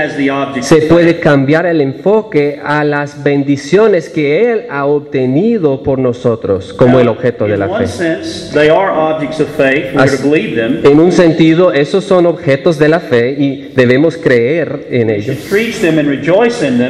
se 0.62 0.82
puede 0.84 1.20
cambiar 1.20 1.66
el 1.66 1.82
enfoque 1.82 2.60
a 2.66 2.84
las 2.84 3.24
bendiciones 3.24 4.09
que 4.09 4.51
Él 4.51 4.66
ha 4.70 4.86
obtenido 4.86 5.84
por 5.84 5.99
nosotros 5.99 6.74
como 6.74 6.99
el 6.99 7.07
objeto 7.07 7.45
de 7.45 7.53
In 7.53 7.59
la 7.59 7.68
fe. 7.78 7.88
sense, 7.88 8.51
they 8.53 8.70
are 8.70 8.91
objects 8.91 9.39
of 9.39 9.47
faith. 9.49 9.93
We're 9.93 10.03
As- 10.03 10.18
to 10.22 10.30
believe 10.30 10.55
them. 10.55 10.80
En 10.84 10.99
un 10.99 11.11
sentido, 11.11 11.72
esos 11.74 12.03
son 12.03 12.26
objetos 12.26 12.78
de 12.80 12.89
la 12.89 12.99
fe 12.99 13.32
y 13.38 13.72
debemos 13.76 14.18
creer 14.18 14.88
en 14.89 15.09
ellos. 15.09 15.38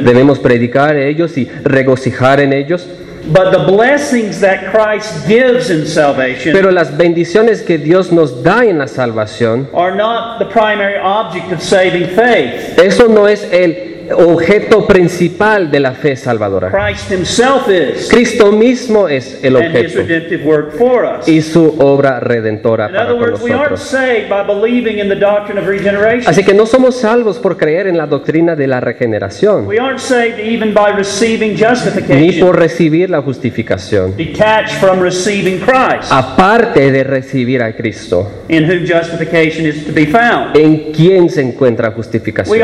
Debemos 0.04 0.38
predicar 0.38 0.96
ellos 0.96 1.36
y 1.36 1.46
regocijar 1.64 2.40
en 2.40 2.52
ellos. 2.52 2.86
But 3.26 3.52
the 3.52 3.72
blessings 3.72 4.38
that 4.42 4.70
Christ 4.70 5.26
gives 5.26 5.70
in 5.70 5.86
salvation 5.86 6.52
Pero 6.52 6.70
las 6.70 6.94
bendiciones 6.94 7.62
que 7.62 7.78
Dios 7.78 8.12
nos 8.12 8.42
da 8.42 8.66
en 8.66 8.76
la 8.76 8.86
salvación, 8.86 9.66
are 9.74 9.96
not 9.96 10.38
the 10.38 10.44
primary 10.44 10.96
object 11.02 11.50
of 11.50 11.62
saving 11.62 12.04
faith. 12.08 12.78
eso 12.78 13.08
no 13.08 13.26
es 13.26 13.42
el 13.50 13.93
objeto 14.12 14.86
principal 14.86 15.70
de 15.70 15.80
la 15.80 15.92
fe 15.92 16.16
salvadora. 16.16 16.70
Cristo 18.10 18.52
mismo 18.52 19.08
es 19.08 19.40
el 19.42 19.56
objeto 19.56 20.00
y 21.26 21.40
su 21.42 21.76
obra 21.78 22.20
redentora 22.20 22.88
para 22.88 23.08
con 23.10 23.30
nosotros. 23.30 23.94
Así 26.28 26.44
que 26.44 26.54
no 26.54 26.66
somos 26.66 26.96
salvos 27.00 27.38
por 27.38 27.56
creer 27.56 27.86
en 27.86 27.96
la 27.96 28.06
doctrina 28.06 28.54
de 28.56 28.66
la 28.66 28.80
regeneración, 28.80 29.66
ni 32.08 32.32
por 32.40 32.58
recibir 32.58 33.10
la 33.10 33.22
justificación, 33.22 34.14
aparte 36.10 36.90
de 36.90 37.04
recibir 37.04 37.62
a 37.62 37.74
Cristo, 37.74 38.30
en 40.54 40.92
quien 40.92 41.28
se 41.30 41.40
encuentra 41.42 41.90
justificación. 41.92 42.58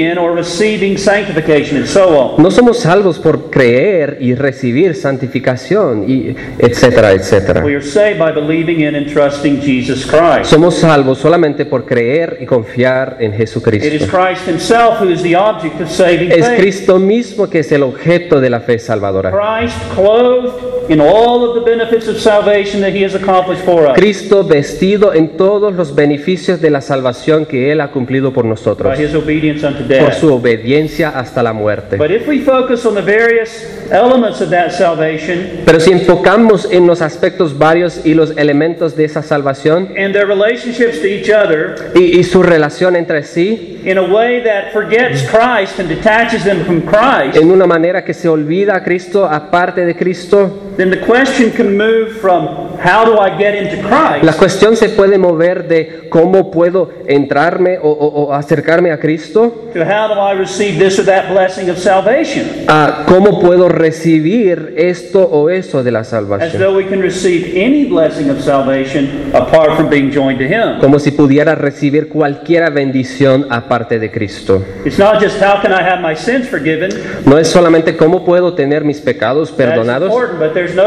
In 0.00 0.18
or 0.18 0.34
receiving 0.34 0.96
sanctification 0.96 1.78
and 1.78 1.86
so 1.86 2.18
on. 2.18 2.42
No 2.42 2.50
somos 2.50 2.78
salvos 2.78 3.18
por 3.18 3.50
creer 3.50 4.18
y 4.20 4.34
recibir 4.34 4.94
santificación, 4.94 6.08
y 6.08 6.34
etcétera, 6.58 7.12
etcétera. 7.12 7.64
We 7.64 7.74
are 7.74 7.82
saved 7.82 8.18
by 8.18 8.32
believing 8.32 8.80
in 8.80 8.94
and 8.94 9.06
trusting 9.12 9.60
Jesus 9.60 10.06
Christ. 10.06 10.50
Somos 10.50 10.76
salvos 10.76 11.18
solamente 11.18 11.66
por 11.66 11.84
creer 11.84 12.38
y 12.40 12.46
confiar 12.46 13.16
en 13.20 13.34
It 13.34 13.40
is 13.40 13.50
Jesucristo. 13.50 14.06
Christ 14.06 14.48
Himself 14.48 15.00
who 15.00 15.10
is 15.10 15.22
the 15.22 15.36
object 15.36 15.80
of 15.80 15.88
saving 15.88 16.32
Es 16.32 16.46
faith. 16.46 16.58
Cristo 16.58 16.98
mismo 16.98 17.48
que 17.48 17.60
es 17.60 17.72
el 17.72 17.82
objeto 17.82 18.40
de 18.40 18.50
la 18.50 18.60
fe 18.60 18.78
salvadora. 18.78 19.30
Christ 19.30 19.76
clothed 19.94 20.77
in 20.88 21.00
all 21.00 21.44
of 21.44 21.54
the 21.54 21.60
benefits 21.60 22.08
of 22.08 22.18
salvation 22.18 22.80
that 22.80 22.92
He 22.92 23.04
has 23.04 23.14
accomplished 23.14 23.64
for 23.64 23.86
us 23.86 23.94
Cristo 23.96 24.44
vestido 24.44 25.14
en 25.14 25.36
todos 25.36 25.74
los 25.74 25.94
beneficios 25.94 26.60
de 26.60 26.70
la 26.70 26.80
salvación 26.80 27.46
que 27.46 27.72
Él 27.72 27.80
ha 27.80 27.90
cumplido 27.90 28.32
por 28.32 28.44
nosotros, 28.44 28.96
by 28.96 29.04
His 29.04 29.14
obedience 29.14 29.66
unto 29.66 29.84
por 29.98 30.12
su 30.14 30.32
obediencia 30.32 31.10
hasta 31.10 31.42
la 31.42 31.52
muerte. 31.52 31.96
But 31.96 32.10
if 32.10 32.26
we 32.26 32.40
focus 32.40 32.84
on 32.86 32.94
the 32.94 33.02
various 33.02 33.66
elements 33.90 34.40
of 34.40 34.50
that 34.50 34.70
salvation 34.70 35.62
Pero 35.64 35.80
si 35.80 35.92
enfocamos 35.92 36.68
en 36.70 36.86
los 36.86 37.02
aspectos 37.02 37.56
varios 37.58 38.04
y 38.04 38.14
los 38.14 38.36
elementos 38.36 38.96
de 38.96 39.04
esa 39.04 39.22
salvación 39.22 39.88
and 39.96 40.12
their 40.12 40.26
relationships 40.26 41.00
to 41.00 41.06
each 41.06 41.30
other 41.30 41.92
y, 41.94 42.18
y 42.18 42.24
su 42.24 42.42
relación 42.42 42.96
entre 42.96 43.22
sí, 43.22 43.80
in 43.84 43.98
a 43.98 44.02
way 44.02 44.42
that 44.42 44.72
forgets 44.72 45.22
Christ 45.28 45.78
and 45.78 45.88
detaches 45.88 46.44
them 46.44 46.64
from 46.64 46.82
Christ, 46.82 47.36
en 47.36 47.50
una 47.50 47.66
manera 47.66 48.04
que 48.04 48.14
se 48.14 48.28
olvida 48.28 48.76
a 48.76 48.82
Cristo 48.82 49.26
aparte 49.26 49.84
de 49.84 49.96
Cristo, 49.96 50.72
then 50.78 50.88
the 50.90 50.96
question 51.04 51.50
can 51.50 51.76
move 51.76 52.18
from 52.20 52.46
how 52.78 53.04
do 53.04 53.18
I 53.18 53.36
get 53.36 53.54
into 53.54 53.76
la 54.22 54.32
cuestión 54.32 54.76
se 54.76 54.88
puede 54.88 55.18
mover 55.18 55.66
de 55.68 56.08
cómo 56.08 56.50
puedo 56.50 56.90
entrarme 57.06 57.76
o, 57.82 57.90
o- 57.90 58.24
o 58.26 58.32
acercarme 58.32 58.90
a 58.92 58.98
Cristo 58.98 59.70
to 59.74 59.80
how 59.84 60.08
do 60.08 60.14
I 60.20 60.34
receive 60.38 60.78
this 60.78 60.98
or 60.98 61.04
that 61.06 61.28
blessing 61.30 61.68
of 61.68 61.76
salvation. 61.78 62.46
a 62.68 63.04
cómo 63.06 63.40
puedo 63.40 63.68
recibir 63.68 64.74
esto 64.76 65.22
o 65.30 65.50
eso 65.50 65.82
de 65.82 65.90
la 65.90 66.00
As 66.00 66.08
salvación. 66.08 66.62
though 66.62 66.76
we 66.76 66.86
can 66.86 67.02
receive 67.02 67.52
any 67.60 67.84
blessing 67.84 68.30
of 68.30 68.40
salvation 68.40 69.30
apart 69.34 69.76
from 69.76 69.88
being 69.90 70.10
joined 70.12 70.38
to 70.38 70.44
Him. 70.46 70.78
Como 70.80 70.98
si 70.98 71.10
pudiera 71.10 71.54
recibir 71.56 72.08
cualquier 72.08 72.70
bendición 72.72 73.46
aparte 73.50 73.98
de 73.98 74.10
Cristo. 74.10 74.62
It's 74.84 74.98
not 74.98 75.20
just 75.20 75.42
how 75.42 75.60
can 75.60 75.72
I 75.72 75.82
have 75.82 76.00
my 76.00 76.14
sins 76.14 76.48
forgiven. 76.48 76.90
No 77.26 77.36
es 77.38 77.48
solamente 77.48 77.96
cómo 77.96 78.24
puedo 78.24 78.54
tener 78.54 78.84
mis 78.84 79.00
pecados 79.00 79.50
perdonados, 79.52 80.12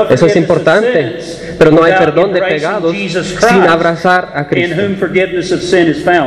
Eso 0.09 0.25
es 0.25 0.35
importante, 0.35 1.17
pero 1.57 1.71
no 1.71 1.83
hay 1.83 1.93
perdón 1.93 2.33
de 2.33 2.41
pecados 2.41 2.95
sin 2.95 3.61
abrazar 3.63 4.31
a 4.35 4.47
Cristo, 4.47 4.75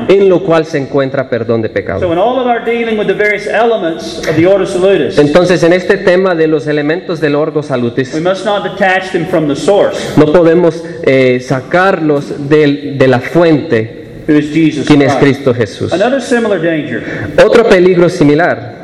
en 0.09 0.28
lo 0.28 0.42
cual 0.42 0.66
se 0.66 0.78
encuentra 0.78 1.28
perdón 1.28 1.62
de 1.62 1.68
So 1.68 1.74
pecados. 1.74 2.02
in 2.12 2.18
all 2.18 2.38
of 2.38 2.46
our 2.46 2.64
dealing 2.64 2.98
with 2.98 3.07
the 3.07 3.14
various 3.14 3.46
elements 3.46 4.18
of 4.18 4.36
the 4.36 4.46
ordo 4.46 4.66
salutis, 4.66 5.18
Entonces, 5.18 5.62
en 5.62 5.72
este 5.72 5.96
tema 5.98 6.34
de 6.34 6.46
los 6.46 6.66
elementos 6.66 7.20
del 7.20 7.34
ordo 7.34 7.62
salutis, 7.62 8.12
we 8.14 8.20
must 8.20 8.44
not 8.44 8.64
detach 8.64 9.11
them 9.12 9.26
from 9.26 9.48
the 9.48 9.57
source, 9.57 9.98
no 10.16 10.26
podemos 10.32 10.82
eh, 11.05 11.40
sacarlos 11.40 12.48
del- 12.48 12.96
de 12.98 13.09
la 13.09 13.20
fuente, 13.20 14.05
who 14.28 14.34
is 14.34 14.50
Jesus 14.52 14.86
quien 14.86 15.02
es. 15.02 15.12
Cristo 15.14 15.52
Jesús. 15.55 15.92
Another 15.92 16.20
similar 16.20 16.61
danger 16.62 17.02
Otro 17.44 17.64
peligro 17.68 18.09
similar, 18.09 18.84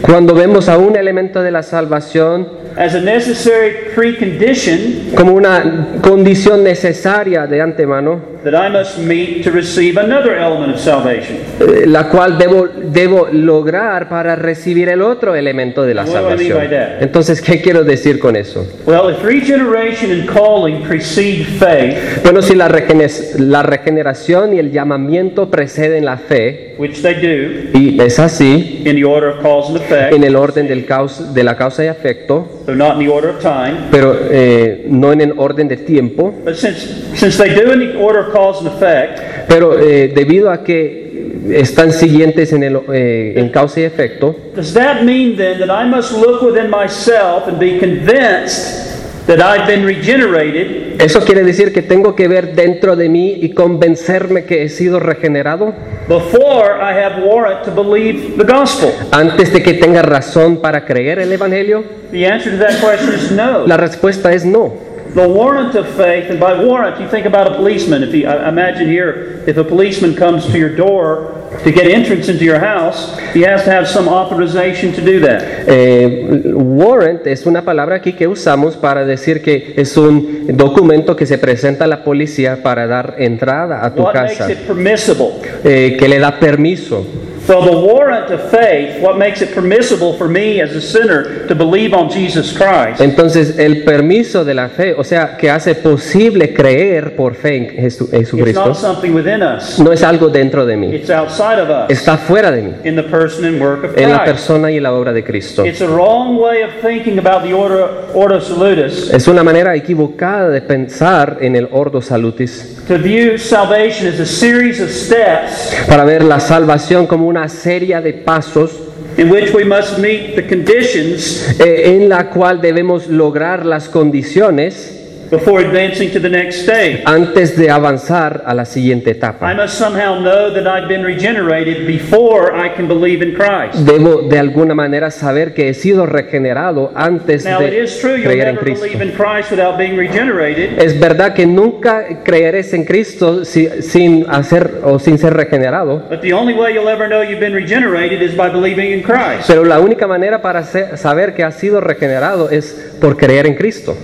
cuando 0.00 0.34
vemos 0.34 0.68
a 0.68 0.78
un 0.78 0.96
elemento 0.96 1.42
de 1.42 1.50
la 1.50 1.62
salvación 1.62 2.61
as 2.76 2.94
a 2.94 3.00
necessary 3.00 3.72
precondition 3.94 5.14
como 5.16 5.32
una 5.34 5.98
condición 6.02 6.62
necesaria 6.64 7.46
de 7.46 7.60
antemano, 7.60 8.32
that 8.44 8.54
I 8.54 8.68
must 8.68 8.98
meet 8.98 9.44
to 9.44 9.50
receive 9.52 9.96
another 10.00 10.34
element 10.36 10.74
of 10.74 10.80
salvation. 10.80 11.36
eh, 11.60 11.84
la 11.86 12.08
cual 12.08 12.36
debo, 12.38 12.66
debo 12.66 13.28
lograr 13.30 14.08
para 14.08 14.34
recibir 14.34 14.88
el 14.88 15.00
otro 15.02 15.34
elemento 15.36 15.84
de 15.84 15.94
la 15.94 16.02
What 16.04 16.10
do 16.10 16.18
I 16.18 16.36
mean 16.36 16.38
salvación. 16.50 16.58
by 16.58 16.68
that? 16.70 17.02
Entonces, 17.02 17.40
¿qué 17.40 17.60
quiero 17.60 17.84
decir 17.84 18.18
con 18.18 18.34
eso? 18.34 18.66
Well, 18.84 19.10
if 19.10 19.22
regeneration 19.24 20.10
and 20.10 20.26
calling 20.28 20.82
precede 20.82 21.44
faith, 21.44 22.22
Bueno, 22.24 22.42
si 22.42 22.54
la, 22.56 22.68
regene- 22.68 23.08
la 23.38 23.62
regeneración 23.62 24.54
y 24.54 24.58
el 24.58 24.72
llamamiento 24.72 25.48
preceden 25.50 26.04
la 26.04 26.16
fe, 26.16 26.74
which 26.78 27.00
they 27.02 27.14
do 27.14 27.78
y 27.78 28.00
es 28.00 28.18
así, 28.18 28.82
in 28.84 28.96
the 28.96 29.04
order 29.04 29.28
of 29.30 29.40
cause 29.42 29.68
and 29.68 29.76
effect, 29.76 30.14
en 30.14 30.24
el 30.24 30.34
orden 30.34 30.66
del 30.66 30.84
de 31.32 31.44
la 31.44 31.56
causa 31.56 31.84
y 31.84 31.86
efecto, 31.88 32.61
so 32.64 32.74
not 32.74 32.96
in 32.96 33.06
the 33.06 33.12
order 33.12 33.30
of 33.30 33.40
time, 33.40 33.88
pero 33.90 34.16
eh, 34.30 34.86
no 34.88 35.12
en 35.12 35.20
el 35.20 35.32
orden 35.38 35.68
de 35.68 35.76
tiempo, 35.76 36.32
but 36.44 36.54
since 36.56 37.04
since 37.14 37.36
they 37.36 37.54
do 37.54 37.72
in 37.72 37.80
the 37.80 37.98
order 37.98 38.26
of 38.26 38.32
cause 38.32 38.60
and 38.60 38.68
effect, 38.68 39.20
pero 39.48 39.78
eh, 39.78 40.12
debido 40.14 40.50
a 40.50 40.62
que 40.62 41.02
están 41.50 41.92
siguientes 41.92 42.52
en, 42.52 42.62
el, 42.62 42.80
eh, 42.92 43.34
en 43.36 43.48
causa 43.50 43.80
y 43.80 43.84
efecto, 43.84 44.34
does 44.54 44.72
that 44.72 45.02
mean 45.02 45.36
then 45.36 45.58
that 45.58 45.70
I 45.70 45.88
must 45.88 46.12
look 46.12 46.42
within 46.42 46.70
myself 46.70 47.48
and 47.48 47.58
be 47.58 47.78
convinced 47.78 49.01
that 49.26 49.38
I've 49.40 49.66
been 49.66 49.84
regenerated 49.84 51.00
eso 51.00 51.20
quiere 51.24 51.42
decir 51.42 51.72
que 51.72 51.82
tengo 51.82 52.14
que 52.14 52.28
ver 52.28 52.54
dentro 52.54 52.96
de 52.96 53.08
mí 53.08 53.38
y 53.40 53.50
convencerme 53.54 54.44
que 54.44 54.62
he 54.64 54.68
sido 54.68 55.00
regenerado 55.00 55.74
before 56.08 56.80
I 56.80 56.92
have 56.92 57.22
warrant 57.24 57.64
to 57.64 57.70
believe 57.70 58.36
the 58.36 58.44
gospel? 58.44 58.90
antes 59.12 59.52
de 59.52 59.62
que 59.62 59.74
tenga 59.74 60.02
razón 60.02 60.58
para 60.58 60.84
creer 60.84 61.18
el 61.18 61.32
Evangelio. 61.32 61.84
The 62.10 62.26
answer 62.26 62.52
to 62.52 62.58
that 62.58 62.80
question 62.80 63.14
is 63.14 63.30
no. 63.30 63.66
La 63.66 63.76
respuesta 63.76 64.32
es 64.32 64.44
no. 64.44 64.91
The 65.14 65.28
warrant 65.28 65.74
of 65.74 65.86
faith, 65.94 66.30
and 66.30 66.40
by 66.40 66.54
warrant, 66.64 66.98
you 66.98 67.06
think 67.08 67.26
about 67.26 67.46
a 67.46 67.54
policeman. 67.56 68.02
If 68.02 68.12
he, 68.12 68.24
I 68.24 68.48
imagine 68.48 68.88
here, 68.88 69.44
if 69.46 69.58
a 69.58 69.64
policeman 69.64 70.14
comes 70.14 70.46
to 70.46 70.58
your 70.58 70.74
door 70.74 71.34
to 71.64 71.70
get 71.70 71.86
entrance 71.86 72.30
into 72.30 72.44
your 72.46 72.58
house, 72.58 73.14
he 73.34 73.42
has 73.42 73.62
to 73.64 73.70
have 73.70 73.86
some 73.86 74.08
authorization 74.08 74.90
to 74.94 75.02
do 75.02 75.20
that. 75.20 75.42
Eh, 75.68 76.50
warrant 76.54 77.26
es 77.26 77.44
una 77.44 77.62
palabra 77.62 77.96
aquí 77.96 78.14
que 78.14 78.26
usamos 78.26 78.76
para 78.76 79.04
decir 79.04 79.42
que 79.42 79.74
es 79.76 79.94
un 79.98 80.46
documento 80.56 81.14
que 81.14 81.26
se 81.26 81.36
presenta 81.36 81.84
a 81.84 81.88
la 81.88 82.04
policía 82.04 82.62
para 82.62 82.86
dar 82.86 83.16
entrada 83.18 83.84
a 83.84 83.94
tu 83.94 84.02
What 84.02 84.14
makes 84.14 84.38
casa, 84.38 84.52
it 84.52 84.66
permissible? 84.66 85.32
eh, 85.62 85.94
que 85.98 86.08
le 86.08 86.18
da 86.20 86.38
permiso. 86.40 87.04
So 87.46 87.60
the 87.60 87.72
warrant 87.72 88.30
of 88.30 88.50
faith, 88.50 89.02
what 89.02 89.18
makes 89.18 89.42
it 89.42 89.52
permissible 89.52 90.16
for 90.16 90.28
me 90.28 90.60
as 90.60 90.76
a 90.76 90.80
sinner 90.80 91.44
to 91.48 91.56
believe 91.56 91.92
on 91.92 92.08
Jesus 92.08 92.56
Christ, 92.56 93.00
Entonces, 93.00 93.58
el 93.58 93.82
permiso 93.82 94.44
de 94.44 94.54
la 94.54 94.68
fe, 94.68 94.94
o 94.96 95.02
sea, 95.02 95.36
que 95.36 95.50
hace 95.50 95.74
posible 95.74 96.54
creer 96.54 97.16
por 97.16 97.34
fe 97.34 97.56
en 97.56 97.68
Jesucristo, 97.70 98.66
not 98.66 98.76
something 98.76 99.12
within 99.12 99.42
us. 99.42 99.80
no 99.80 99.92
es 99.92 100.04
algo 100.04 100.28
dentro 100.28 100.64
de 100.64 100.76
mí, 100.76 100.94
It's 100.94 101.10
outside 101.10 101.60
of 101.60 101.68
us. 101.68 101.90
Está 101.90 102.16
fuera 102.16 102.52
de 102.52 102.62
mí, 102.62 102.74
in 102.84 102.94
the 102.94 103.02
person 103.02 103.44
and 103.44 103.60
work 103.60 103.84
of 103.84 103.98
en 103.98 104.12
la 104.12 104.24
persona 104.24 104.70
y 104.70 104.78
la 104.78 104.92
obra 104.92 105.12
de 105.12 105.24
Cristo. 105.24 105.64
It's 105.64 105.80
a 105.80 105.88
wrong 105.88 106.38
way 106.38 106.62
of 106.62 106.70
thinking 106.80 107.18
about 107.18 107.42
the 107.42 107.52
order, 107.52 107.88
ordo 108.14 108.40
salutis. 108.40 109.10
Es 109.12 109.26
una 109.26 109.42
manera 109.42 109.74
equivocada 109.74 110.48
de 110.48 110.62
pensar 110.62 111.38
en 111.40 111.56
el 111.56 111.68
ordo 111.72 112.00
salutis, 112.00 112.78
to 112.86 112.98
view 112.98 113.36
salvation 113.36 114.06
as 114.06 114.20
a 114.20 114.26
series 114.26 114.80
of 114.80 114.90
steps 114.90 115.74
para 115.88 116.04
ver 116.04 116.22
la 116.22 116.38
salvación 116.38 117.06
como 117.08 117.31
una 117.32 117.48
serie 117.48 117.98
de 118.02 118.12
pasos 118.12 118.70
in 119.16 119.30
which 119.30 119.54
we 119.54 119.64
must 119.64 119.98
meet 119.98 120.34
the 120.34 120.46
conditions 120.46 121.58
eh, 121.58 121.96
en 121.96 122.10
la 122.10 122.28
cual 122.28 122.60
debemos 122.60 123.08
lograr 123.08 123.64
las 123.64 123.88
condiciones 123.88 125.01
before 125.32 125.60
advancing 125.64 126.10
to 126.12 126.20
the 126.20 126.28
next 126.28 126.62
stage. 126.62 127.02
antes 127.06 127.56
de 127.56 127.70
avanzar 127.70 128.42
a 128.46 128.54
la 128.54 128.64
siguiente 128.64 129.10
I 129.10 129.12
etapa. 129.14 129.54
must 129.54 129.74
somehow 129.78 130.20
know 130.20 130.52
that 130.52 130.66
I've 130.66 130.86
been 130.88 131.02
regenerated 131.04 131.86
before 131.86 132.52
I 132.54 132.68
can 132.76 132.86
believe 132.86 133.22
in 133.24 133.34
Christ. 133.34 133.78
Debo 133.86 134.22
de 134.28 134.38
alguna 134.38 134.74
manera 134.74 135.10
saber 135.10 135.54
que 135.54 135.70
he 135.70 135.74
sido 135.74 136.04
regenerado 136.06 136.92
antes 136.94 137.44
Now, 137.44 137.60
it 137.62 137.70
de 137.70 137.82
is 137.84 137.98
true 137.98 138.16
you'll 138.16 138.24
creer 138.26 138.48
en 138.48 138.54
never 138.56 138.60
Cristo. 138.66 138.84
believe 138.84 139.02
in 139.02 139.12
Christ 139.12 139.50
without 139.50 139.78
being 139.78 139.96
regenerated. 139.96 140.78
Es 140.78 141.00
verdad 141.00 141.32
que 141.32 141.46
nunca 141.46 142.22
creerás 142.22 142.72
en 142.74 142.84
Cristo 142.84 143.44
si- 143.46 143.68
sin 143.82 144.26
hacer 144.28 144.80
o 144.84 144.98
sin 144.98 145.16
ser 145.18 145.32
regenerado, 145.34 146.02
But 146.10 146.20
the 146.20 146.34
only 146.34 146.52
way 146.54 146.74
you'll 146.74 146.90
ever 146.90 147.08
know 147.08 147.22
you've 147.22 147.40
been 147.40 147.54
regenerated 147.54 148.20
is 148.22 148.36
by 148.36 148.50
believing 148.50 148.92
in 148.92 149.02
Christ. 149.02 149.46
pero 149.46 149.64
la 149.64 149.80
única 149.80 150.06
manera 150.06 150.42
para 150.42 150.62
saber 150.62 151.32
que 151.34 151.42
has 151.42 151.54
sido 151.56 151.80
regenerado 151.80 152.50
es 152.50 152.91
por 153.02 153.16
creer 153.16 153.46
en 153.46 153.54
Cristo. 153.54 153.96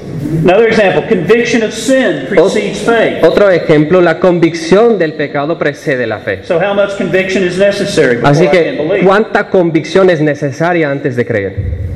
Another 0.42 0.68
example 0.68 1.06
conviction 1.08 1.62
of 1.62 1.72
sin 1.72 2.26
precedes 2.28 2.78
faith. 2.80 3.22
Otro 3.22 3.48
ejemplo, 3.48 4.00
la 4.00 4.18
convicción 4.18 4.98
del 4.98 5.14
pecado 5.14 5.56
precede 5.56 6.04
la 6.06 6.18
fe. 6.18 6.40
So, 6.42 6.58
how 6.58 6.74
much 6.74 6.96
conviction 6.98 7.44
is 7.44 7.56
necessary 7.56 8.16
before 8.16 8.30
Así 8.30 8.48
que, 8.48 8.72
believe? 8.72 9.04
¿cuánta 9.04 9.48
convicción 9.48 10.10
es 10.10 10.20
necesaria 10.20 10.90
antes 10.90 11.14
de 11.14 11.24
creer? 11.24 11.87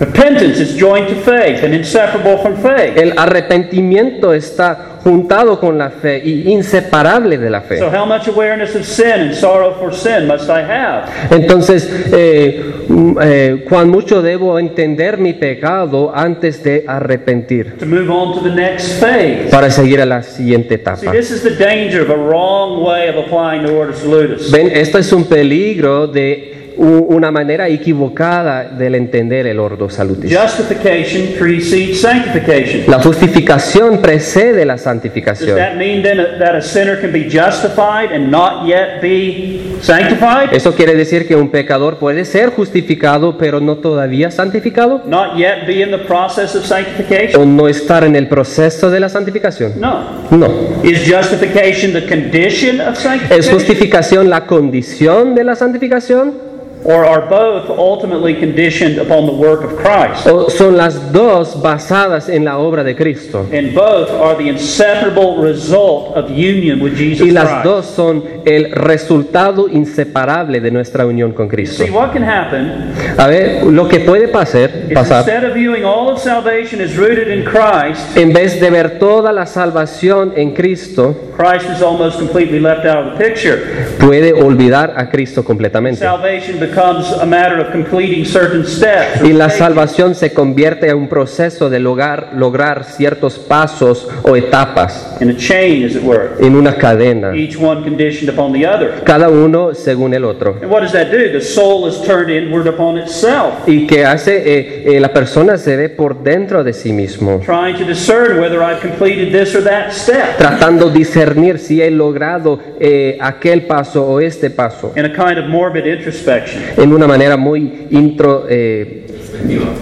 Repentance 0.00 0.58
is 0.58 0.74
joined 0.76 1.08
to 1.08 1.14
faith 1.14 1.62
and 1.62 1.74
inseparable 1.74 2.38
from 2.38 2.56
faith. 2.56 2.96
El 2.96 3.12
arrepentimiento 3.18 4.32
está 4.32 4.98
juntado 5.04 5.60
con 5.60 5.76
la 5.76 5.90
fe 5.90 6.22
y 6.24 6.50
inseparable 6.50 7.36
de 7.36 7.50
la 7.50 7.60
fe. 7.60 7.78
So, 7.78 7.90
how 7.90 8.06
much 8.06 8.26
awareness 8.26 8.74
of 8.74 8.84
sin 8.84 9.20
and 9.20 9.34
sorrow 9.34 9.74
for 9.78 9.92
sin 9.92 10.26
must 10.26 10.48
I 10.48 10.62
have? 10.62 11.04
Entonces, 11.30 11.86
eh, 12.12 12.62
mm, 12.88 13.18
eh, 13.22 13.64
cuán 13.68 13.90
mucho 13.90 14.22
debo 14.22 14.58
entender 14.58 15.18
mi 15.18 15.34
pecado 15.34 16.10
antes 16.14 16.62
de 16.62 16.84
arrepentir 16.86 17.76
To 17.78 17.84
move 17.86 18.08
on 18.10 18.38
to 18.38 18.40
the 18.48 18.54
next 18.54 19.00
phase. 19.00 19.48
para 19.50 19.70
seguir 19.70 20.00
a 20.00 20.06
la 20.06 20.22
siguiente 20.22 20.76
See, 20.76 20.80
etapa. 20.80 21.12
this 21.12 21.30
is 21.30 21.42
the 21.42 21.62
danger 21.62 22.00
of 22.00 22.08
a 22.08 22.16
wrong 22.16 22.82
way 22.82 23.08
of 23.10 23.16
applying 23.16 23.66
the 23.66 23.72
order 23.72 23.94
salutis. 23.94 24.50
Ven, 24.50 24.70
esto 24.72 24.96
es 24.96 25.12
un 25.12 25.24
peligro 25.24 26.06
de 26.06 26.59
una 26.82 27.30
manera 27.30 27.68
equivocada 27.68 28.64
del 28.64 28.94
entender 28.94 29.46
el 29.46 29.58
ordo 29.60 29.90
salutis. 29.90 30.34
Justification 30.36 31.34
precedes 31.38 32.00
sanctification. 32.00 32.84
La 32.86 33.00
justificación 33.02 33.98
precede 33.98 34.64
la 34.64 34.74
Does 34.74 34.82
santificación. 34.84 35.56
that 35.56 35.74
mean 35.76 36.02
then 36.02 36.16
that 36.38 36.54
a 36.54 36.62
sinner 36.62 36.98
can 37.00 37.12
be 37.12 37.24
justified 37.28 38.12
and 38.12 38.30
not 38.30 38.66
yet 38.66 39.00
be 39.02 39.60
sanctified? 39.82 40.52
Eso 40.52 40.74
quiere 40.74 40.94
decir 40.94 41.26
que 41.28 41.36
un 41.36 41.50
pecador 41.50 41.98
puede 41.98 42.24
ser 42.24 42.50
justificado, 42.50 43.36
pero 43.36 43.60
no 43.60 43.76
todavía 43.76 44.30
santificado, 44.30 45.02
Not 45.06 45.36
yet 45.36 45.66
be 45.66 45.82
in 45.82 45.90
the 45.90 45.98
process 45.98 46.54
of 46.56 46.64
sanctification? 46.64 47.40
o 47.40 47.44
no 47.44 47.68
estar 47.68 48.04
en 48.04 48.16
el 48.16 48.26
proceso 48.26 48.90
de 48.90 49.00
la 49.00 49.08
santificación. 49.10 49.74
No. 49.78 50.20
No. 50.30 50.46
Is 50.82 51.00
justification 51.06 51.92
the 51.92 52.06
condition 52.06 52.80
of 52.80 52.94
¿Es 52.94 53.00
sanctification? 53.00 53.54
justificación 53.54 54.30
la 54.30 54.46
condición 54.46 55.34
de 55.34 55.44
la 55.44 55.54
santificación? 55.56 56.49
Or 56.84 57.04
are 57.04 57.28
both 57.28 57.68
ultimately 57.68 58.34
conditioned 58.34 58.98
upon 58.98 59.26
the 59.26 59.32
work 59.32 59.62
of 59.62 59.76
Christ? 59.76 60.26
¿O 60.26 60.48
son 60.48 60.76
las 60.76 61.12
dos 61.12 61.60
basadas 61.60 62.28
en 62.28 62.44
la 62.44 62.58
obra 62.58 62.82
de 62.82 62.94
Cristo? 62.96 63.46
And 63.52 63.74
both 63.74 64.10
are 64.10 64.34
the 64.36 64.48
inseparable 64.48 65.42
result 65.42 66.16
of 66.16 66.30
union 66.30 66.80
with 66.80 66.96
Jesus 66.96 67.26
Y 67.26 67.30
las 67.32 67.48
Christ. 67.48 67.64
dos 67.64 67.86
son 67.86 68.24
el 68.46 68.70
resultado 68.72 69.68
inseparable 69.68 70.60
de 70.60 70.70
nuestra 70.70 71.04
unión 71.04 71.32
con 71.32 71.48
Cristo. 71.48 71.84
See, 71.84 71.90
what 71.90 72.12
can 72.12 72.22
happen 72.22 72.94
A 73.18 73.26
ver, 73.26 73.64
lo 73.64 73.86
que 73.88 74.00
puede 74.00 74.28
pasar, 74.28 74.70
pasar 74.94 75.18
instead 75.28 75.44
of 75.44 75.54
viewing 75.54 75.84
all 75.84 76.08
of 76.08 76.18
salvation 76.18 76.80
as 76.80 76.96
rooted 76.96 77.28
in 77.28 77.44
Christ, 77.44 78.16
en 78.16 78.32
vez 78.32 78.58
de 78.60 78.70
ver 78.70 78.98
toda 78.98 79.32
la 79.32 79.44
salvación 79.46 80.32
en 80.36 80.52
Cristo, 80.54 81.14
Christ 81.36 81.68
is 81.70 81.82
almost 81.82 82.18
completely 82.18 82.58
left 82.60 82.86
out 82.86 83.06
of 83.06 83.18
the 83.18 83.24
picture. 83.24 83.58
puede 83.98 84.32
olvidar 84.32 84.94
a 84.96 85.10
Cristo 85.10 85.44
completamente. 85.44 86.00
Salvation 86.00 86.58
becomes 86.70 87.10
a 87.12 87.26
matter 87.26 87.58
of 87.60 87.72
completing 87.72 88.24
certain 88.24 88.64
steps. 88.64 89.20
or 89.20 89.26
Y 89.26 89.32
la 89.32 89.50
salvación 89.50 90.14
se 90.14 90.32
convierte 90.32 90.88
en 90.88 90.96
un 90.96 91.08
proceso 91.08 91.68
de 91.68 91.80
lograr, 91.80 92.30
lograr 92.34 92.84
ciertos 92.84 93.38
pasos 93.38 94.08
o 94.22 94.36
etapas 94.36 95.16
in 95.20 95.30
a 95.30 95.36
chain, 95.36 95.84
as 95.84 95.94
it 95.94 96.02
were, 96.02 96.30
en 96.40 96.54
una 96.54 96.76
cadena, 96.76 97.34
each 97.34 97.56
one 97.56 97.82
conditioned 97.82 98.28
upon 98.30 98.52
the 98.52 98.66
other. 98.66 99.02
cada 99.04 99.28
uno 99.28 99.74
según 99.74 100.14
el 100.14 100.24
otro. 100.24 100.56
And 100.62 100.70
what 100.70 100.82
does 100.82 100.92
that 100.92 101.10
do? 101.10 101.30
The 101.32 101.40
soul 101.40 101.88
is 101.88 102.00
turned 102.02 102.30
inward 102.30 102.66
upon 102.66 102.98
itself, 102.98 103.66
Y 103.66 103.86
que 103.86 104.04
hace, 104.04 104.36
eh, 104.36 104.96
eh, 104.96 105.00
la 105.00 105.12
persona 105.12 105.58
se 105.58 105.76
ve 105.76 105.88
por 105.88 106.22
dentro 106.22 106.64
de 106.64 106.72
sí 106.72 106.92
mismo, 106.92 107.40
trying 107.44 107.76
to 107.76 107.84
discern 107.84 108.38
whether 108.38 108.62
I've 108.62 108.80
completed 108.80 109.32
this 109.32 109.54
or 109.54 109.62
that 109.64 109.90
step 109.92 110.36
tratando 110.38 110.90
de 110.90 110.98
discernir 111.00 111.58
si 111.58 111.80
he 111.80 111.90
logrado 111.90 112.58
eh, 112.78 113.16
aquel 113.20 113.62
paso 113.66 114.06
o 114.06 114.20
este 114.20 114.50
paso, 114.50 114.92
in 114.96 115.04
a 115.04 115.12
kind 115.12 115.38
of 115.38 115.46
morbid 115.46 115.86
introspection. 115.86 116.59
En 116.76 116.92
una 116.92 117.06
manera 117.06 117.36
muy 117.36 117.86
intro, 117.90 118.46
eh, 118.48 119.06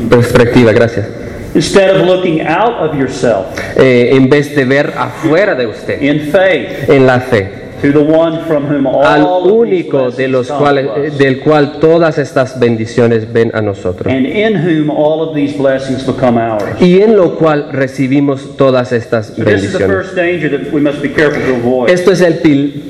perspectiva, 0.08 0.72
gracias. 0.72 1.06
Instead 1.54 1.96
of 1.96 2.06
looking 2.06 2.42
out 2.46 2.78
of 2.78 2.96
yourself 2.96 3.46
Eh, 3.76 4.10
en 4.12 4.28
vez 4.28 4.54
de 4.54 4.64
ver 4.64 4.92
afuera 4.96 5.54
de 5.54 5.66
usted, 5.66 6.00
in 6.02 6.30
faith 6.30 6.88
en 6.88 7.06
la 7.06 7.20
fe, 7.20 7.48
to 7.80 7.92
the 7.92 8.00
one 8.00 8.44
from 8.46 8.66
whom 8.66 8.86
all 8.86 9.04
al 9.04 9.26
of 9.26 9.44
these 9.44 9.52
único 9.52 10.10
de 10.10 10.28
blessings 10.28 10.30
los 10.30 10.50
cuales, 10.50 11.18
del 11.18 11.40
cual 11.40 11.78
todas 11.80 12.18
estas 12.18 12.58
bendiciones 12.58 13.32
ven 13.32 13.50
a 13.54 13.62
nosotros. 13.62 14.12
and 14.12 14.26
in 14.26 14.56
whom 14.56 14.90
all 14.90 15.22
of 15.22 15.34
these 15.34 15.56
blessings 15.56 16.04
become 16.06 16.38
ours. 16.38 16.80
Y 16.80 17.00
en 17.00 17.16
lo 17.16 17.36
cual 17.36 17.70
recibimos 17.72 18.56
todas 18.56 18.92
estas 18.92 19.36
bendiciones. 19.36 19.88
first 19.88 20.14
danger 20.14 20.50
that 20.50 20.72
we 20.72 20.80
must 20.80 21.00
be 21.02 21.08
careful 21.08 21.42
to 21.42 21.56
avoid. 21.56 21.90
Esto 21.90 22.12
es 22.12 22.20
el 22.20 22.40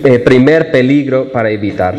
eh, 0.05 0.19
primer 0.19 0.71
peligro 0.71 1.31
para 1.31 1.51
evitar. 1.51 1.95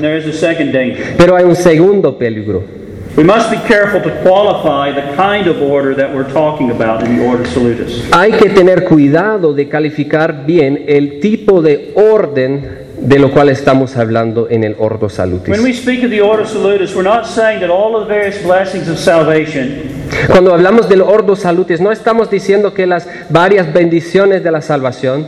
Pero 1.17 1.35
hay 1.35 1.43
un 1.43 1.55
segundo 1.55 2.17
peligro. 2.17 2.79
We 3.17 3.23
must 3.23 3.49
be 3.49 3.57
careful 3.67 4.01
to 4.01 4.21
qualify 4.21 4.91
the 4.91 5.15
kind 5.15 5.47
of 5.47 5.61
order 5.61 5.93
that 5.95 6.13
we're 6.13 6.31
talking 6.31 6.71
about 6.71 7.03
in 7.03 7.17
the 7.17 7.25
order 7.25 7.45
salutis. 7.45 8.07
Hay 8.13 8.31
que 8.31 8.49
tener 8.49 8.85
cuidado 8.85 9.53
de 9.53 9.67
calificar 9.67 10.45
bien 10.45 10.85
el 10.87 11.19
tipo 11.19 11.61
de 11.61 11.91
orden 11.95 12.78
de 13.01 13.19
lo 13.19 13.31
cual 13.31 13.49
estamos 13.49 13.95
hablando 13.97 14.47
en 14.49 14.63
el 14.63 14.75
Ordo 14.77 15.09
Salutis. 15.09 15.49
When 15.49 15.63
we 15.63 15.73
speak 15.73 16.03
of 16.03 16.09
the 16.09 16.21
order 16.21 16.45
salutis, 16.45 16.93
we're 16.95 17.03
not 17.03 17.25
saying 17.25 17.61
that 17.61 17.69
all 17.69 17.95
of 17.95 18.07
the 18.07 18.13
various 18.13 18.41
blessings 18.43 18.87
of 18.87 18.97
salvation 18.97 19.98
Cuando 20.27 20.53
hablamos 20.53 20.87
del 20.89 21.01
Ordo 21.01 21.35
Salutis, 21.35 21.79
no 21.81 21.91
estamos 21.91 22.29
diciendo 22.29 22.73
que 22.73 22.85
las 22.85 23.07
varias 23.29 23.71
bendiciones 23.71 24.43
de 24.43 24.51
la 24.51 24.61
salvación 24.61 25.27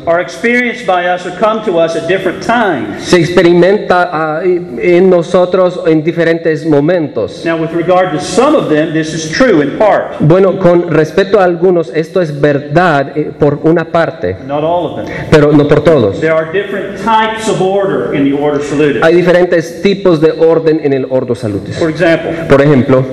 se 2.99 3.17
experimenta 3.17 4.09
ah, 4.11 4.41
en 4.43 5.09
nosotros 5.09 5.81
en 5.87 6.03
diferentes 6.03 6.65
momentos. 6.65 7.43
Now, 7.45 7.57
with 7.61 7.71
regard 7.71 8.11
to 8.13 8.19
some 8.19 8.55
of 8.57 8.69
them, 8.69 8.93
this 8.93 9.13
is 9.13 9.31
true 9.31 9.61
in 9.61 9.77
part, 9.77 10.15
Bueno, 10.19 10.57
con 10.59 10.89
respecto 10.89 11.39
a 11.39 11.43
algunos, 11.43 11.91
esto 11.93 12.21
es 12.21 12.39
verdad 12.39 13.17
eh, 13.17 13.31
por 13.37 13.59
una 13.63 13.85
parte, 13.85 14.37
not 14.45 14.63
all 14.63 14.85
of 14.91 14.95
them. 15.05 15.15
pero 15.29 15.51
no 15.51 15.67
por 15.67 15.83
todos. 15.83 16.19
There 16.19 16.33
are 16.33 16.51
different 16.51 16.97
types 16.97 17.47
of 17.49 17.61
order 17.61 18.13
in 18.15 18.23
the 18.23 18.33
order 18.33 18.61
salutis. 18.61 19.01
Hay 19.03 19.15
diferentes 19.15 19.81
tipos 19.81 20.21
de 20.21 20.31
orden 20.31 20.81
en 20.83 20.93
el 20.93 21.05
Ordo 21.09 21.35
Salutis. 21.35 21.77
For 21.77 21.89
example, 21.89 22.31
Por 22.49 22.61
ejemplo, 22.61 23.03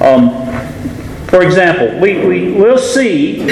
um, 0.00 0.45
For 1.28 1.42
example, 1.42 1.98
we, 2.00 2.24
we 2.24 2.52
will 2.52 2.78
see 2.78 3.42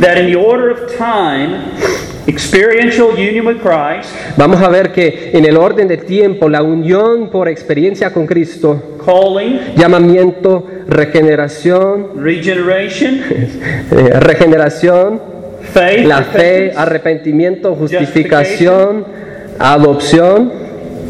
that 0.00 0.18
in 0.18 0.26
the 0.26 0.36
order 0.36 0.70
of 0.70 0.96
time, 0.96 1.74
experiential 2.26 3.18
union 3.18 3.46
with 3.46 3.60
Christ, 3.62 4.10
Vamos 4.36 4.60
a 4.60 4.68
ver 4.68 4.92
que 4.92 5.30
en 5.32 5.46
el 5.46 5.56
orden 5.56 5.88
de 5.88 5.96
tiempo, 5.96 6.48
la 6.48 6.62
unión 6.62 7.30
por 7.30 7.48
experiencia 7.48 8.12
con 8.12 8.26
Cristo, 8.26 8.98
calling, 9.04 9.74
llamamiento, 9.74 10.66
regeneración, 10.86 12.22
regeneration, 12.22 13.20
eh, 13.90 14.20
regeneración, 14.20 15.20
faith, 15.72 16.06
la 16.06 16.22
fe, 16.22 16.72
arrepentimiento, 16.76 17.74
justificación, 17.74 19.06
adopción, 19.58 20.52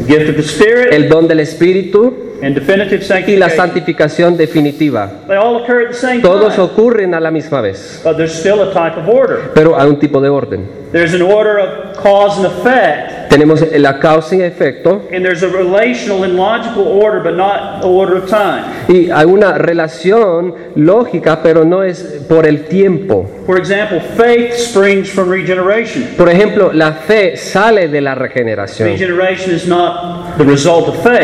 gift 0.07 0.29
of 0.29 0.35
the 0.37 0.41
Spirit, 0.41 0.93
el 0.93 1.09
don 1.09 1.27
del 1.27 1.41
Espíritu 1.41 2.28
y 2.41 3.35
la 3.35 3.49
sanctification. 3.49 3.57
santificación 3.57 4.37
definitiva. 4.37 5.09
They 5.27 5.35
all 5.37 5.57
occur 5.63 5.83
at 5.83 5.89
the 5.89 5.93
same 5.93 6.21
Todos 6.21 6.55
time, 6.55 6.63
ocurren 6.65 7.13
a 7.13 7.19
la 7.19 7.31
misma 7.31 7.61
vez, 7.61 8.01
but 8.03 8.15
there's 8.17 8.33
still 8.33 8.61
a 8.61 8.73
type 8.73 8.97
of 8.99 9.07
order. 9.07 9.51
pero 9.53 9.77
hay 9.79 9.87
un 9.87 9.99
tipo 9.99 10.21
de 10.21 10.29
orden. 10.29 10.79
There's 10.91 11.13
an 11.13 11.21
order 11.21 11.59
of 11.59 11.97
cause 12.01 12.37
and 12.37 12.47
effect, 12.47 13.29
Tenemos 13.29 13.63
la 13.77 13.99
causa 13.99 14.35
y 14.35 14.41
efecto 14.41 15.03
and 15.13 15.23
there's 15.23 15.43
a 15.43 15.47
relational 15.47 16.23
and 16.23 16.35
logical 16.35 16.83
order, 16.87 17.21
but 17.21 17.35
not 17.35 17.81
the 17.81 17.87
order 17.87 18.17
of 18.17 18.27
time. 18.27 18.63
y 18.87 19.11
hay 19.11 19.25
una 19.25 19.53
relación 19.59 20.55
lógica, 20.75 21.43
pero 21.43 21.63
no 21.63 21.83
es 21.83 22.23
por 22.27 22.47
el 22.47 22.65
tiempo. 22.65 23.29
For 23.45 23.57
example, 23.59 23.99
faith 24.17 24.53
springs 24.53 25.09
from 25.11 25.29
regeneration. 25.29 26.05
Por 26.17 26.27
ejemplo, 26.29 26.71
la 26.73 26.93
fe 26.93 27.37
sale 27.37 27.87
de 27.87 28.01
la 28.01 28.15
regeneración. 28.15 28.89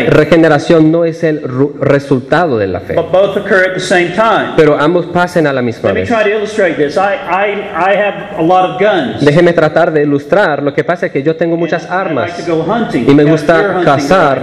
Regeneración 0.08 0.92
no 0.92 1.04
es 1.06 1.22
el 1.24 1.42
resultado 1.80 2.58
de 2.58 2.66
la 2.66 2.80
fe, 2.80 2.94
but 2.94 3.10
both 3.10 3.36
occur 3.36 3.64
at 3.68 3.74
the 3.74 3.80
same 3.80 4.08
time. 4.14 4.52
pero 4.56 4.78
ambos 4.78 5.06
pasan 5.06 5.46
a 5.46 5.52
la 5.52 5.62
misma 5.62 5.88
Let 5.90 5.94
me 5.94 6.00
vez. 6.00 6.08
try 6.08 6.22
to 6.22 6.30
illustrate 6.36 6.76
this. 6.76 6.96
I, 6.96 7.14
I, 7.14 7.92
I 7.92 7.96
have 7.96 8.38
a 8.38 8.42
lot 8.42 8.70
of 8.70 8.80
guns. 8.80 9.20
Déjeme 9.24 9.52
tratar 9.52 9.92
de 9.92 10.02
ilustrar. 10.02 10.62
Lo 10.62 10.72
que 10.74 10.84
pasa 10.84 11.06
es 11.06 11.12
que 11.12 11.22
yo 11.22 11.36
tengo 11.36 11.56
muchas 11.56 11.90
armas 11.90 12.30
like 12.30 12.42
to 12.44 12.56
go 12.56 12.62
hunting. 12.62 13.08
y 13.08 13.14
me 13.14 13.24
gusta 13.24 13.80
cazar, 13.84 14.40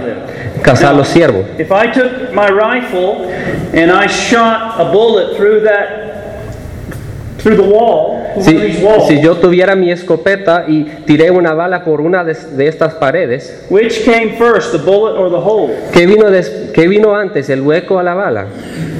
cazar 0.62 0.92
Now, 0.92 0.98
los 0.98 1.08
ciervos. 1.08 1.44
If 1.58 1.70
I 1.70 1.90
took 1.92 2.32
my 2.32 2.48
rifle 2.48 3.28
and 3.72 3.90
I 3.90 4.06
shot 4.08 4.80
a 4.80 4.84
bullet 4.92 5.36
through 5.36 5.62
that, 5.64 6.03
through 7.44 7.56
the 7.56 7.62
wall, 7.62 8.20
Si, 8.40 8.52
these 8.56 8.82
walls, 8.82 9.06
si 9.06 9.20
yo 9.20 9.36
tuviera 9.36 9.76
mi 9.76 9.92
escopeta 9.92 10.64
y 10.66 10.82
tiré 11.06 11.30
una 11.30 11.52
bala 11.54 11.84
por 11.84 12.00
una 12.00 12.24
de, 12.24 12.34
de 12.34 12.66
estas 12.66 12.94
paredes, 12.94 13.64
which 13.70 14.04
came 14.04 14.36
first, 14.36 14.72
the 14.72 14.78
bullet 14.78 15.16
or 15.16 15.30
the 15.30 15.38
hole? 15.38 15.72
¿qué 15.92 16.06
vino, 16.06 16.30
des- 16.30 16.70
qué 16.74 16.88
vino 16.88 17.14
antes, 17.14 17.48
el 17.50 17.60
hueco 17.60 17.96
o 17.96 18.02
la 18.02 18.14
bala? 18.14 18.46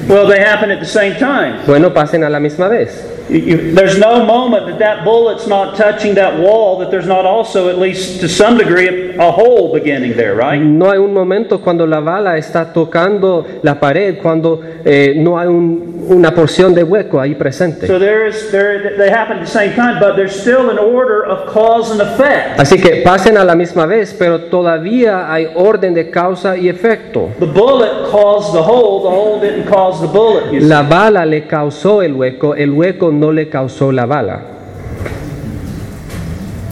Well, 0.07 0.27
they 0.27 0.39
happen 0.39 0.71
at 0.71 0.79
the 0.79 0.85
same 0.85 1.15
time. 1.17 1.55
Bueno, 1.67 1.93
pasen 1.93 2.23
a 2.23 2.29
la 2.29 2.39
misma 2.39 2.69
vez. 2.69 3.03
You- 3.27 3.73
there's 3.73 3.97
no 3.97 4.23
moment 4.23 4.67
that 4.67 4.77
that 4.79 5.03
bullet's 5.03 5.47
not 5.47 5.75
touching 5.75 6.13
that 6.15 6.37
wall 6.39 6.77
that 6.79 6.91
there's 6.91 7.07
not 7.07 7.25
also, 7.25 7.69
at 7.69 7.79
least 7.79 8.21
to 8.21 8.27
some 8.27 8.55
degree, 8.57 9.15
a 9.17 9.31
hole 9.31 9.71
beginning 9.73 10.15
there, 10.15 10.35
right? 10.35 10.61
No 10.61 10.91
hay 10.91 10.99
un 10.99 11.11
momento 11.13 11.59
cuando 11.59 11.87
la 11.87 11.99
bala 12.01 12.37
está 12.37 12.71
tocando 12.71 13.45
la 13.63 13.79
pared, 13.79 14.19
cuando 14.21 14.59
eh, 14.85 15.13
no 15.17 15.39
hay 15.39 15.47
un- 15.47 16.05
una 16.07 16.35
porción 16.35 16.75
de 16.75 16.83
hueco 16.83 17.19
ahí 17.19 17.33
presente. 17.33 17.87
So 17.87 17.97
there 17.97 18.27
is, 18.27 18.51
there, 18.51 18.95
they 18.95 19.09
happen 19.09 19.37
at 19.37 19.45
the 19.45 19.51
same 19.51 19.73
time, 19.73 19.97
but 19.99 20.15
there's 20.15 20.35
still 20.39 20.69
an 20.69 20.77
order 20.77 21.23
of 21.25 21.51
cause 21.51 21.91
and 21.91 21.99
effect. 22.01 22.59
Así 22.59 22.77
que 22.79 23.01
pasen 23.03 23.37
a 23.39 23.43
la 23.43 23.55
misma 23.55 23.87
vez, 23.87 24.15
pero 24.17 24.41
todavía 24.41 25.31
hay 25.33 25.47
orden 25.55 25.95
de 25.95 26.11
causa 26.11 26.55
y 26.57 26.69
efecto. 26.69 27.29
The 27.39 27.47
bullet 27.47 28.07
caused 28.11 28.53
the 28.53 28.61
hole, 28.61 29.01
the 29.01 29.09
hole 29.09 29.39
didn't 29.41 29.65
cause 29.67 29.99
the 29.99 30.07
bullet. 30.07 30.51
La 30.61 30.83
bala 30.83 31.25
le 31.25 31.47
causó 31.47 32.03
el 32.03 32.13
hueco, 32.13 32.53
el 32.53 32.69
hueco 32.71 33.11
no 33.15 33.31
le 33.31 33.49
causó 33.49 33.91
la 33.91 34.05
bala. 34.05 34.41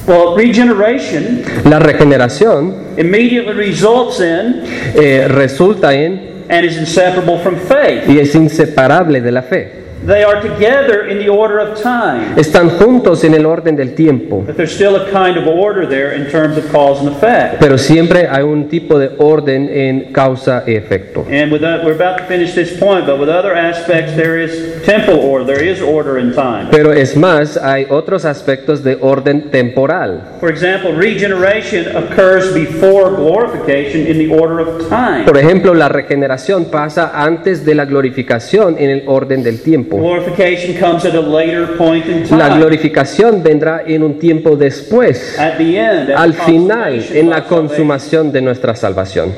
Well, 0.06 0.36
regeneration 0.36 1.44
La 1.64 1.80
regeneración 1.80 2.76
immediately 2.98 3.54
results 3.54 4.20
in 4.20 4.62
eh, 5.02 5.28
resulta 5.30 5.94
en 5.94 6.44
and 6.50 6.66
is 6.66 6.78
inseparable 6.78 7.40
from 7.40 7.56
faith. 7.56 8.04
y 8.10 8.20
es 8.20 8.36
inseparable 8.36 9.22
de 9.22 9.32
la 9.32 9.42
fe. 9.44 9.83
They 10.06 10.24
are 10.24 10.42
together 10.42 11.08
in 11.08 11.20
the 11.20 11.30
order 11.30 11.60
of 11.60 11.82
time, 11.82 12.36
Están 12.36 12.70
juntos 12.72 13.24
en 13.24 13.34
el 13.36 13.46
orden 13.46 13.76
del 13.76 13.96
tiempo, 13.96 14.44
but 14.46 14.58
there's 14.58 14.74
still 14.74 14.98
a 14.98 15.10
kind 15.12 15.38
of 15.38 15.48
order 15.48 15.88
there 15.88 16.14
in 16.14 16.30
terms 16.30 16.58
of 16.58 16.70
cause 16.72 17.00
and 17.00 17.10
effect. 17.10 17.60
pero 17.60 17.78
siempre 17.78 18.28
hay 18.30 18.44
un 18.44 18.68
tipo 18.68 19.00
de 19.00 19.12
orden 19.18 19.70
en 19.72 20.12
causa 20.12 20.64
y 20.68 20.76
efecto. 20.76 21.26
And 21.32 21.52
with 21.52 21.62
that, 21.62 21.86
we're 21.86 21.96
about 21.96 22.18
to 22.18 22.26
finish 22.26 22.54
this 22.54 22.78
point, 22.78 23.06
but 23.06 23.18
with 23.18 23.30
other 23.30 23.56
aspects, 23.56 24.14
there 24.16 24.38
is 24.38 24.84
temporal 24.86 25.20
order, 25.22 25.46
there 25.46 25.64
is 25.64 25.82
order 25.82 26.18
in 26.20 26.34
time. 26.34 26.68
Pero 26.70 26.92
es 26.92 27.16
más, 27.16 27.56
hay 27.56 27.86
otros 27.90 28.26
aspectos 28.26 28.84
de 28.84 28.98
orden 29.00 29.52
temporal. 29.52 30.22
For 30.40 30.50
example, 30.52 30.94
regeneration 30.94 31.96
occurs 31.96 32.54
before 32.54 33.12
glorification 33.16 34.06
in 34.08 34.18
the 34.18 34.28
order 34.36 34.60
of 34.60 34.90
time. 34.90 35.24
Por 35.26 35.38
ejemplo, 35.38 35.74
la 35.74 35.88
regeneración 35.88 36.66
pasa 36.66 37.12
antes 37.14 37.66
de 37.66 37.76
la 37.76 37.86
glorificación 37.86 38.76
en 38.78 38.90
el 38.90 39.04
orden 39.08 39.44
del 39.44 39.62
tiempo. 39.62 39.93
La 42.32 42.50
glorificación 42.50 43.44
vendrá 43.44 43.84
en 43.86 44.04
un 44.04 44.20
tiempo 44.20 44.56
después, 44.56 45.38
al 45.40 46.34
final, 46.34 47.06
en 47.14 47.30
la 47.30 47.44
consumación 47.46 48.32
de 48.32 48.42
nuestra 48.42 48.76
salvación. 48.76 49.34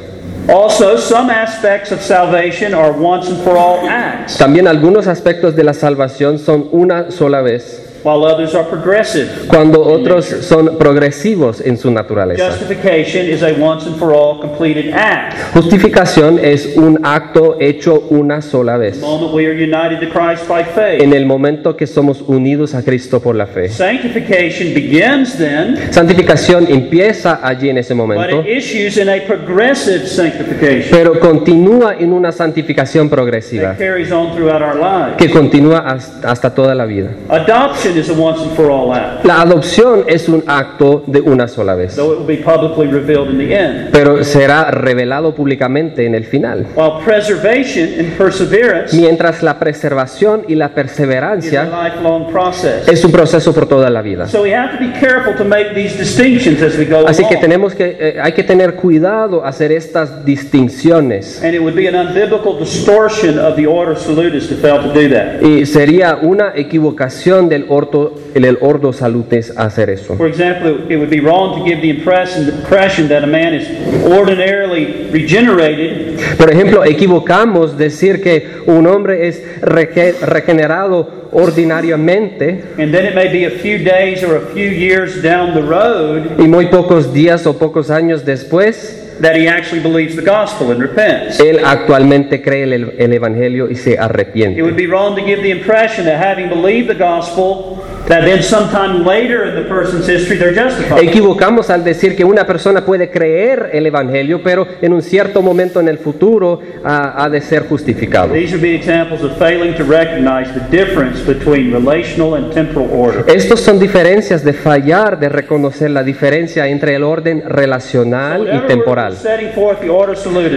Also, 0.47 0.95
some 0.97 1.31
aspects 1.31 1.91
of 1.91 1.99
salvation 2.01 2.75
are 2.75 2.91
once 2.91 3.27
and 3.31 3.43
for 3.43 3.57
all 3.57 3.89
acts, 3.89 4.37
También 4.37 4.67
algunos 4.67 5.07
aspectos 5.07 5.55
de 5.55 5.63
la 5.63 5.73
salvación 5.73 6.37
son 6.37 6.69
una 6.71 7.09
sola 7.09 7.41
vez, 7.41 7.84
while 8.05 8.23
others 8.23 8.53
are 8.53 8.63
progressive. 8.69 9.27
cuando 9.47 9.81
otros 9.81 10.25
son 10.25 10.77
progresivos 10.77 11.59
en 11.59 11.77
su 11.77 11.89
naturaleza. 11.89 12.51
Justification 12.51 13.25
is 13.27 13.41
a 13.41 13.53
once 13.59 13.87
and 13.87 13.97
for 13.97 14.13
all 14.13 14.39
completed 14.39 14.93
act. 14.93 15.33
Justificación 15.53 16.39
es 16.41 16.77
un 16.77 16.99
acto 17.03 17.57
hecho 17.59 18.05
una 18.11 18.41
sola 18.43 18.77
vez, 18.77 18.99
The 18.99 19.05
moment 19.05 19.33
we 19.33 19.47
are 19.47 19.53
united 19.55 19.99
to 20.01 20.09
Christ 20.13 20.47
by 20.47 20.63
faith. 20.63 21.01
en 21.01 21.13
el 21.13 21.25
momento 21.25 21.75
que 21.75 21.87
somos 21.87 22.21
unidos 22.21 22.75
a 22.75 22.83
Cristo 22.83 23.19
por 23.19 23.35
la 23.35 23.47
fe. 23.47 23.69
Sanctification 23.69 24.73
begins 24.73 25.35
then, 25.37 25.91
Santificación 25.91 26.67
empieza 26.69 27.39
allí 27.41 27.69
en 27.69 27.79
ese 27.79 27.95
but 27.95 28.05
momento, 28.07 28.41
it 28.41 28.57
issues 28.57 28.97
in 28.97 29.09
a 29.09 29.19
progressive 29.25 30.05
sanctification 30.07 30.89
pero 30.91 31.19
continúa 31.19 31.95
en 31.99 32.13
una 32.13 32.31
santificación 32.31 33.09
that 33.09 33.15
progresiva 33.15 33.75
carries 33.75 34.11
on 34.11 34.35
throughout 34.35 34.61
our 34.61 34.75
lives. 34.75 35.15
que 35.17 35.29
continúa 35.31 35.79
hasta 35.79 36.29
hasta 36.31 36.53
toda 36.53 36.75
la 36.75 36.85
vida. 36.85 37.09
Adoption 37.29 37.94
is 37.95 38.09
a 38.09 38.13
once 38.13 38.41
and 38.41 38.51
for 38.55 38.69
all 38.69 38.93
act, 38.93 39.25
La 39.25 39.41
adopción 39.41 40.03
es 40.07 40.27
un 40.29 40.43
acto 40.47 41.03
de 41.07 41.21
una 41.21 41.47
sola 41.47 41.75
vez, 41.75 41.95
though 41.95 42.13
it 42.13 42.19
will 42.19 42.27
be 42.37 42.43
publicly 42.43 42.87
revealed 42.87 43.29
in 43.29 43.37
the 43.37 43.53
end. 43.55 43.89
pero 43.91 44.23
será 44.23 44.71
revelado 44.71 45.33
públicamente 45.33 46.05
en 46.05 46.15
el 46.15 46.25
final. 46.25 46.65
While 46.75 47.03
preservation 47.05 47.99
and 47.99 48.17
perseverance 48.17 48.95
Mientras 48.95 49.41
la 49.43 49.57
preservación 49.59 50.43
y 50.47 50.55
la 50.55 50.65
is 50.65 50.71
a 50.71 50.75
perseverancia 50.75 51.63
lifelong 51.65 52.27
process. 52.31 52.87
es 52.87 53.03
un 53.03 53.11
proceso 53.11 53.53
por 53.53 53.67
toda 53.67 53.89
la 53.89 54.01
vida. 54.01 54.27
So 54.27 54.43
we 54.43 54.53
have 54.53 54.77
to 54.77 54.83
be 54.83 54.91
careful 54.99 55.35
to 55.35 55.43
make 55.43 55.73
these 55.73 55.97
distinctions 55.97 56.61
as 56.61 56.77
we 56.77 56.85
go 56.85 57.05
Así 57.07 57.23
que 57.23 57.35
along. 57.35 57.41
tenemos 57.41 57.75
que 57.75 57.97
eh, 57.99 58.17
hay 58.21 58.33
que 58.33 58.43
tener 58.43 58.75
cuidado 58.75 59.45
hacer 59.45 59.71
estas 59.71 60.25
distinciones 60.25 61.41
And 61.43 61.53
it 61.53 61.61
would 61.61 61.75
be 61.75 61.87
an 61.87 61.95
unbiblical 61.95 62.57
distortion 62.59 63.39
of 63.39 63.55
the 63.55 63.65
salutis 63.97 64.47
to 64.49 64.55
fail 64.55 64.81
to 64.81 64.93
do 64.93 65.09
that. 65.09 65.41
y 65.41 65.65
sería 65.65 66.17
una 66.21 66.53
equivocación 66.55 67.49
del 67.49 67.65
ordo 67.75 68.13
el 68.33 68.57
ordo 68.61 68.93
salutis 68.93 69.51
hacer 69.57 69.89
eso. 69.89 70.15
For 70.15 70.27
example, 70.27 70.85
it 70.89 70.97
would 70.97 71.09
be 71.09 71.19
wrong 71.19 71.57
to 71.59 71.63
give 71.65 71.81
the 71.81 71.89
impression, 71.89 72.45
the 72.45 72.53
impression 72.53 73.07
that 73.09 73.23
a 73.23 73.27
man 73.27 73.53
is 73.53 73.67
ordinarily 74.05 75.09
regenerated 75.11 76.17
Por 76.37 76.51
ejemplo, 76.51 76.83
equivocamos 76.85 77.77
decir 77.77 78.21
que 78.21 78.47
un 78.65 78.87
hombre 78.87 79.27
es 79.27 79.43
rege- 79.61 80.13
regenerado 80.21 81.24
ordinariamente 81.35 82.63
and 82.77 82.93
then 82.93 83.05
it 83.05 83.13
may 83.13 83.27
be 83.27 83.45
a 83.45 83.51
few 83.59 83.77
days 83.77 84.23
or 84.23 84.37
a 84.37 84.53
few 84.53 84.69
years 84.69 85.21
down 85.21 85.53
the 85.53 85.61
road 85.61 86.39
y 86.39 86.47
muy 86.47 86.67
pocos 86.67 87.11
días 87.13 87.45
o 87.45 87.53
pocos 87.57 87.89
años 87.89 88.23
después 88.23 89.01
that 89.19 89.35
he 89.35 89.47
actually 89.47 89.81
believes 89.81 90.15
the 90.15 90.21
gospel 90.21 90.71
and 90.71 90.81
repents. 90.81 91.39
él 91.39 91.59
actualmente 91.63 92.41
cree 92.41 92.63
el, 92.63 92.93
el 92.97 93.13
evangelio 93.13 93.69
y 93.69 93.75
se 93.75 93.95
It 93.95 94.61
would 94.61 94.77
be 94.77 94.87
wrong 94.87 95.15
to 95.15 95.21
give 95.21 95.41
the 95.41 95.51
impression 95.51 96.05
that 96.05 96.17
having 96.17 96.47
believed 96.49 96.87
the 96.87 96.95
gospel 96.97 97.83
that 98.07 98.25
then 98.25 98.41
sometime 98.41 99.03
later 99.05 99.45
in 99.45 99.55
the 99.55 99.67
person's 99.67 100.07
history 100.07 100.37
they're 100.37 100.53
justified. 100.53 101.03
Equivocamos 101.03 101.69
al 101.69 101.83
decir 101.83 102.15
que 102.15 102.23
una 102.23 102.45
persona 102.45 102.85
puede 102.85 103.09
creer 103.09 103.69
el 103.73 103.85
Evangelio, 103.85 104.41
pero 104.43 104.67
en 104.81 104.93
un 104.93 105.01
cierto 105.01 105.41
momento 105.41 105.79
en 105.79 105.87
el 105.87 105.97
futuro 105.97 106.59
ha 106.83 107.29
de 107.29 107.41
ser 107.41 107.63
justificado. 107.67 108.33
These 108.33 108.53
would 108.53 108.61
be 108.61 108.75
examples 108.75 109.23
of 109.23 109.37
failing 109.37 109.75
to 109.75 109.83
recognize 109.83 110.53
the 110.53 110.61
difference 110.75 111.21
between 111.25 111.71
relational 111.71 112.35
and 112.35 112.53
temporal 112.53 112.89
order. 112.91 113.25
Estos 113.27 113.61
son 113.61 113.79
diferencias 113.79 114.43
de 114.43 114.53
fallar, 114.53 115.19
de 115.19 115.29
reconocer 115.29 115.91
la 115.91 116.03
diferencia 116.03 116.67
entre 116.67 116.95
el 116.95 117.03
orden 117.03 117.43
relacional 117.47 118.47
y 118.53 118.67
temporal. 118.67 119.15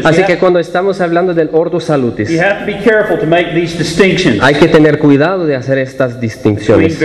Así 0.05 0.23
que 0.25 0.39
cuando 0.39 0.59
estamos 0.59 1.01
hablando 1.01 1.35
del 1.35 1.51
ordo 1.53 1.81
salutis, 1.81 2.29
you 2.31 2.41
have 2.41 2.61
to 2.61 2.67
be 2.67 2.79
careful 2.85 3.19
to 3.19 3.27
make 3.27 3.55
these 3.55 3.77
distinctions 3.77 4.39
hay 4.43 4.55
que 4.55 4.69
tener 4.69 4.99
cuidado 4.99 5.47
de 5.47 5.57
hacer 5.57 5.79
estas 5.79 6.21
distinciones 6.21 6.99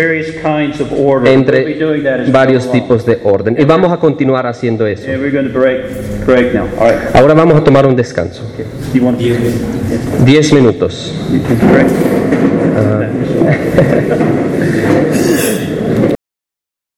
entre 1.25 2.31
varios 2.31 2.71
tipos 2.71 3.05
de 3.05 3.19
orden. 3.23 3.55
Y 3.59 3.65
vamos 3.65 3.91
a 3.91 3.97
continuar 3.97 4.47
haciendo 4.47 4.85
eso. 4.87 5.09
And 5.09 5.21
we're 5.21 5.31
going 5.31 5.51
to 5.51 5.57
break 5.57 6.25
break 6.25 6.53
now. 6.53 6.67
All 6.79 6.89
right. 6.91 7.15
Ahora 7.15 7.33
vamos 7.33 7.55
a 7.57 7.63
tomar 7.63 7.85
un 7.85 7.95
descanso. 7.95 8.43
You 8.93 9.03
want 9.03 9.19
to 9.19 9.25
Diez 10.25 10.53
minutos. 10.53 11.13
break? 11.71 11.87